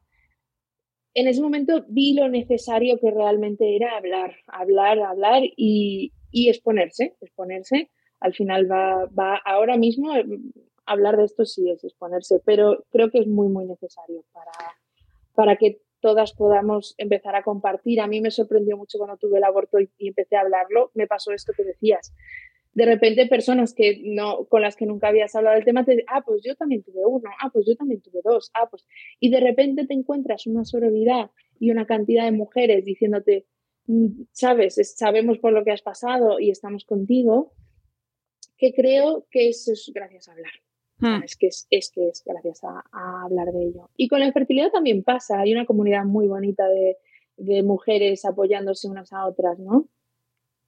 En 1.16 1.28
ese 1.28 1.42
momento 1.42 1.86
vi 1.88 2.14
lo 2.14 2.30
necesario 2.30 3.00
que 3.00 3.10
realmente 3.10 3.76
era 3.76 3.98
hablar, 3.98 4.36
hablar, 4.48 5.00
hablar 5.00 5.42
y, 5.44 6.12
y 6.30 6.50
exponerse, 6.50 7.16
exponerse. 7.22 7.90
Al 8.20 8.34
final 8.34 8.70
va, 8.72 9.06
va 9.08 9.38
ahora 9.46 9.78
mismo 9.78 10.16
eh, 10.16 10.26
hablar 10.86 11.18
de 11.18 11.26
esto 11.26 11.46
sí 11.46 11.70
es 11.70 11.84
exponerse, 11.84 12.42
pero 12.46 12.84
creo 12.92 13.10
que 13.10 13.20
es 13.20 13.28
muy, 13.28 13.48
muy 13.48 13.66
necesario 13.66 14.24
para, 14.34 14.52
para 15.34 15.56
que 15.56 15.80
todas 16.02 16.34
podamos 16.34 16.94
empezar 16.98 17.36
a 17.36 17.44
compartir. 17.44 18.00
A 18.02 18.08
mí 18.08 18.22
me 18.22 18.32
sorprendió 18.32 18.78
mucho 18.78 18.98
cuando 18.98 19.18
tuve 19.18 19.38
el 19.38 19.44
aborto 19.44 19.80
y, 19.80 19.90
empecé 20.00 20.36
a 20.36 20.42
hablarlo, 20.42 20.92
me 20.94 21.08
pasó 21.08 21.32
esto 21.32 21.54
que 21.56 21.64
decías. 21.64 22.14
De 22.76 22.86
repente 22.86 23.26
personas 23.28 23.74
que 23.74 24.02
no, 24.04 24.46
con 24.46 24.62
las 24.62 24.76
que 24.76 24.86
nunca 24.86 25.08
habías 25.08 25.34
hablado 25.34 25.56
del 25.56 25.64
tema 25.64 25.86
te 25.86 25.92
dicen, 25.92 26.06
ah, 26.10 26.22
pues 26.26 26.42
yo 26.46 26.56
también 26.56 26.84
tuve 26.84 27.06
uno, 27.06 27.30
ah, 27.42 27.50
pues 27.52 27.66
yo 27.66 27.76
también 27.76 28.02
tuve 28.02 28.20
dos, 28.22 28.52
ah, 28.54 28.68
pues... 28.70 28.86
Y 29.20 29.32
de 29.32 29.40
repente 29.40 29.88
te 29.88 29.94
encuentras 29.94 30.46
una 30.46 30.66
sororidad 30.66 31.32
y 31.58 31.72
una 31.72 31.86
cantidad 31.86 32.26
de 32.26 32.34
mujeres 32.34 32.84
diciéndote, 32.84 33.48
mm, 33.88 34.24
sabes, 34.34 34.76
sabemos 34.98 35.40
por 35.40 35.54
lo 35.54 35.64
que 35.64 35.72
has 35.72 35.82
pasado 35.82 36.38
y 36.38 36.52
estamos 36.52 36.84
contigo, 36.84 37.54
que 38.58 38.74
creo 38.74 39.26
que 39.32 39.48
eso 39.48 39.72
es 39.72 39.90
gracias 39.94 40.28
a 40.28 40.34
hablar. 40.34 40.52
Hmm. 40.98 41.24
Es, 41.24 41.38
que 41.38 41.48
es, 41.48 41.92
que 41.92 42.10
es 42.10 42.24
gracias 42.26 42.62
a, 42.64 43.24
hablar 43.24 43.54
de 43.54 43.68
ello. 43.68 43.90
Y 43.96 44.10
con 44.10 44.20
la 44.20 44.28
infertilidad 44.28 44.72
también 44.72 45.02
pasa, 45.04 45.40
hay 45.40 45.54
una 45.54 45.66
comunidad 45.66 46.04
muy 46.04 46.28
bonita 46.28 46.68
de, 46.68 46.98
de 47.38 47.64
mujeres 47.64 48.26
apoyándose 48.26 48.90
unas 48.90 49.14
a 49.14 49.26
otras, 49.28 49.60
¿no? 49.60 49.88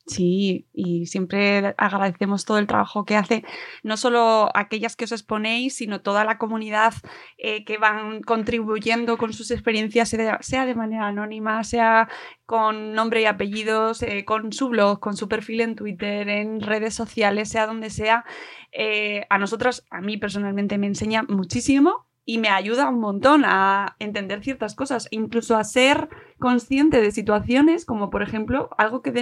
Sí, 0.07 0.65
y 0.73 1.05
siempre 1.07 1.75
agradecemos 1.77 2.45
todo 2.45 2.59
el 2.59 2.67
trabajo 2.67 3.03
que 3.03 3.17
hace, 3.17 3.43
no 3.83 3.97
solo 3.97 4.49
aquellas 4.55 4.95
que 4.95 5.03
os 5.03 5.11
exponéis, 5.11 5.75
sino 5.75 5.99
toda 6.01 6.23
la 6.23 6.37
comunidad 6.37 6.93
eh, 7.37 7.65
que 7.65 7.77
van 7.77 8.21
contribuyendo 8.21 9.17
con 9.17 9.33
sus 9.33 9.51
experiencias, 9.51 10.15
sea 10.39 10.65
de 10.65 10.75
manera 10.75 11.07
anónima, 11.07 11.61
sea 11.65 12.07
con 12.45 12.93
nombre 12.93 13.21
y 13.21 13.25
apellidos, 13.25 14.01
eh, 14.01 14.23
con 14.23 14.53
su 14.53 14.69
blog, 14.69 15.01
con 15.01 15.17
su 15.17 15.27
perfil 15.27 15.59
en 15.59 15.75
Twitter, 15.75 16.29
en 16.29 16.61
redes 16.61 16.95
sociales, 16.95 17.49
sea 17.49 17.67
donde 17.67 17.89
sea. 17.89 18.23
Eh, 18.71 19.25
a 19.29 19.37
nosotros, 19.37 19.85
a 19.91 19.99
mí 19.99 20.15
personalmente 20.15 20.77
me 20.77 20.87
enseña 20.87 21.23
muchísimo 21.23 22.06
y 22.29 22.39
me 22.39 22.49
ayuda 22.49 22.89
un 22.89 22.99
montón 22.99 23.43
a 23.45 23.95
entender 23.99 24.43
ciertas 24.43 24.75
cosas, 24.75 25.07
incluso 25.11 25.55
a 25.55 25.63
ser 25.63 26.09
consciente 26.39 26.99
de 26.99 27.11
situaciones 27.11 27.85
como 27.85 28.09
por 28.09 28.21
ejemplo 28.21 28.69
algo 28.77 29.01
que, 29.01 29.13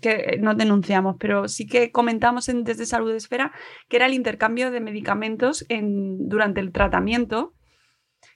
que 0.00 0.38
no 0.40 0.54
denunciamos, 0.54 1.16
pero 1.18 1.48
sí 1.48 1.66
que 1.66 1.90
comentamos 1.90 2.48
en, 2.48 2.62
desde 2.62 2.86
Salud 2.86 3.12
Esfera, 3.12 3.50
que 3.88 3.96
era 3.96 4.06
el 4.06 4.14
intercambio 4.14 4.70
de 4.70 4.78
medicamentos 4.78 5.66
en, 5.68 6.28
durante 6.28 6.60
el 6.60 6.70
tratamiento, 6.70 7.54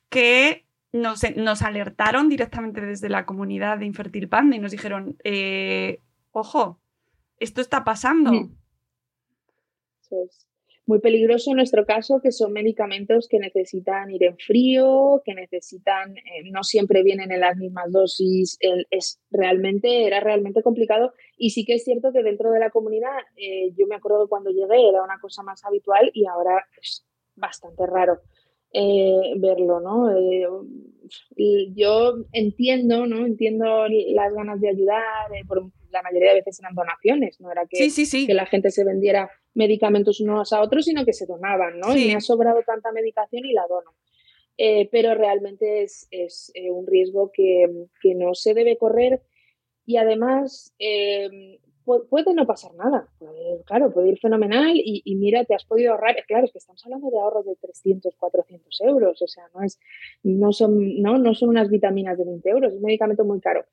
que 0.09 0.67
nos, 0.93 1.23
nos, 1.37 1.63
alertaron 1.63 2.29
directamente 2.29 2.81
desde 2.81 3.09
la 3.09 3.25
comunidad 3.25 3.79
de 3.79 3.87
Infertil 3.87 4.29
Panda 4.29 4.57
y 4.57 4.59
nos 4.59 4.73
dijeron, 4.73 5.17
eh, 5.23 6.03
ojo, 6.33 6.81
esto 7.39 7.61
está 7.61 7.85
pasando 7.85 8.33
muy 10.89 11.01
peligroso 11.01 11.51
en 11.51 11.59
nuestro 11.59 11.85
caso, 11.85 12.21
que 12.23 12.33
son 12.33 12.55
medicamentos 12.55 13.29
que 13.29 13.39
necesitan 13.39 14.11
ir 14.11 14.25
en 14.25 14.39
frío, 14.39 15.21
que 15.23 15.35
necesitan, 15.35 16.17
eh, 16.17 16.51
no 16.51 16.65
siempre 16.65 17.03
vienen 17.03 17.31
en 17.31 17.41
las 17.41 17.59
mismas 17.59 17.93
dosis, 17.93 18.57
es 18.91 19.21
realmente, 19.31 20.07
era 20.07 20.21
realmente 20.21 20.63
complicado 20.63 21.13
y 21.37 21.51
sí 21.51 21.67
que 21.67 21.75
es 21.75 21.85
cierto 21.85 22.11
que 22.11 22.23
dentro 22.23 22.51
de 22.53 22.61
la 22.61 22.71
comunidad, 22.71 23.19
eh, 23.37 23.71
yo 23.77 23.87
me 23.87 23.97
acuerdo 23.97 24.29
cuando 24.29 24.51
llegué, 24.51 24.89
era 24.89 25.03
una 25.03 25.21
cosa 25.21 25.43
más 25.43 25.63
habitual 25.63 26.11
y 26.15 26.25
ahora 26.27 26.67
es 26.81 27.05
bastante 27.37 27.87
raro. 27.87 28.23
Eh, 28.73 29.33
verlo, 29.37 29.81
¿no? 29.81 30.11
yo 31.75 32.17
entiendo, 32.33 33.07
¿no? 33.07 33.25
Entiendo 33.25 33.87
las 33.89 34.35
ganas 34.35 34.61
de 34.61 34.69
ayudar, 34.69 35.03
por, 35.47 35.71
la 35.91 36.03
mayoría 36.03 36.31
de 36.31 36.37
veces 36.37 36.61
eran 36.61 36.75
donaciones, 36.75 37.41
no 37.41 37.51
era 37.51 37.67
que, 37.67 37.89
que 38.27 38.35
la 38.35 38.47
gente 38.47 38.71
se 38.71 38.85
vendiera 38.85 39.31
medicamentos 39.55 40.21
unos 40.21 40.53
a 40.53 40.61
otros, 40.61 40.85
sino 40.85 41.05
que 41.05 41.13
se 41.13 41.27
donaban, 41.27 41.79
¿no? 41.79 41.97
Y 41.97 42.09
me 42.09 42.17
ha 42.17 42.21
sobrado 42.21 42.63
tanta 42.67 42.93
medicación 42.93 43.45
y 43.45 43.53
la 43.53 43.67
dono. 43.69 43.95
Eh, 44.57 44.89
pero 44.91 45.15
realmente 45.15 45.83
es, 45.83 46.09
es 46.11 46.51
eh, 46.55 46.71
un 46.71 46.87
riesgo 46.87 47.31
que, 47.33 47.67
que, 48.03 48.17
no 48.17 48.35
se 48.35 48.55
debe 48.55 48.77
correr 48.77 49.23
y 49.87 49.99
además 49.99 50.75
eh, 50.81 51.61
puede 52.09 52.35
no 52.35 52.47
pasar 52.47 52.75
nada. 52.75 53.09
claro, 53.65 53.93
puede 53.93 54.11
ir 54.11 54.19
fenomenal 54.19 54.73
y, 54.75 55.15
mira, 55.17 55.45
te 55.45 55.55
has 55.55 55.65
podido 55.65 55.93
ahorrar. 55.93 56.17
Claro, 56.27 56.45
es 56.47 56.53
que 56.53 56.59
estamos 56.59 56.85
hablando 56.85 57.11
de 57.11 57.19
ahorros 57.19 57.47
de 57.47 57.57
300, 57.57 58.15
400 58.17 58.81
euros, 58.83 59.23
o 59.23 59.27
sea, 59.27 59.45
no, 59.55 59.63
es, 59.63 59.79
no, 60.23 60.53
son, 60.53 61.01
no, 61.01 61.19
no 61.19 61.35
son 61.35 61.51
unas 61.51 61.71
vitaminas 61.71 62.19
de 62.19 62.25
20 62.25 62.49
euros, 62.51 62.73
es 62.73 62.79
un 62.79 62.85
medicamento 62.85 63.25
muy 63.25 63.41
caro. 63.41 63.65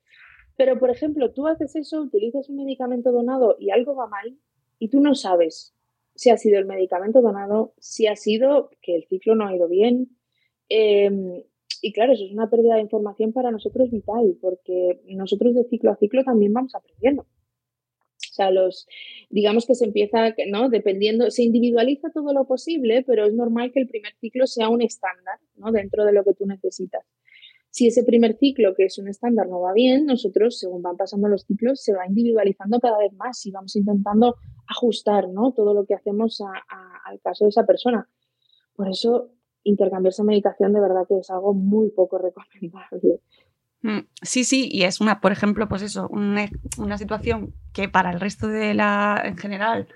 Pero, 0.56 0.78
por 0.78 0.90
ejemplo, 0.90 1.32
tú 1.32 1.46
haces 1.46 1.76
eso, 1.76 2.00
utilizas 2.00 2.48
un 2.48 2.56
medicamento 2.56 3.12
donado 3.12 3.56
y 3.58 3.70
algo 3.70 3.94
va 3.94 4.06
mal 4.06 4.38
y 4.78 4.88
tú 4.88 5.00
no 5.00 5.14
sabes 5.14 5.74
si 6.14 6.30
ha 6.30 6.38
sido 6.38 6.58
el 6.58 6.64
medicamento 6.64 7.20
donado, 7.20 7.74
si 7.78 8.06
ha 8.06 8.16
sido 8.16 8.70
que 8.80 8.96
el 8.96 9.04
ciclo 9.04 9.34
no 9.34 9.46
ha 9.46 9.54
ido 9.54 9.68
bien. 9.68 10.16
Em, 10.68 11.42
y 11.82 11.92
claro, 11.92 12.14
eso 12.14 12.24
es 12.24 12.32
una 12.32 12.48
pérdida 12.48 12.76
de 12.76 12.80
información 12.80 13.32
para 13.32 13.50
nosotros 13.50 13.90
vital, 13.90 14.36
porque 14.40 15.00
nosotros 15.08 15.54
de 15.54 15.64
ciclo 15.64 15.90
a 15.90 15.96
ciclo 15.96 16.24
también 16.24 16.54
vamos 16.54 16.74
aprendiendo. 16.74 17.26
O 18.16 18.34
sea, 18.36 18.50
los, 18.50 18.86
digamos 19.30 19.66
que 19.66 19.74
se 19.74 19.86
empieza, 19.86 20.34
¿no? 20.48 20.68
Dependiendo, 20.68 21.30
se 21.30 21.42
individualiza 21.42 22.10
todo 22.10 22.32
lo 22.34 22.46
posible, 22.46 23.02
pero 23.06 23.26
es 23.26 23.32
normal 23.32 23.72
que 23.72 23.80
el 23.80 23.88
primer 23.88 24.12
ciclo 24.20 24.46
sea 24.46 24.68
un 24.68 24.82
estándar, 24.82 25.38
¿no? 25.56 25.72
Dentro 25.72 26.04
de 26.04 26.12
lo 26.12 26.24
que 26.24 26.34
tú 26.34 26.46
necesitas. 26.46 27.04
Si 27.70 27.86
ese 27.86 28.04
primer 28.04 28.38
ciclo, 28.38 28.74
que 28.74 28.86
es 28.86 28.98
un 28.98 29.08
estándar, 29.08 29.48
no 29.48 29.60
va 29.60 29.74
bien, 29.74 30.06
nosotros, 30.06 30.58
según 30.58 30.80
van 30.80 30.96
pasando 30.96 31.28
los 31.28 31.44
ciclos, 31.44 31.82
se 31.82 31.92
va 31.92 32.06
individualizando 32.06 32.80
cada 32.80 32.98
vez 32.98 33.12
más 33.12 33.44
y 33.44 33.50
vamos 33.50 33.76
intentando 33.76 34.36
ajustar 34.66 35.28
¿no? 35.28 35.52
todo 35.52 35.74
lo 35.74 35.84
que 35.84 35.94
hacemos 35.94 36.40
al 37.04 37.20
caso 37.20 37.44
de 37.44 37.50
esa 37.50 37.66
persona. 37.66 38.08
Por 38.74 38.88
eso, 38.88 39.30
intercambiar 39.62 40.10
esa 40.10 40.24
medicación 40.24 40.72
de 40.72 40.80
verdad 40.80 41.06
que 41.08 41.18
es 41.18 41.30
algo 41.30 41.52
muy 41.52 41.90
poco 41.90 42.18
recomendable. 42.18 43.20
Mm, 43.86 44.00
sí, 44.20 44.42
sí, 44.42 44.68
y 44.72 44.82
es 44.82 45.00
una, 45.00 45.20
por 45.20 45.30
ejemplo, 45.30 45.68
pues 45.68 45.80
eso, 45.82 46.08
una, 46.08 46.48
una 46.76 46.98
situación 46.98 47.54
que 47.72 47.88
para 47.88 48.10
el 48.10 48.18
resto 48.18 48.48
de 48.48 48.74
la, 48.74 49.22
en 49.24 49.36
general, 49.36 49.86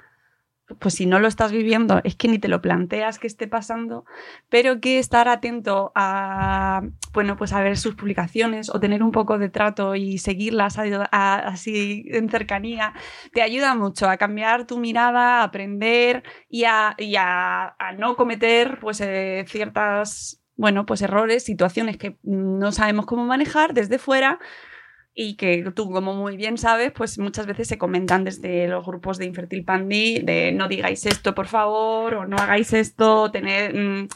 pues 0.78 0.95
si 0.95 1.07
no 1.07 1.18
lo 1.18 1.26
estás 1.26 1.51
viviendo, 1.51 2.01
es 2.05 2.14
que 2.14 2.28
ni 2.28 2.38
te 2.38 2.47
lo 2.47 2.62
planteas 2.62 3.18
que 3.18 3.26
esté 3.26 3.49
pasando, 3.49 4.05
pero 4.49 4.80
que 4.80 5.01
estar 5.01 5.26
atento 5.28 5.91
a, 5.97 6.82
bueno, 7.12 7.36
pues 7.36 7.53
a 7.53 7.61
ver 7.62 7.76
sus 7.76 7.97
publicaciones 7.97 8.70
o 8.70 8.78
tener 8.78 9.03
un 9.03 9.11
poco 9.11 9.38
de 9.38 9.49
trato 9.49 9.97
y 9.97 10.18
seguirlas 10.18 10.78
así 10.78 12.05
en 12.11 12.28
cercanía, 12.28 12.95
te 13.32 13.43
ayuda 13.43 13.74
mucho 13.74 14.09
a 14.09 14.18
cambiar 14.18 14.68
tu 14.68 14.78
mirada, 14.78 15.41
a 15.41 15.43
aprender 15.43 16.22
y 16.49 16.62
a, 16.66 16.95
no 17.99 18.14
cometer 18.14 18.78
pues 18.80 19.01
eh, 19.01 19.45
ciertas, 19.49 20.39
bueno, 20.61 20.85
pues 20.85 21.01
errores, 21.01 21.43
situaciones 21.43 21.97
que 21.97 22.19
no 22.23 22.71
sabemos 22.71 23.07
cómo 23.07 23.25
manejar 23.25 23.73
desde 23.73 23.99
fuera 23.99 24.39
y 25.15 25.37
que 25.37 25.65
tú, 25.75 25.91
como 25.91 26.15
muy 26.15 26.37
bien 26.37 26.59
sabes, 26.59 26.93
pues 26.93 27.19
muchas 27.19 27.47
veces 27.47 27.67
se 27.67 27.79
comentan 27.79 28.25
desde 28.25 28.69
los 28.69 28.85
grupos 28.85 29.17
de 29.17 29.25
Infertil 29.25 29.65
Pandi 29.65 30.19
de 30.19 30.53
no 30.53 30.69
digáis 30.69 31.07
esto, 31.07 31.35
por 31.35 31.47
favor, 31.47 32.15
o 32.15 32.27
no 32.27 32.37
hagáis 32.37 32.75
esto, 32.75 33.31
tened, 33.31 33.75
mm, 33.75 34.09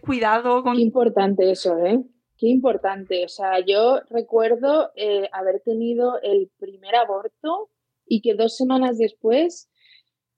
cuidado 0.00 0.62
con... 0.62 0.76
Qué 0.76 0.82
importante 0.82 1.50
eso, 1.50 1.76
¿eh? 1.84 2.00
Qué 2.38 2.46
importante. 2.46 3.24
O 3.24 3.28
sea, 3.28 3.58
yo 3.58 4.00
recuerdo 4.08 4.92
eh, 4.94 5.28
haber 5.32 5.60
tenido 5.64 6.20
el 6.22 6.48
primer 6.60 6.94
aborto 6.94 7.70
y 8.06 8.20
que 8.20 8.34
dos 8.34 8.56
semanas 8.56 8.98
después, 8.98 9.68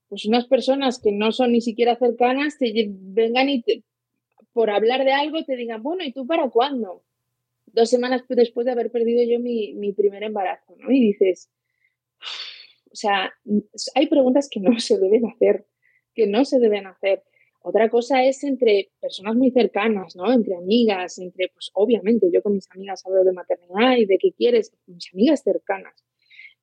pues 0.07 0.25
unas 0.25 0.47
personas 0.47 0.99
que 0.99 1.11
no 1.11 1.31
son 1.31 1.51
ni 1.51 1.61
siquiera 1.61 1.95
cercanas 1.97 2.57
te 2.57 2.73
vengan 2.89 3.47
y 3.47 3.61
por 4.59 4.71
hablar 4.71 5.05
de 5.05 5.13
algo 5.13 5.41
te 5.45 5.55
digan, 5.55 5.81
bueno, 5.81 6.03
¿y 6.03 6.11
tú 6.11 6.27
para 6.27 6.49
cuándo? 6.49 7.01
dos 7.67 7.89
semanas 7.89 8.25
después 8.27 8.65
de 8.65 8.73
haber 8.73 8.91
perdido 8.91 9.23
yo 9.23 9.39
mi, 9.39 9.73
mi 9.73 9.93
primer 9.93 10.21
embarazo, 10.21 10.75
¿no? 10.77 10.91
Y 10.91 10.99
dices, 10.99 11.49
o 12.91 12.95
sea, 12.95 13.31
hay 13.95 14.07
preguntas 14.07 14.49
que 14.51 14.59
no 14.59 14.77
se 14.79 14.99
deben 14.99 15.27
hacer, 15.27 15.65
que 16.13 16.27
no 16.27 16.43
se 16.43 16.59
deben 16.59 16.87
hacer. 16.87 17.23
Otra 17.61 17.89
cosa 17.89 18.25
es 18.25 18.43
entre 18.43 18.91
personas 18.99 19.37
muy 19.37 19.49
cercanas, 19.51 20.17
¿no? 20.17 20.29
Entre 20.29 20.57
amigas, 20.57 21.19
entre, 21.19 21.47
pues 21.53 21.71
obviamente, 21.73 22.27
yo 22.29 22.43
con 22.43 22.51
mis 22.51 22.69
amigas 22.71 23.05
hablo 23.05 23.23
de 23.23 23.31
maternidad 23.31 23.95
y 23.95 24.07
de 24.07 24.17
qué 24.17 24.33
quieres, 24.33 24.73
mis 24.87 25.13
amigas 25.13 25.41
cercanas. 25.41 26.03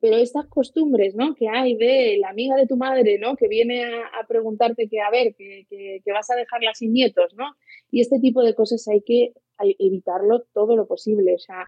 Pero 0.00 0.16
estas 0.16 0.46
costumbres, 0.46 1.14
¿no? 1.14 1.34
Que 1.34 1.48
hay 1.48 1.76
de 1.76 2.18
la 2.20 2.28
amiga 2.28 2.54
de 2.56 2.66
tu 2.66 2.76
madre, 2.76 3.18
¿no? 3.18 3.34
Que 3.36 3.48
viene 3.48 3.84
a, 3.84 4.26
preguntarte 4.28 4.88
que, 4.88 5.00
a 5.00 5.10
ver, 5.10 5.34
que, 5.34 5.66
que, 5.70 6.00
que, 6.04 6.12
vas 6.12 6.30
a 6.30 6.36
dejarla 6.36 6.74
sin 6.74 6.92
nietos, 6.92 7.34
¿no? 7.34 7.44
Y 7.90 8.00
este 8.00 8.20
tipo 8.20 8.42
de 8.42 8.54
cosas 8.54 8.86
hay 8.88 9.00
que 9.02 9.32
evitarlo 9.58 10.44
todo 10.52 10.76
lo 10.76 10.86
posible. 10.86 11.34
O 11.34 11.38
sea, 11.38 11.66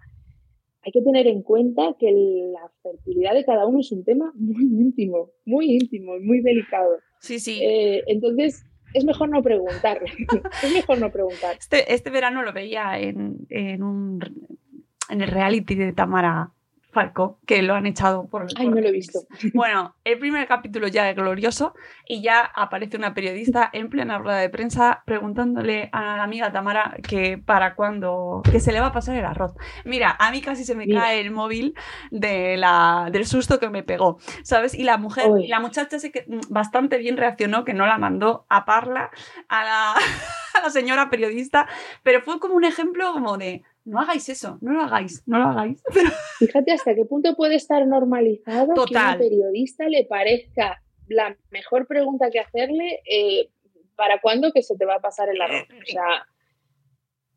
hay 0.85 0.93
que 0.93 1.03
tener 1.03 1.27
en 1.27 1.43
cuenta 1.43 1.97
que 1.99 2.11
la 2.11 2.71
fertilidad 2.83 3.35
de 3.35 3.45
cada 3.45 3.67
uno 3.67 3.81
es 3.81 3.93
un 3.93 4.05
tema 4.05 4.33
muy 4.35 4.65
íntimo, 4.65 5.31
muy 5.45 5.73
íntimo 5.73 6.17
y 6.17 6.21
muy 6.21 6.41
delicado. 6.41 6.99
Sí, 7.21 7.41
sí. 7.41 7.61
Eh, 7.63 8.05
entonces, 8.07 8.65
es 8.95 9.05
mejor 9.05 9.29
no 9.29 9.43
preguntar. 9.43 10.03
es 10.63 10.73
mejor 10.73 10.99
no 10.99 11.11
preguntar. 11.11 11.57
Este, 11.59 11.93
este 11.93 12.11
verano 12.11 12.43
lo 12.43 12.53
veía 12.53 12.99
en, 12.99 13.47
en, 13.51 13.83
un, 13.83 14.21
en 15.11 15.21
el 15.21 15.29
reality 15.29 15.75
de 15.75 15.93
Tamara 15.93 16.53
Falco, 16.91 17.39
que 17.47 17.63
lo 17.63 17.75
han 17.75 17.87
echado 17.87 18.27
por 18.29 18.43
el 18.43 18.49
Ay, 18.57 18.69
no 18.69 18.81
lo 18.81 18.89
he 18.89 18.93
visto. 18.93 19.21
Bueno, 19.55 19.95
el 20.05 20.19
primer 20.19 20.47
capítulo 20.47 20.89
ya 20.89 21.11
es 21.11 21.17
glorioso 21.17 21.75
y 22.07 22.23
ya 22.23 22.41
aparece 22.41 22.97
una 22.97 23.15
periodista 23.15 23.69
en 23.73 23.89
plena 23.89 24.19
rueda 24.19 24.39
de 24.39 24.49
prensa 24.49 25.03
preguntándole 25.05 25.91
a 25.93 26.17
la 26.17 26.23
amiga 26.23 26.51
Tamara 26.51 26.97
que 27.07 27.39
para 27.39 27.75
cuándo, 27.75 28.43
que 28.51 28.61
se 28.61 28.73
le 28.73 28.81
va 28.81 28.87
a 28.87 28.93
pasar 28.93 29.17
el 29.17 29.25
arroz. 29.25 29.55
Mira, 29.85 30.17
a 30.19 30.31
mí 30.31 30.41
casi 30.41 30.65
se 30.65 30.75
me 30.75 30.89
cae 30.89 31.21
el 31.21 31.31
móvil 31.31 31.75
de 32.11 32.57
la, 32.57 33.09
del 33.13 33.27
susto 33.27 33.59
que 33.59 33.69
me 33.69 33.83
pegó, 33.83 34.19
¿sabes? 34.43 34.75
Y 34.75 34.85
la 34.85 34.97
mujer, 34.97 35.27
la 35.47 35.61
muchacha 35.61 35.99
sé 35.99 36.11
que 36.11 36.25
bastante 36.49 36.99
bien 36.99 37.17
reaccionó, 37.17 37.65
que 37.65 37.75
no 37.75 37.87
la 37.87 37.99
mandó 37.99 38.47
a 38.49 38.65
parla 38.65 39.11
a 39.49 39.65
la, 39.65 39.93
a 40.55 40.63
la 40.63 40.71
señora 40.71 41.11
periodista, 41.11 41.69
pero 42.03 42.23
fue 42.23 42.41
como 42.41 42.55
un 42.55 42.65
ejemplo 42.65 43.13
como 43.13 43.37
de 43.37 43.63
no 43.89 44.01
hagáis 44.01 44.29
eso, 44.29 44.59
no 44.61 44.73
lo 44.73 44.83
hagáis, 44.83 45.23
no 45.27 45.39
lo 45.39 45.47
hagáis. 45.47 45.83
Fíjate 46.39 46.73
hasta 46.73 46.95
qué 46.95 47.05
punto 47.05 47.35
puede 47.35 47.55
estar 47.55 47.87
normalizado 47.87 48.75
que 48.85 48.97
a 48.97 49.13
un 49.13 49.19
periodista 49.19 49.89
le 49.89 50.05
parezca 50.05 50.83
la 51.09 51.37
mejor 51.51 51.87
pregunta 51.87 52.31
que 52.31 52.39
hacerle 52.39 53.01
eh, 53.11 53.49
para 53.97 54.21
cuándo 54.21 54.53
que 54.53 54.63
se 54.63 54.77
te 54.77 54.85
va 54.85 54.97
a 54.97 55.01
pasar 55.01 55.31
el 55.31 55.41
arroz. 55.41 55.67
O 55.71 55.91
sea, 55.91 56.27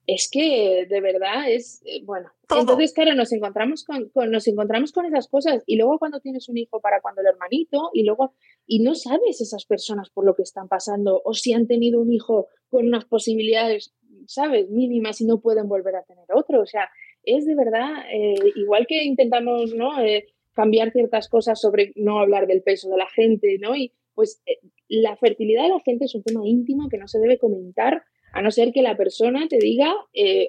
es 0.08 0.30
que 0.30 0.88
de 0.90 1.00
verdad 1.00 1.50
es, 1.50 1.82
eh, 1.86 2.02
bueno, 2.04 2.30
entonces 2.50 2.94
claro, 2.94 3.16
nos 3.16 3.32
encontramos 3.32 3.86
con, 3.86 4.12
nos 4.30 4.48
encontramos 4.48 4.92
con 4.92 5.06
esas 5.06 5.30
cosas 5.30 5.64
y 5.66 5.78
luego 5.78 6.00
cuando 6.00 6.20
tienes 6.20 6.50
un 6.50 6.58
hijo 6.58 6.82
para 6.82 7.00
cuando 7.00 7.22
el 7.22 7.28
hermanito 7.28 7.92
y 7.94 8.04
luego, 8.04 8.34
y 8.66 8.84
no 8.84 8.94
sabes 8.96 9.40
esas 9.40 9.66
personas 9.66 10.10
por 10.10 10.26
lo 10.26 10.36
que 10.36 10.44
están 10.44 10.68
pasando 10.68 11.22
o 11.24 11.34
si 11.34 11.54
han 11.54 11.68
tenido 11.68 12.02
un 12.02 12.12
hijo 12.12 12.48
con 12.70 12.88
unas 12.88 13.06
posibilidades 13.06 13.94
¿sabes? 14.28 14.70
Mínimas 14.70 15.22
y 15.22 15.26
no 15.26 15.42
pueden 15.42 15.68
volver 15.68 15.96
a 15.96 16.04
tener 16.04 16.26
otro. 16.34 16.62
O 16.62 16.66
sea, 16.66 16.90
es 17.24 17.46
de 17.46 17.56
verdad, 17.56 18.06
eh, 18.12 18.36
igual 18.56 18.86
que 18.88 19.04
intentamos, 19.04 19.74
¿no? 19.74 20.02
Eh, 20.02 20.28
cambiar 20.54 20.92
ciertas 20.92 21.30
cosas 21.30 21.60
sobre 21.60 21.94
no 21.96 22.20
hablar 22.20 22.48
del 22.48 22.62
peso 22.62 22.90
de 22.90 22.98
la 22.98 23.08
gente, 23.08 23.58
¿no? 23.60 23.76
Y 23.76 23.94
pues 24.14 24.42
eh, 24.46 24.60
la 24.88 25.16
fertilidad 25.16 25.64
de 25.64 25.70
la 25.70 25.80
gente 25.80 26.06
es 26.06 26.16
un 26.16 26.24
tema 26.24 26.42
íntimo 26.46 26.90
que 26.90 26.98
no 26.98 27.08
se 27.08 27.20
debe 27.20 27.38
comentar 27.38 28.04
a 28.34 28.42
no 28.42 28.52
ser 28.52 28.72
que 28.72 28.82
la 28.82 28.96
persona 28.96 29.48
te 29.50 29.58
diga, 29.58 29.94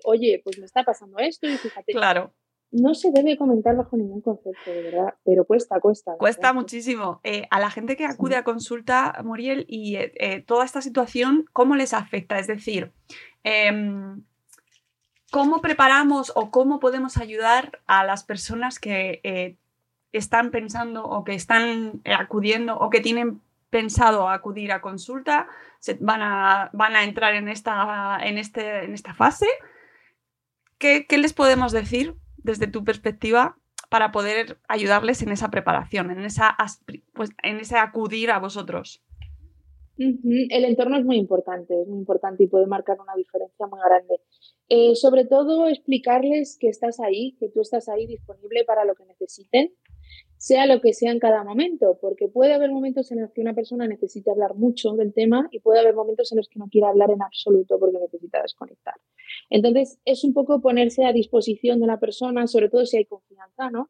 oye, 0.05 0.41
pues 0.45 0.59
me 0.59 0.66
está 0.66 0.85
pasando 0.85 1.18
esto 1.18 1.49
y 1.49 1.57
fíjate. 1.57 1.93
Claro. 1.93 2.33
No 2.73 2.95
se 2.95 3.11
debe 3.12 3.37
comentar 3.37 3.77
bajo 3.77 3.97
ningún 3.97 4.23
concepto, 4.23 4.70
de 4.70 4.83
verdad, 4.83 5.14
pero 5.25 5.45
cuesta, 5.45 5.79
cuesta. 5.79 6.16
Cuesta 6.18 6.53
muchísimo. 6.53 7.20
a 7.51 7.61
la 7.61 7.70
gente 7.70 7.97
que 7.97 8.07
acude 8.07 8.35
a 8.35 8.45
consulta, 8.45 9.20
Muriel, 9.23 9.66
y 9.68 9.99
toda 10.47 10.64
esta 10.64 10.81
situación, 10.81 11.47
¿cómo 11.53 11.77
les 11.77 11.93
afecta? 11.93 12.39
Es 12.39 12.47
decir, 12.47 12.93
Em, 13.45 14.23
¿Cómo 15.31 15.62
preparamos 15.62 16.31
o 16.35 16.51
cómo 16.51 16.79
podemos 16.79 17.16
ayudar 17.16 17.81
a 17.87 18.05
las 18.05 18.23
personas 18.23 18.79
que 18.79 19.20
eh, 19.25 19.57
están 20.12 20.51
pensando 20.51 21.05
o 21.05 21.25
que 21.25 21.33
están 21.33 22.03
acudiendo 22.05 22.77
o 22.77 22.91
que 22.91 23.01
tienen 23.01 23.41
pensado 23.70 24.29
acudir 24.29 24.73
a 24.73 24.83
consulta, 24.83 25.49
se, 25.79 25.95
van, 25.95 26.20
a, 26.20 26.68
van 26.75 26.97
a 26.97 27.05
entrar 27.05 27.35
en 27.35 27.49
esta, 27.49 28.18
en 28.23 28.37
este, 28.37 28.85
en 28.85 28.93
esta 28.93 29.14
fase? 29.14 29.47
¿Qué, 30.77 31.07
¿Qué 31.07 31.16
les 31.16 31.33
podemos 31.33 31.73
decir 31.73 32.14
desde 32.43 32.66
tu 32.66 32.84
perspectiva 32.84 33.57
para 33.90 34.11
poder 34.11 34.59
ayudarles 34.68 35.22
en 35.22 35.32
esa 35.32 35.51
preparación, 35.51 36.11
en, 36.11 36.20
esa, 36.20 36.57
pues, 37.12 37.30
en 37.43 37.59
ese 37.59 37.76
acudir 37.76 38.30
a 38.30 38.38
vosotros? 38.38 39.03
El 39.99 40.64
entorno 40.64 40.97
es 40.97 41.05
muy 41.05 41.16
importante, 41.16 41.80
es 41.80 41.86
muy 41.86 41.99
importante 41.99 42.43
y 42.43 42.47
puede 42.47 42.66
marcar 42.66 42.99
una 43.01 43.14
diferencia 43.14 43.66
muy 43.66 43.78
grande. 43.84 44.20
Eh, 44.68 44.97
sobre 44.97 45.26
todo 45.26 45.68
explicarles 45.68 46.57
que 46.59 46.68
estás 46.68 46.99
ahí, 47.01 47.36
que 47.38 47.51
tú 47.51 47.61
estás 47.61 47.88
ahí 47.88 48.07
disponible 48.07 48.64
para 48.64 48.84
lo 48.84 48.95
que 48.95 49.05
necesiten, 49.05 49.72
sea 50.43 50.66
lo 50.66 50.80
que 50.80 50.93
sea 50.93 51.12
en 51.12 51.20
cada 51.20 51.45
momento, 51.45 51.99
porque 52.01 52.26
puede 52.26 52.53
haber 52.53 52.72
momentos 52.72 53.12
en 53.12 53.20
los 53.20 53.30
que 53.30 53.40
una 53.40 53.55
persona 53.55 53.86
necesite 53.86 54.28
hablar 54.28 54.57
mucho 54.57 54.90
del 54.95 55.14
tema 55.14 55.49
y 55.53 55.61
puede 55.61 55.78
haber 55.78 55.95
momentos 55.95 56.32
en 56.32 56.38
los 56.38 56.49
que 56.49 56.59
no 56.59 56.66
quiera 56.68 56.88
hablar 56.88 57.12
en 57.12 57.22
absoluto 57.22 57.78
porque 57.78 58.01
necesita 58.01 58.43
desconectar. 58.43 58.95
Entonces, 59.51 60.01
es 60.05 60.24
un 60.24 60.34
poco 60.34 60.61
ponerse 60.61 61.05
a 61.05 61.12
disposición 61.12 61.78
de 61.78 61.86
la 61.86 62.01
persona, 62.01 62.49
sobre 62.49 62.68
todo 62.70 62.84
si 62.86 62.97
hay 62.97 63.05
confianza, 63.05 63.70
¿no? 63.70 63.88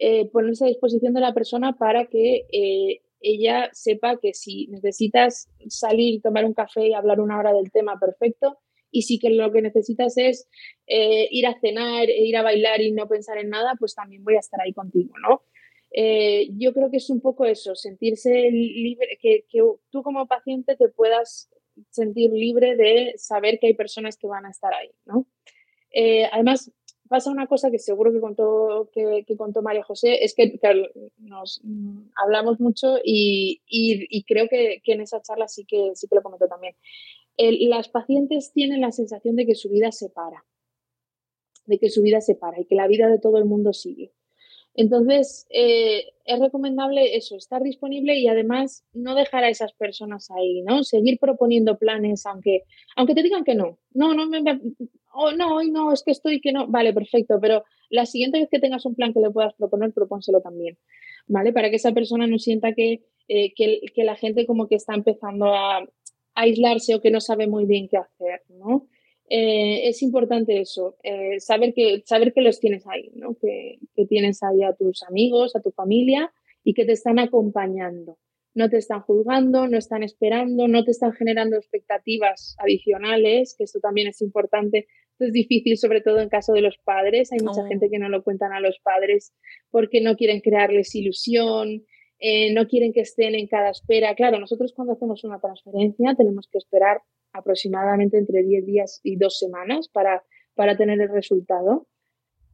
Eh, 0.00 0.28
ponerse 0.30 0.64
a 0.64 0.66
disposición 0.66 1.14
de 1.14 1.20
la 1.20 1.32
persona 1.34 1.74
para 1.78 2.06
que 2.06 2.48
eh, 2.50 3.02
ella 3.20 3.70
sepa 3.72 4.18
que 4.18 4.34
si 4.34 4.66
necesitas 4.66 5.52
salir, 5.68 6.20
tomar 6.20 6.44
un 6.44 6.54
café 6.54 6.88
y 6.88 6.94
hablar 6.94 7.20
una 7.20 7.38
hora 7.38 7.52
del 7.52 7.70
tema, 7.70 8.00
perfecto. 8.00 8.58
Y 8.90 9.02
si 9.02 9.20
que 9.20 9.30
lo 9.30 9.52
que 9.52 9.62
necesitas 9.62 10.18
es 10.18 10.48
eh, 10.88 11.28
ir 11.30 11.46
a 11.46 11.54
cenar, 11.60 12.10
e 12.10 12.24
ir 12.24 12.36
a 12.36 12.42
bailar 12.42 12.80
y 12.80 12.90
no 12.90 13.06
pensar 13.06 13.38
en 13.38 13.50
nada, 13.50 13.76
pues 13.78 13.94
también 13.94 14.24
voy 14.24 14.34
a 14.34 14.40
estar 14.40 14.60
ahí 14.60 14.72
contigo, 14.72 15.14
¿no? 15.22 15.42
Eh, 15.94 16.48
yo 16.56 16.72
creo 16.72 16.90
que 16.90 16.96
es 16.96 17.10
un 17.10 17.20
poco 17.20 17.44
eso, 17.44 17.74
sentirse 17.74 18.30
libre, 18.50 19.18
que, 19.20 19.44
que 19.48 19.60
tú 19.90 20.02
como 20.02 20.26
paciente 20.26 20.74
te 20.74 20.88
puedas 20.88 21.50
sentir 21.90 22.32
libre 22.32 22.76
de 22.76 23.14
saber 23.16 23.58
que 23.58 23.68
hay 23.68 23.74
personas 23.74 24.16
que 24.16 24.26
van 24.26 24.46
a 24.46 24.50
estar 24.50 24.72
ahí, 24.72 24.90
¿no? 25.04 25.26
Eh, 25.90 26.24
además, 26.32 26.72
pasa 27.08 27.30
una 27.30 27.46
cosa 27.46 27.70
que 27.70 27.78
seguro 27.78 28.10
que 28.10 28.20
contó, 28.20 28.90
que, 28.94 29.24
contó 29.36 29.60
María 29.60 29.82
José, 29.82 30.24
es 30.24 30.34
que, 30.34 30.58
nos 31.18 31.60
mm, 31.62 32.10
hablamos 32.16 32.58
mucho 32.58 32.96
y, 33.04 33.60
creo 34.26 34.48
que, 34.48 34.80
en 34.86 35.00
esa 35.02 35.20
charla 35.20 35.46
sí 35.48 35.66
que, 35.66 35.90
sí 35.94 36.08
que 36.08 36.14
lo 36.14 36.22
comentó 36.22 36.48
también. 36.48 36.74
las 37.36 37.90
pacientes 37.90 38.52
tienen 38.54 38.80
la 38.80 38.92
sensación 38.92 39.36
de 39.36 39.44
que 39.44 39.54
su 39.54 39.68
vida 39.68 39.92
se 39.92 40.08
para, 40.08 40.46
de 41.66 41.78
que 41.78 41.90
su 41.90 42.00
vida 42.00 42.22
se 42.22 42.34
para 42.34 42.58
y 42.58 42.64
que 42.64 42.76
la 42.76 42.86
vida 42.86 43.08
de 43.08 43.18
todo 43.18 43.36
el 43.36 43.44
mundo 43.44 43.74
sigue. 43.74 44.14
Entonces, 44.74 45.46
eh, 45.50 46.04
es 46.24 46.40
recomendable 46.40 47.16
eso, 47.16 47.36
estar 47.36 47.62
disponible 47.62 48.18
y 48.18 48.26
además 48.28 48.84
no 48.94 49.14
dejar 49.14 49.44
a 49.44 49.50
esas 49.50 49.72
personas 49.74 50.30
ahí, 50.30 50.62
¿no? 50.62 50.82
Seguir 50.82 51.18
proponiendo 51.18 51.76
planes, 51.76 52.24
aunque, 52.24 52.62
aunque 52.96 53.14
te 53.14 53.22
digan 53.22 53.44
que 53.44 53.54
no. 53.54 53.78
No, 53.92 54.14
no, 54.14 54.26
me, 54.26 54.40
oh, 55.12 55.32
no, 55.32 55.56
hoy 55.56 55.70
no, 55.70 55.92
es 55.92 56.02
que 56.02 56.12
estoy 56.12 56.40
que 56.40 56.52
no. 56.52 56.68
Vale, 56.68 56.94
perfecto, 56.94 57.38
pero 57.40 57.64
la 57.90 58.06
siguiente 58.06 58.38
vez 58.38 58.48
que 58.50 58.60
tengas 58.60 58.86
un 58.86 58.94
plan 58.94 59.12
que 59.12 59.20
le 59.20 59.30
puedas 59.30 59.52
proponer, 59.54 59.92
propónselo 59.92 60.40
también, 60.40 60.78
¿vale? 61.26 61.52
Para 61.52 61.68
que 61.68 61.76
esa 61.76 61.92
persona 61.92 62.26
no 62.26 62.38
sienta 62.38 62.72
que, 62.72 63.02
eh, 63.28 63.52
que, 63.54 63.80
que, 63.94 64.04
la 64.04 64.16
gente 64.16 64.46
como 64.46 64.68
que 64.68 64.76
está 64.76 64.94
empezando 64.94 65.54
a 65.54 65.86
aislarse 66.34 66.94
o 66.94 67.02
que 67.02 67.10
no 67.10 67.20
sabe 67.20 67.46
muy 67.46 67.66
bien 67.66 67.88
qué 67.88 67.98
hacer, 67.98 68.42
¿no? 68.48 68.88
Eh, 69.28 69.88
es 69.88 70.02
importante 70.02 70.60
eso, 70.60 70.96
eh, 71.02 71.40
saber, 71.40 71.72
que, 71.74 72.02
saber 72.04 72.32
que 72.32 72.42
los 72.42 72.60
tienes 72.60 72.86
ahí, 72.86 73.10
¿no? 73.14 73.34
que, 73.34 73.78
que, 73.94 74.04
tienes 74.04 74.42
ahí 74.42 74.62
a 74.62 74.74
tus 74.74 75.02
amigos, 75.04 75.56
a 75.56 75.60
tu 75.60 75.70
familia 75.70 76.32
y 76.64 76.74
que 76.74 76.84
te 76.84 76.92
están 76.92 77.18
acompañando. 77.18 78.18
No 78.54 78.68
te 78.68 78.76
están 78.76 79.00
juzgando, 79.00 79.66
no 79.66 79.78
están 79.78 80.02
esperando, 80.02 80.68
no 80.68 80.84
te 80.84 80.90
están 80.90 81.12
generando 81.12 81.56
expectativas 81.56 82.54
adicionales, 82.58 83.54
que 83.56 83.64
esto 83.64 83.80
también 83.80 84.08
es 84.08 84.20
importante. 84.20 84.86
Esto 85.12 85.24
es 85.24 85.32
difícil, 85.32 85.78
sobre 85.78 86.02
todo 86.02 86.20
en 86.20 86.28
caso 86.28 86.52
de 86.52 86.60
los 86.60 86.76
padres. 86.84 87.32
Hay 87.32 87.38
mucha 87.42 87.66
gente 87.66 87.88
que 87.88 87.98
no 87.98 88.10
lo 88.10 88.22
cuentan 88.22 88.52
a 88.52 88.60
los 88.60 88.78
padres 88.80 89.32
porque 89.70 90.02
no 90.02 90.16
quieren 90.16 90.40
crearles 90.40 90.94
ilusión, 90.94 91.86
eh, 92.24 92.54
no 92.54 92.68
quieren 92.68 92.92
que 92.92 93.00
estén 93.00 93.34
en 93.34 93.48
cada 93.48 93.70
espera. 93.70 94.14
Claro, 94.14 94.38
nosotros 94.38 94.72
cuando 94.72 94.92
hacemos 94.92 95.24
una 95.24 95.40
transferencia 95.40 96.14
tenemos 96.16 96.46
que 96.46 96.58
esperar 96.58 97.02
aproximadamente 97.32 98.16
entre 98.16 98.44
10 98.44 98.64
días 98.64 99.00
y 99.02 99.16
dos 99.16 99.40
semanas 99.40 99.88
para, 99.88 100.22
para 100.54 100.76
tener 100.76 101.00
el 101.00 101.08
resultado. 101.08 101.88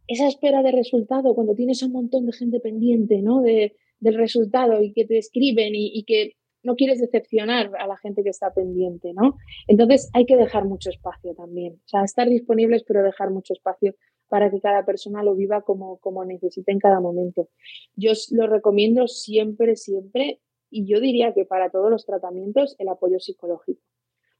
Esa 0.07 0.27
espera 0.27 0.63
de 0.63 0.73
resultado, 0.73 1.35
cuando 1.35 1.55
tienes 1.55 1.83
un 1.83 1.93
montón 1.93 2.25
de 2.25 2.33
gente 2.33 2.61
pendiente 2.61 3.21
¿no? 3.21 3.43
de, 3.43 3.77
del 4.01 4.15
resultado 4.15 4.83
y 4.83 4.95
que 4.95 5.05
te 5.05 5.19
escriben 5.19 5.75
y, 5.75 6.03
que 6.05 6.33
no 6.63 6.75
quieres 6.75 6.99
decepcionar 6.99 7.71
a 7.79 7.87
la 7.87 7.99
gente 7.99 8.23
que 8.23 8.31
está 8.31 8.55
pendiente, 8.55 9.13
¿no? 9.13 9.37
Entonces 9.69 10.11
hay 10.15 10.25
que 10.25 10.37
dejar 10.37 10.65
mucho 10.65 10.89
espacio 10.89 11.35
también. 11.35 11.75
O 11.85 11.89
sea, 11.89 12.05
estar 12.05 12.27
disponibles, 12.27 12.85
pero 12.85 13.03
dejar 13.03 13.31
mucho 13.31 13.53
espacio 13.53 13.95
para 14.29 14.51
que 14.51 14.61
cada 14.61 14.85
persona 14.85 15.23
lo 15.23 15.35
viva 15.35 15.63
como, 15.63 15.99
como 15.99 16.25
necesite 16.25 16.73
en 16.73 16.79
cada 16.79 17.01
momento. 17.01 17.49
Yo 17.97 18.13
lo 18.33 18.47
recomiendo 18.47 19.09
siempre, 19.09 19.77
siempre, 19.77 20.41
y 20.71 20.87
yo 20.87 21.01
diría 21.01 21.33
que 21.33 21.45
para 21.45 21.71
todos 21.71 21.91
los 21.91 22.05
tratamientos, 22.05 22.77
el 22.79 22.89
apoyo 22.89 23.19
psicológico. 23.21 23.81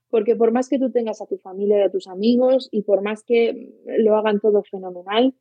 Porque 0.09 0.35
por 0.35 0.51
más 0.51 0.69
que 0.69 0.79
tú 0.79 0.91
tengas 0.91 1.21
a 1.21 1.27
tu 1.27 1.37
familia 1.37 1.79
y 1.79 1.81
a 1.83 1.91
tus 1.91 2.07
amigos 2.07 2.69
y 2.71 2.83
por 2.83 3.01
más 3.01 3.23
que 3.23 3.73
lo 3.85 4.15
hagan 4.15 4.39
todo 4.39 4.63
fenomenal, 4.63 5.35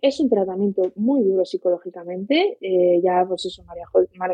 es 0.00 0.20
un 0.20 0.28
tratamiento 0.28 0.92
muy 0.94 1.22
duro 1.22 1.44
psicológicamente. 1.44 2.58
Eh, 2.60 3.00
ya, 3.02 3.24
pues 3.26 3.46
eso, 3.46 3.64
María, 3.64 3.86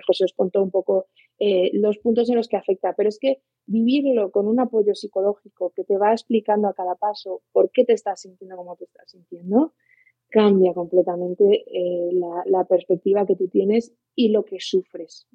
José 0.06 0.24
os 0.24 0.32
contó 0.32 0.62
un 0.62 0.70
poco 0.70 1.06
eh, 1.38 1.70
los 1.74 1.98
puntos 1.98 2.28
en 2.28 2.36
los 2.36 2.48
que 2.48 2.56
afecta, 2.56 2.94
pero 2.96 3.08
es 3.08 3.18
que 3.18 3.40
vivirlo 3.66 4.30
con 4.30 4.46
un 4.46 4.60
apoyo 4.60 4.94
psicológico 4.94 5.72
que 5.74 5.84
te 5.84 5.96
va 5.96 6.12
explicando 6.12 6.68
a 6.68 6.74
cada 6.74 6.96
paso 6.96 7.42
por 7.52 7.70
qué 7.70 7.84
te 7.84 7.94
estás 7.94 8.20
sintiendo 8.20 8.56
como 8.56 8.76
te 8.76 8.84
estás 8.84 9.10
sintiendo, 9.10 9.72
cambia 10.28 10.74
completamente 10.74 11.64
eh, 11.66 12.10
la, 12.46 12.64
perspectiva 12.64 13.26
que 13.26 13.36
tú 13.36 13.48
tienes 13.48 13.94
y 14.14 14.30
lo 14.30 14.44
que 14.44 14.58
sufres. 14.60 15.26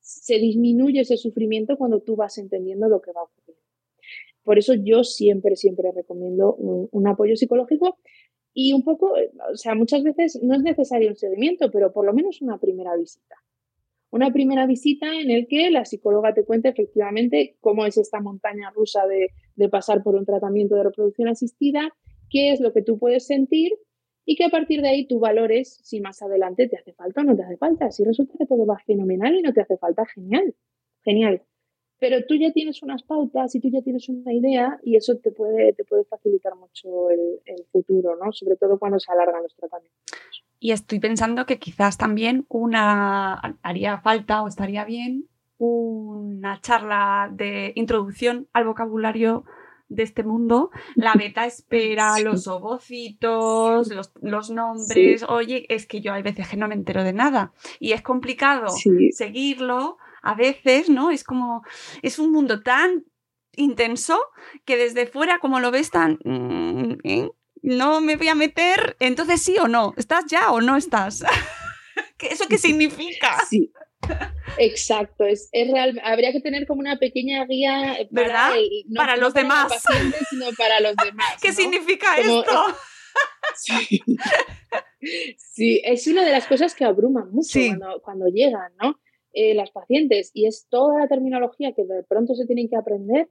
se 0.00 0.38
disminuye 0.38 1.00
ese 1.00 1.16
sufrimiento 1.16 1.76
cuando 1.76 2.00
tú 2.00 2.16
vas 2.16 2.36
entendiendo 2.38 2.88
lo 2.88 3.00
que 3.00 3.12
va 3.12 3.20
a 3.20 3.24
ocurrir. 3.24 3.56
Por 4.48 4.58
eso 4.58 4.72
yo 4.72 5.04
siempre, 5.04 5.56
siempre 5.56 5.92
recomiendo 5.92 6.54
un, 6.54 7.06
apoyo 7.06 7.36
psicológico 7.36 7.98
Y 8.60 8.72
un 8.72 8.82
poco, 8.82 9.14
o 9.52 9.56
sea, 9.56 9.76
muchas 9.76 10.02
veces 10.02 10.40
no 10.42 10.56
es 10.56 10.62
necesario 10.62 11.10
un 11.10 11.14
seguimiento, 11.14 11.70
pero 11.70 11.92
por 11.92 12.04
lo 12.04 12.12
menos 12.12 12.42
una 12.42 12.58
primera 12.58 12.96
visita. 12.96 13.36
Una 14.10 14.32
primera 14.32 14.66
visita 14.66 15.06
en 15.14 15.30
el 15.30 15.46
que 15.46 15.70
la 15.70 15.84
psicóloga 15.84 16.34
te 16.34 16.44
cuente 16.44 16.68
efectivamente 16.68 17.56
cómo 17.60 17.86
es 17.86 17.96
esta 17.98 18.20
montaña 18.20 18.72
rusa 18.74 19.06
de, 19.06 19.28
de 19.54 19.68
pasar 19.68 20.02
por 20.02 20.16
un 20.16 20.26
tratamiento 20.26 20.74
de 20.74 20.82
reproducción 20.82 21.28
asistida, 21.28 21.94
qué 22.30 22.50
es 22.50 22.58
lo 22.58 22.72
que 22.72 22.82
tú 22.82 22.98
puedes 22.98 23.28
sentir 23.28 23.70
y 24.24 24.34
que 24.34 24.46
a 24.46 24.48
partir 24.48 24.82
de 24.82 24.88
ahí 24.88 25.06
tú 25.06 25.20
valores 25.20 25.78
si 25.84 26.00
más 26.00 26.20
adelante 26.20 26.66
te 26.66 26.78
hace 26.78 26.92
falta 26.94 27.20
o 27.20 27.24
no 27.24 27.36
te 27.36 27.44
hace 27.44 27.58
falta. 27.58 27.92
Si 27.92 28.02
resulta 28.02 28.34
que 28.38 28.46
todo 28.46 28.66
va 28.66 28.80
fenomenal 28.84 29.36
y 29.36 29.42
no 29.42 29.52
te 29.52 29.60
hace 29.60 29.76
falta, 29.76 30.04
genial, 30.04 30.52
genial. 31.04 31.42
Pero 32.00 32.24
tú 32.26 32.36
ya 32.36 32.52
tienes 32.52 32.82
unas 32.82 33.02
pautas 33.02 33.54
y 33.54 33.60
tú 33.60 33.70
ya 33.70 33.82
tienes 33.82 34.08
una 34.08 34.32
idea 34.32 34.78
y 34.82 34.96
eso 34.96 35.16
te 35.16 35.32
puede, 35.32 35.72
te 35.72 35.84
puede 35.84 36.04
facilitar 36.04 36.54
mucho 36.54 37.10
el, 37.10 37.40
el 37.44 37.64
futuro, 37.72 38.16
¿no? 38.16 38.32
Sobre 38.32 38.56
todo 38.56 38.78
cuando 38.78 38.98
se 38.98 39.10
alargan 39.10 39.42
los 39.42 39.54
tratamientos. 39.54 39.98
Y 40.60 40.72
estoy 40.72 41.00
pensando 41.00 41.46
que 41.46 41.58
quizás 41.58 41.98
también 41.98 42.44
una 42.48 43.34
haría 43.62 43.98
falta 43.98 44.42
o 44.42 44.48
estaría 44.48 44.84
bien 44.84 45.28
una 45.58 46.60
charla 46.60 47.30
de 47.32 47.72
introducción 47.74 48.48
al 48.52 48.64
vocabulario 48.64 49.44
de 49.88 50.02
este 50.02 50.22
mundo, 50.22 50.70
la 50.94 51.14
beta 51.14 51.46
espera, 51.46 52.14
sí. 52.16 52.24
los 52.24 52.46
ovocitos, 52.46 53.88
los, 53.88 54.12
los 54.20 54.50
nombres. 54.50 55.20
Sí. 55.20 55.26
Oye, 55.28 55.66
es 55.68 55.86
que 55.86 56.00
yo 56.00 56.12
hay 56.12 56.22
veces 56.22 56.48
que 56.48 56.56
no 56.56 56.68
me 56.68 56.74
entero 56.74 57.04
de 57.04 57.12
nada 57.12 57.52
y 57.80 57.92
es 57.92 58.02
complicado 58.02 58.68
sí. 58.68 59.12
seguirlo. 59.12 59.98
A 60.22 60.34
veces, 60.34 60.88
¿no? 60.88 61.10
Es 61.10 61.24
como, 61.24 61.62
es 62.02 62.18
un 62.18 62.32
mundo 62.32 62.62
tan 62.62 63.04
intenso 63.56 64.18
que 64.64 64.76
desde 64.76 65.06
fuera, 65.06 65.38
como 65.38 65.60
lo 65.60 65.70
ves 65.70 65.90
tan... 65.90 66.18
¿eh? 67.04 67.28
No 67.60 68.00
me 68.00 68.16
voy 68.16 68.28
a 68.28 68.34
meter, 68.36 68.96
entonces 69.00 69.42
sí 69.42 69.56
o 69.60 69.66
no, 69.66 69.92
¿estás 69.96 70.26
ya 70.26 70.52
o 70.52 70.60
no 70.60 70.76
estás? 70.76 71.24
¿Eso 72.20 72.46
qué 72.48 72.56
significa? 72.58 73.36
Sí. 73.48 73.72
Exacto, 74.58 75.24
es, 75.24 75.48
es 75.52 75.70
real. 75.70 76.00
Habría 76.04 76.32
que 76.32 76.40
tener 76.40 76.66
como 76.66 76.80
una 76.80 76.98
pequeña 76.98 77.44
guía 77.46 77.96
para, 78.12 78.26
¿verdad? 78.26 78.56
El, 78.56 78.68
no, 78.88 78.98
para 79.00 79.16
los 79.16 79.32
para 79.32 79.42
demás. 79.42 79.72
El 79.72 79.78
paciente, 79.80 80.18
sino 80.30 80.46
para 80.56 80.80
los 80.80 80.94
demás. 81.04 81.34
¿Qué 81.42 81.48
¿no? 81.48 81.54
significa 81.54 82.06
Como 82.16 82.40
esto? 82.40 82.64
Sí. 83.56 84.00
sí, 85.36 85.82
es 85.84 86.06
una 86.06 86.24
de 86.24 86.32
las 86.32 86.46
cosas 86.46 86.74
que 86.74 86.84
abruman 86.84 87.30
mucho 87.32 87.48
Sí. 87.50 87.68
cuando, 87.68 88.00
cuando 88.02 88.26
llegan, 88.26 88.72
¿no? 88.80 89.00
Eh, 89.40 89.54
las 89.54 89.70
pacientes 89.70 90.32
y 90.34 90.46
es 90.48 90.66
toda 90.68 90.98
la 90.98 91.06
terminología 91.06 91.72
que 91.72 91.84
de 91.84 92.02
pronto 92.02 92.34
se 92.34 92.44
tienen 92.44 92.68
que 92.68 92.74
aprender 92.74 93.28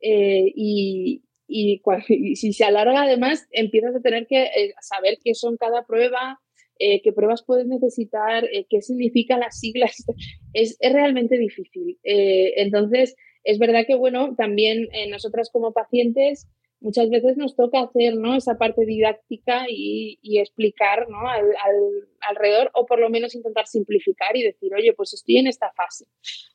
eh, 0.00 0.50
y, 0.56 1.24
y, 1.46 1.82
si 2.36 2.54
se 2.54 2.64
alarga 2.64 3.02
además 3.02 3.46
empiezas 3.50 3.94
a 3.94 4.00
tener 4.00 4.26
que 4.26 4.44
eh, 4.44 4.72
saber 4.80 5.18
qué 5.22 5.34
son 5.34 5.58
cada 5.58 5.84
prueba, 5.84 6.40
qué 6.78 7.12
pruebas 7.14 7.44
puedes 7.46 7.66
necesitar, 7.66 8.48
qué 8.70 8.80
significan 8.80 9.40
las 9.40 9.60
siglas. 9.60 9.94
Es, 10.54 10.76
es 10.80 10.92
realmente 10.92 11.36
difícil. 11.38 11.98
Entonces, 12.02 13.14
es 13.44 13.58
verdad 13.58 13.84
que, 13.86 13.94
bueno, 13.94 14.34
también 14.36 14.88
nosotras 15.08 15.48
como 15.52 15.72
pacientes 15.72 16.48
muchas 16.82 17.08
veces 17.10 17.36
nos 17.36 17.56
toca 17.56 17.80
hacer 17.80 18.16
¿no? 18.16 18.34
esa 18.34 18.58
parte 18.58 18.84
didáctica 18.84 19.64
y, 19.68 20.18
y 20.22 20.38
explicar 20.38 21.08
¿no? 21.08 21.26
al, 21.28 21.46
al- 21.64 22.08
alrededor 22.28 22.70
o 22.74 22.84
por 22.86 22.98
lo 23.00 23.08
menos 23.10 23.34
intentar 23.34 23.66
simplificar 23.66 24.36
y 24.36 24.42
decir, 24.42 24.72
oye, 24.74 24.92
pues 24.94 25.14
estoy 25.14 25.38
en 25.38 25.46
esta 25.46 25.72
fase. 25.76 26.06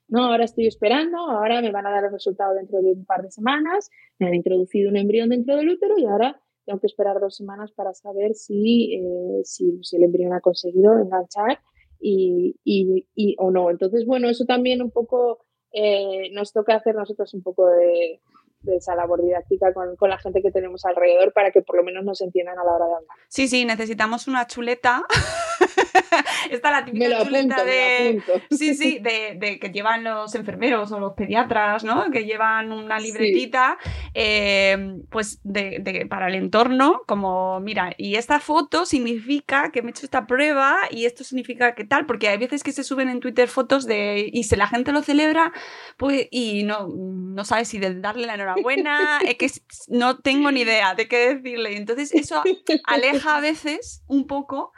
No, 0.07 0.25
ahora 0.25 0.45
estoy 0.45 0.67
esperando, 0.67 1.17
ahora 1.17 1.61
me 1.61 1.71
van 1.71 1.87
a 1.87 1.91
dar 1.91 2.05
el 2.05 2.11
resultado 2.11 2.53
dentro 2.53 2.79
de 2.81 2.91
un 2.91 3.05
par 3.05 3.21
de 3.23 3.31
semanas, 3.31 3.89
me 4.19 4.27
han 4.27 4.35
introducido 4.35 4.89
un 4.89 4.97
embrión 4.97 5.29
dentro 5.29 5.55
del 5.57 5.69
útero 5.69 5.97
y 5.97 6.05
ahora 6.05 6.39
tengo 6.65 6.79
que 6.79 6.87
esperar 6.87 7.19
dos 7.19 7.35
semanas 7.35 7.71
para 7.71 7.93
saber 7.93 8.33
si, 8.35 8.95
eh, 8.95 9.41
si, 9.43 9.79
si 9.83 9.95
el 9.97 10.03
embrión 10.03 10.33
ha 10.33 10.41
conseguido 10.41 10.93
enganchar 10.99 11.59
y, 11.99 12.55
y, 12.63 13.07
y- 13.15 13.35
o 13.39 13.51
no. 13.51 13.69
Entonces, 13.69 14.05
bueno, 14.05 14.29
eso 14.29 14.45
también 14.45 14.81
un 14.81 14.91
poco 14.91 15.39
eh, 15.71 16.29
nos 16.31 16.53
toca 16.53 16.75
hacer 16.75 16.95
nosotros 16.95 17.33
un 17.33 17.41
poco 17.43 17.67
de, 17.67 18.19
de 18.61 18.77
esa 18.77 18.95
labor 18.95 19.21
didáctica 19.21 19.73
con, 19.73 19.95
con 19.95 20.09
la 20.09 20.17
gente 20.17 20.41
que 20.41 20.51
tenemos 20.51 20.85
alrededor 20.85 21.33
para 21.33 21.51
que 21.51 21.61
por 21.61 21.77
lo 21.77 21.83
menos 21.83 22.03
nos 22.03 22.21
entiendan 22.21 22.57
a 22.59 22.63
la 22.63 22.73
hora 22.73 22.85
de 22.85 22.93
hablar. 22.95 23.17
Sí, 23.27 23.47
sí, 23.47 23.65
necesitamos 23.65 24.27
una 24.27 24.47
chuleta. 24.47 25.03
Esta 26.49 26.71
la 26.71 26.85
típica 26.85 27.05
Me 27.05 27.09
lo 27.15 27.23
chuleta 27.23 27.55
apunto, 27.55 27.65
de. 27.65 28.21
Sí, 28.51 28.73
sí, 28.75 28.99
de, 29.01 29.35
de 29.39 29.59
que 29.59 29.69
llevan 29.69 30.03
los 30.03 30.33
enfermeros 30.35 30.91
o 30.91 30.99
los 30.99 31.13
pediatras, 31.13 31.83
¿no? 31.83 32.09
Que 32.11 32.25
llevan 32.25 32.71
una 32.71 32.99
libretita, 32.99 33.77
eh, 34.13 34.95
pues, 35.09 35.39
de, 35.43 35.79
de- 35.81 36.05
para 36.05 36.27
el 36.27 36.35
entorno, 36.35 37.01
como, 37.07 37.59
mira, 37.59 37.93
y 37.97 38.15
esta 38.15 38.39
foto 38.39 38.85
significa 38.85 39.71
que 39.71 39.81
me 39.81 39.89
he 39.89 39.91
hecho 39.91 40.05
esta 40.05 40.25
prueba 40.27 40.77
y 40.91 41.05
esto 41.05 41.23
significa 41.23 41.75
que 41.75 41.83
tal, 41.85 42.05
porque 42.05 42.27
hay 42.29 42.37
veces 42.37 42.63
que 42.63 42.71
se 42.71 42.83
suben 42.83 43.09
en 43.09 43.19
Twitter 43.19 43.47
fotos 43.47 43.85
de. 43.85 44.29
y 44.31 44.43
si 44.43 44.55
la 44.55 44.67
gente 44.67 44.91
lo 44.91 45.01
celebra, 45.01 45.51
pues, 45.97 46.27
y 46.31 46.63
no, 46.63 46.87
no 46.87 47.45
sabe 47.45 47.65
si 47.65 47.77
de 47.79 47.95
darle 47.99 48.27
la 48.27 48.35
enhorabuena, 48.35 49.19
es 49.25 49.35
que 49.37 49.47
no 49.89 50.19
tengo 50.19 50.51
ni 50.51 50.61
idea 50.61 50.95
de 50.95 51.07
qué 51.07 51.35
decirle. 51.35 51.77
Entonces, 51.77 52.13
eso 52.13 52.41
aleja 52.85 53.37
a 53.37 53.41
veces 53.41 54.03
un 54.07 54.27
poco 54.27 54.71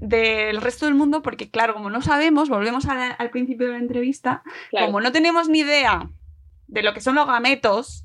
del 0.00 0.60
resto 0.60 0.86
del 0.86 0.94
mundo, 0.94 1.22
porque 1.22 1.50
claro, 1.50 1.74
como 1.74 1.90
no 1.90 2.02
sabemos, 2.02 2.48
volvemos 2.48 2.84
la- 2.84 3.10
al 3.12 3.30
principio 3.30 3.66
de 3.66 3.72
la 3.74 3.78
entrevista, 3.78 4.42
Claro. 4.70 4.86
como 4.86 5.00
no 5.00 5.12
tenemos 5.12 5.48
ni 5.48 5.60
idea 5.60 6.10
de 6.66 6.82
lo 6.82 6.94
que 6.94 7.00
son 7.00 7.14
los 7.14 7.26
gametos, 7.26 8.04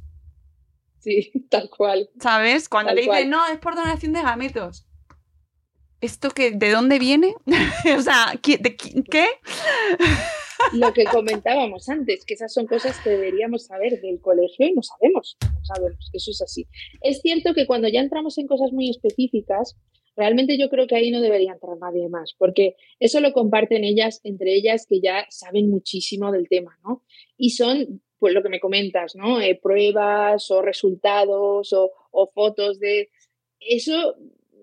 Sí, 0.99 1.31
tal 1.49 1.69
cual. 1.69 2.09
¿sabes? 2.19 2.67
Cuando 2.67 2.89
Tal 2.89 2.95
te 2.95 3.01
dicen, 3.01 3.13
cual. 3.13 3.29
no, 3.29 3.47
es 3.47 3.59
por 3.59 3.75
donación 3.75 4.11
de 4.13 4.21
gametos. 4.23 4.85
¿Esto 6.01 6.29
que, 6.29 6.51
de 6.51 6.71
dónde 6.71 6.99
viene? 6.99 7.35
o 7.97 8.01
sea, 8.01 8.33
¿qui- 8.41 8.59
de 8.59 8.75
¿qué? 8.75 9.27
Lo 10.73 10.93
que 10.93 11.03
comentábamos 11.05 11.89
antes, 11.89 12.25
que 12.25 12.33
esas 12.33 12.53
son 12.53 12.65
cosas 12.65 12.99
que 13.01 13.11
deberíamos 13.11 13.65
saber 13.67 14.01
del 14.01 14.19
colegio 14.21 14.67
y 14.67 14.73
no 14.73 14.81
sabemos, 14.81 15.37
no 15.41 15.63
sabemos, 15.65 16.09
eso 16.13 16.31
es 16.31 16.41
así. 16.41 16.67
Es 17.01 17.21
cierto 17.21 17.53
que 17.53 17.67
cuando 17.67 17.87
ya 17.87 17.99
entramos 17.99 18.37
en 18.37 18.47
cosas 18.47 18.71
muy 18.71 18.89
específicas, 18.89 19.77
realmente 20.15 20.57
yo 20.57 20.69
creo 20.69 20.87
que 20.87 20.95
ahí 20.95 21.11
no 21.11 21.21
debería 21.21 21.53
entrar 21.53 21.77
nadie 21.77 22.07
más, 22.09 22.33
porque 22.37 22.75
eso 22.99 23.19
lo 23.19 23.33
comparten 23.33 23.83
ellas, 23.83 24.21
entre 24.23 24.53
ellas 24.53 24.85
que 24.87 25.01
ya 25.01 25.25
saben 25.29 25.69
muchísimo 25.69 26.31
del 26.31 26.47
tema, 26.47 26.77
¿no? 26.83 27.03
Y 27.37 27.51
son, 27.51 28.01
pues 28.19 28.33
lo 28.33 28.41
que 28.41 28.49
me 28.49 28.59
comentas, 28.59 29.15
¿no? 29.15 29.41
Eh, 29.41 29.59
pruebas 29.61 30.49
o 30.51 30.61
resultados 30.61 31.73
o, 31.73 32.27
fotos 32.33 32.79
de... 32.79 33.09
Eso 33.59 34.15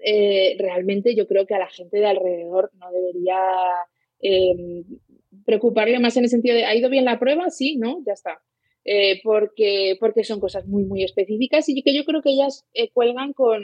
eh, 0.04 0.56
realmente 0.58 1.14
yo 1.14 1.26
creo 1.26 1.46
que 1.46 1.54
a 1.54 1.58
la 1.58 1.68
gente 1.68 1.98
de 1.98 2.06
alrededor 2.06 2.70
no 2.74 2.90
debería 2.90 3.38
eh, 4.20 4.84
preocuparle 5.44 5.98
más 5.98 6.16
en 6.16 6.24
el 6.24 6.30
sentido 6.30 6.54
de, 6.54 6.64
¿ha 6.64 6.74
ido 6.74 6.88
bien 6.88 7.04
la 7.04 7.18
prueba? 7.18 7.50
Sí, 7.50 7.76
¿no? 7.76 8.02
Ya 8.06 8.12
está. 8.12 8.42
Eh, 8.84 9.20
porque, 9.22 9.96
porque 10.00 10.24
son 10.24 10.40
cosas 10.40 10.66
muy, 10.66 10.84
muy 10.84 11.04
específicas 11.04 11.68
y 11.68 11.82
que 11.82 11.94
yo 11.94 12.04
creo 12.04 12.22
que 12.22 12.30
ellas 12.30 12.66
cuelgan 12.94 13.32
con 13.32 13.62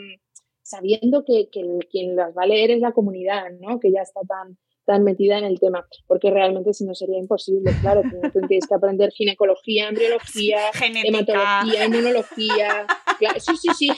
sabiendo 0.69 1.25
que, 1.25 1.49
que 1.51 1.61
el- 1.61 1.87
quien 1.91 2.15
las 2.17 2.37
va 2.37 2.43
a 2.43 2.47
leer 2.47 2.71
es 2.73 2.81
la 2.81 2.93
comunidad, 2.93 3.45
¿no? 3.61 3.81
Que 3.81 3.91
ya 3.91 4.03
está 4.03 4.21
tan, 4.29 4.59
tan 4.85 5.03
metida 5.03 5.39
en 5.39 5.45
el 5.45 5.59
tema, 5.61 5.87
porque 6.07 6.31
realmente 6.31 6.73
si 6.73 6.85
no 6.85 6.95
sería 6.95 7.19
imposible, 7.19 7.73
claro, 7.81 8.03
tú 8.33 8.41
tienes 8.49 8.67
que 8.67 8.75
aprender 8.75 9.11
ginecología, 9.13 9.89
embriología, 9.89 10.59
Genética. 10.75 11.09
hematología, 11.09 11.87
inmunología, 11.87 12.87
claro, 13.19 13.41
sí, 13.41 13.53
sí, 13.57 13.69
sí, 13.75 13.89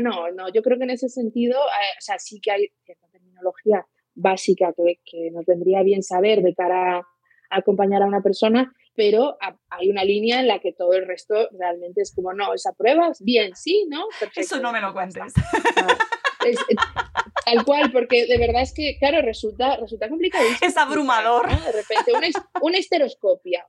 no, 0.00 0.30
no, 0.30 0.50
yo 0.52 0.62
creo 0.62 0.78
que 0.78 0.84
en 0.84 0.90
ese 0.90 1.08
sentido, 1.08 1.58
eh, 1.58 1.96
o 1.98 2.00
sea, 2.00 2.18
sí 2.18 2.40
que 2.40 2.50
hay 2.52 2.68
cierta 2.84 3.06
terminología 3.08 3.86
básica 4.14 4.72
que, 4.76 5.00
que 5.04 5.30
nos 5.30 5.44
vendría 5.44 5.82
bien 5.82 6.02
saber 6.02 6.42
de 6.42 6.54
cara 6.54 6.98
a 6.98 7.02
acompañar 7.50 8.02
a 8.02 8.06
una 8.06 8.22
persona, 8.22 8.72
pero 9.00 9.38
a- 9.40 9.56
hay 9.70 9.88
una 9.88 10.04
línea 10.04 10.40
en 10.40 10.46
la 10.46 10.58
que 10.58 10.74
todo 10.74 10.92
el 10.92 11.06
resto 11.06 11.48
realmente 11.58 12.02
es 12.02 12.12
como, 12.14 12.34
no, 12.34 12.52
esa 12.52 12.74
prueba, 12.74 13.10
bien, 13.20 13.56
sí, 13.56 13.86
¿no? 13.88 14.04
Perfecto. 14.18 14.40
Eso 14.42 14.60
no 14.60 14.72
me 14.72 14.80
lo 14.82 14.92
cuentes. 14.92 15.32
Es- 16.46 16.58
es- 16.68 16.76
tal 17.44 17.64
cual, 17.64 17.90
porque 17.92 18.26
de 18.26 18.38
verdad 18.38 18.62
es 18.62 18.72
que, 18.74 18.96
claro, 18.98 19.22
resulta, 19.22 19.76
resulta 19.76 20.08
complicadísimo. 20.08 20.58
Es 20.62 20.76
abrumador. 20.76 21.50
¿no? 21.50 21.60
De 21.60 21.72
repente, 21.72 22.12
una, 22.12 22.28
una 22.62 22.78
histeroscopia. 22.78 23.66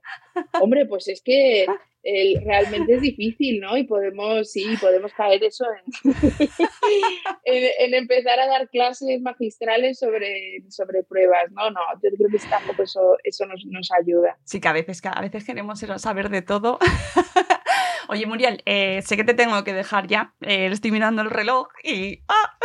Hombre, 0.60 0.86
pues 0.86 1.08
es 1.08 1.20
que 1.22 1.66
eh, 2.04 2.34
realmente 2.44 2.94
es 2.94 3.00
difícil, 3.00 3.60
¿no? 3.60 3.76
Y 3.76 3.84
podemos, 3.84 4.50
sí, 4.50 4.76
podemos 4.80 5.12
caer 5.12 5.42
eso 5.44 5.64
en, 6.04 6.12
en, 7.44 7.70
en 7.78 7.94
empezar 7.94 8.40
a 8.40 8.46
dar 8.46 8.68
clases 8.68 9.20
magistrales 9.20 9.98
sobre, 9.98 10.62
sobre 10.68 11.02
pruebas. 11.04 11.50
No, 11.52 11.70
no, 11.70 11.80
yo 12.02 12.10
creo 12.16 12.28
que 12.30 12.38
tampoco 12.48 12.82
eso, 12.82 13.16
eso 13.24 13.46
nos, 13.46 13.64
nos 13.66 13.88
ayuda. 13.92 14.36
Sí, 14.44 14.60
que 14.60 14.68
a 14.68 14.72
veces, 14.72 15.00
que 15.00 15.08
a 15.08 15.20
veces 15.20 15.44
queremos 15.44 15.80
saber 15.98 16.28
de 16.28 16.42
todo. 16.42 16.78
Oye, 18.08 18.26
Muriel, 18.26 18.62
eh, 18.66 19.00
sé 19.02 19.16
que 19.16 19.24
te 19.24 19.32
tengo 19.32 19.62
que 19.64 19.72
dejar 19.72 20.06
ya. 20.06 20.34
Eh, 20.42 20.66
estoy 20.72 20.90
mirando 20.90 21.22
el 21.22 21.30
reloj 21.30 21.68
y. 21.84 22.20
¡Ah! 22.28 22.56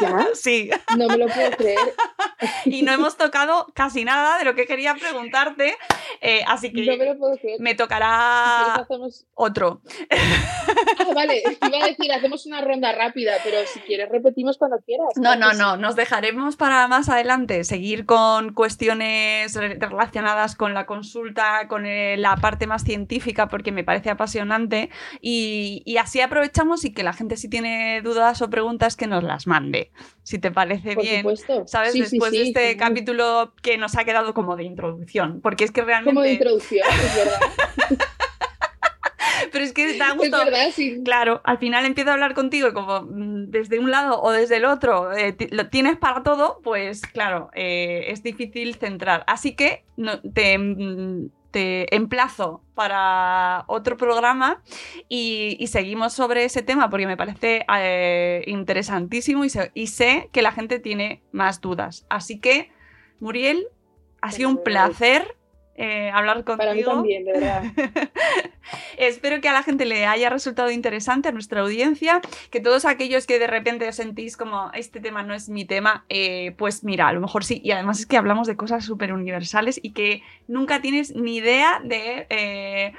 ¿Ya? 0.00 0.28
Sí. 0.34 0.70
No 0.96 1.08
me 1.08 1.16
lo 1.18 1.26
puedo 1.26 1.50
creer. 1.52 1.94
y 2.64 2.82
no 2.82 2.92
hemos 2.92 3.16
tocado 3.16 3.66
casi 3.74 4.04
nada 4.04 4.38
de 4.38 4.44
lo 4.44 4.54
que 4.54 4.66
quería 4.66 4.94
preguntarte. 4.94 5.76
Eh, 6.20 6.42
así 6.46 6.72
que 6.72 6.84
No 6.86 6.96
me 6.96 7.14
puedo 7.14 7.36
creer. 7.36 7.76
tocará 7.76 8.74
hacemos... 8.76 9.26
otro. 9.34 9.80
Ah, 10.10 11.12
vale, 11.14 11.42
iba 11.66 11.84
a 11.84 11.86
decir, 11.86 12.12
hacemos 12.12 12.46
una 12.46 12.60
ronda 12.60 12.92
rápida, 12.92 13.34
pero 13.42 13.58
si 13.66 13.80
quieres 13.80 14.08
repetimos 14.10 14.58
cuando 14.58 14.78
quieras. 14.84 15.08
No, 15.16 15.36
no, 15.36 15.52
no, 15.52 15.76
nos 15.76 15.96
dejaremos 15.96 16.56
para 16.56 16.86
más 16.88 17.08
adelante 17.08 17.64
seguir 17.64 18.06
con 18.06 18.52
cuestiones 18.54 19.54
re- 19.54 19.74
relacionadas 19.78 20.54
con 20.56 20.74
la 20.74 20.86
consulta, 20.86 21.66
con 21.68 21.86
eh, 21.86 22.16
la 22.16 22.36
parte 22.36 22.66
más 22.66 22.84
científica, 22.84 23.48
porque 23.48 23.72
me 23.72 23.84
parece 23.84 24.10
apasionante. 24.10 24.90
Y, 25.20 25.82
y 25.84 25.96
así 25.98 26.20
aprovechamos 26.20 26.84
y 26.84 26.92
que 26.92 27.02
la 27.02 27.12
gente 27.12 27.36
si 27.36 27.48
tiene 27.48 28.00
dudas 28.02 28.40
o 28.42 28.50
preguntas 28.50 28.96
que 28.96 29.06
nos 29.06 29.22
las 29.24 29.46
mande, 29.46 29.90
si 30.24 30.38
te 30.38 30.50
parece 30.50 30.94
Por 30.94 31.04
bien. 31.04 31.18
supuesto. 31.18 31.64
¿Sabes? 31.68 31.92
Sí, 31.92 31.98
sí, 32.04 32.16
Después 32.16 32.32
de 32.32 32.42
este 32.42 32.76
capítulo 32.76 33.52
que 33.62 33.78
nos 33.78 33.96
ha 33.96 34.04
quedado 34.04 34.34
como 34.34 34.56
de 34.56 34.64
introducción, 34.64 35.40
porque 35.40 35.64
es 35.64 35.70
que 35.70 35.82
realmente... 35.82 36.14
Como 36.14 36.22
de 36.22 36.32
introducción, 36.32 36.82
es 36.90 37.14
verdad. 37.16 37.40
Pero 39.52 39.64
es 39.64 39.72
que 39.72 39.96
da 39.98 40.08
Es 40.08 40.16
gusto. 40.16 40.36
verdad, 40.44 40.68
sí. 40.72 41.00
Claro, 41.04 41.40
al 41.44 41.58
final 41.58 41.84
empiezo 41.84 42.10
a 42.10 42.14
hablar 42.14 42.34
contigo 42.34 42.72
como 42.72 43.02
mm, 43.02 43.50
desde 43.50 43.78
un 43.78 43.90
lado 43.90 44.20
o 44.20 44.32
desde 44.32 44.56
el 44.56 44.64
otro 44.64 45.12
eh, 45.16 45.36
lo 45.50 45.68
tienes 45.68 45.96
para 45.96 46.22
todo, 46.22 46.60
pues 46.64 47.02
claro, 47.02 47.50
eh, 47.54 48.06
es 48.08 48.22
difícil 48.22 48.74
centrar. 48.74 49.22
Así 49.28 49.54
que 49.54 49.84
no, 49.96 50.20
te, 50.20 50.58
mm, 50.58 51.28
te 51.54 51.94
emplazo 51.94 52.62
para 52.74 53.64
otro 53.68 53.96
programa 53.96 54.60
y, 55.08 55.56
y 55.60 55.68
seguimos 55.68 56.12
sobre 56.12 56.44
ese 56.44 56.62
tema 56.62 56.90
porque 56.90 57.06
me 57.06 57.16
parece 57.16 57.64
eh, 57.78 58.42
interesantísimo 58.48 59.44
y, 59.44 59.50
sé- 59.50 59.70
y 59.72 59.86
sé 59.86 60.28
que 60.32 60.42
la 60.42 60.50
gente 60.50 60.80
tiene 60.80 61.22
más 61.30 61.60
dudas. 61.60 62.06
Así 62.10 62.40
que, 62.40 62.72
Muriel, 63.20 63.68
ha 64.20 64.32
sido 64.32 64.48
un 64.48 64.56
placer 64.64 65.36
eh, 65.76 66.10
hablar 66.10 66.44
contigo. 66.44 66.56
Para 66.58 66.74
mí 66.74 66.84
también, 66.84 67.24
de 67.24 67.32
verdad. 67.32 67.64
Espero 68.96 69.40
que 69.40 69.48
a 69.48 69.52
la 69.52 69.62
gente 69.62 69.84
le 69.84 70.06
haya 70.06 70.30
resultado 70.30 70.70
interesante, 70.70 71.28
a 71.28 71.32
nuestra 71.32 71.62
audiencia, 71.62 72.20
que 72.50 72.60
todos 72.60 72.84
aquellos 72.84 73.26
que 73.26 73.38
de 73.38 73.46
repente 73.46 73.88
os 73.88 73.96
sentís 73.96 74.36
como 74.36 74.70
este 74.72 75.00
tema 75.00 75.22
no 75.22 75.34
es 75.34 75.48
mi 75.48 75.64
tema, 75.64 76.04
eh, 76.08 76.54
pues 76.58 76.84
mira, 76.84 77.08
a 77.08 77.12
lo 77.12 77.20
mejor 77.20 77.44
sí. 77.44 77.60
Y 77.64 77.72
además 77.72 77.98
es 78.00 78.06
que 78.06 78.16
hablamos 78.16 78.46
de 78.46 78.56
cosas 78.56 78.84
súper 78.84 79.12
universales 79.12 79.80
y 79.82 79.92
que 79.92 80.22
nunca 80.46 80.80
tienes 80.80 81.14
ni 81.16 81.36
idea 81.36 81.80
de 81.84 82.26
eh, 82.30 82.92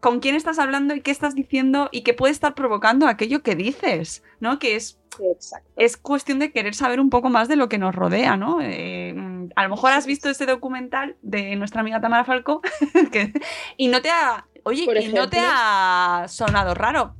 con 0.00 0.20
quién 0.20 0.34
estás 0.34 0.58
hablando 0.58 0.94
y 0.94 1.00
qué 1.00 1.10
estás 1.10 1.34
diciendo 1.34 1.88
y 1.92 2.02
qué 2.02 2.14
puede 2.14 2.32
estar 2.32 2.54
provocando 2.54 3.08
aquello 3.08 3.42
que 3.42 3.56
dices, 3.56 4.22
¿no? 4.40 4.58
Que 4.58 4.76
es 4.76 4.98
Exacto. 5.20 5.68
es 5.76 5.96
cuestión 5.96 6.38
de 6.38 6.52
querer 6.52 6.74
saber 6.74 7.00
un 7.00 7.10
poco 7.10 7.30
más 7.30 7.48
de 7.48 7.56
lo 7.56 7.68
que 7.68 7.78
nos 7.78 7.94
rodea, 7.94 8.36
¿no? 8.36 8.60
Eh, 8.60 9.14
a 9.56 9.64
lo 9.64 9.70
mejor 9.70 9.92
has 9.92 10.06
visto 10.06 10.28
ese 10.28 10.46
documental 10.46 11.16
de 11.22 11.54
nuestra 11.56 11.80
amiga 11.80 12.00
Tamara 12.00 12.24
Falco 12.24 12.60
que- 13.12 13.32
y 13.76 13.88
no 13.88 14.00
te 14.02 14.10
ha, 14.10 14.46
oye, 14.64 14.84
Por 14.84 14.96
y 14.98 15.08
no 15.12 15.28
te 15.28 15.38
ha 15.40 16.26
sonado 16.28 16.74
raro. 16.74 17.14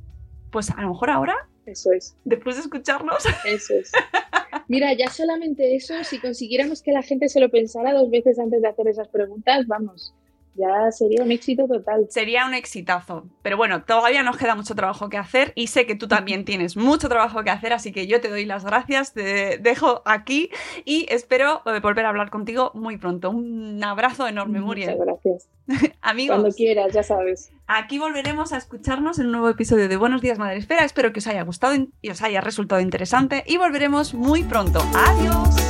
Pues 0.51 0.71
a 0.71 0.81
lo 0.81 0.89
mejor 0.89 1.11
ahora, 1.11 1.35
Eso 1.65 1.91
es. 1.91 2.15
después 2.25 2.55
de 2.55 2.63
escucharnos, 2.63 3.23
Eso 3.45 3.73
es. 3.75 3.91
Mira, 4.67 4.93
ya 4.93 5.09
solamente 5.09 5.75
eso, 5.75 6.03
si 6.03 6.19
consiguiéramos 6.19 6.81
que 6.83 6.91
la 6.91 7.01
gente 7.01 7.27
se 7.29 7.39
lo 7.39 7.49
pensara 7.49 7.93
dos 7.93 8.09
veces 8.09 8.37
antes 8.39 8.61
de 8.61 8.67
hacer 8.67 8.87
esas 8.87 9.07
preguntas, 9.07 9.65
vamos, 9.67 10.13
ya 10.59 10.91
sería 10.91 11.23
un 11.23 11.31
éxito 11.31 11.67
total. 11.67 12.07
sería 12.09 12.45
un 12.45 12.53
exitazo. 12.53 13.25
Pero 13.41 13.57
bueno, 13.57 13.83
todavía 13.83 14.23
nos 14.23 14.37
queda 14.37 14.55
mucho 14.55 14.75
trabajo 14.75 15.09
que 15.09 15.17
hacer 15.17 15.53
y 15.55 15.67
sé 15.67 15.85
que 15.85 15.95
tú 15.95 16.07
también 16.07 16.45
tienes 16.45 16.75
mucho 16.77 17.09
trabajo 17.09 17.43
que 17.43 17.49
hacer, 17.49 17.73
así 17.73 17.91
que 17.91 18.07
yo 18.07 18.21
te 18.21 18.29
doy 18.29 18.45
las 18.45 18.65
gracias, 18.65 19.13
te 19.13 19.57
dejo 19.57 20.01
aquí 20.05 20.49
y 20.85 21.05
espero 21.09 21.61
eh, 21.65 21.79
volver 21.79 22.05
a 22.05 22.09
hablar 22.09 22.29
contigo 22.29 22.71
muy 22.73 22.97
pronto. 22.97 23.29
Un 23.29 23.83
abrazo 23.83 24.27
enorme, 24.27 24.59
Muriel. 24.59 24.97
Muchas 24.97 25.05
gracias. 25.05 25.49
Amigos. 26.01 26.37
Cuando 26.37 26.55
quieras, 26.55 26.93
ya 26.93 27.03
sabes. 27.03 27.51
Aquí 27.67 27.99
volveremos 27.99 28.51
a 28.51 28.57
escucharnos 28.57 29.19
en 29.19 29.27
un 29.27 29.33
nuevo 29.33 29.49
episodio 29.49 29.87
de 29.87 29.95
Buenos 29.95 30.21
Días 30.21 30.39
Madre 30.39 30.57
Espera. 30.57 30.83
Espero 30.83 31.13
que 31.13 31.19
os 31.19 31.27
haya 31.27 31.43
gustado 31.43 31.75
y 32.01 32.09
os 32.09 32.21
haya 32.21 32.41
resultado 32.41 32.81
interesante 32.81 33.43
y 33.45 33.57
volveremos 33.57 34.13
muy 34.13 34.43
pronto. 34.43 34.81
Adiós. 34.95 35.68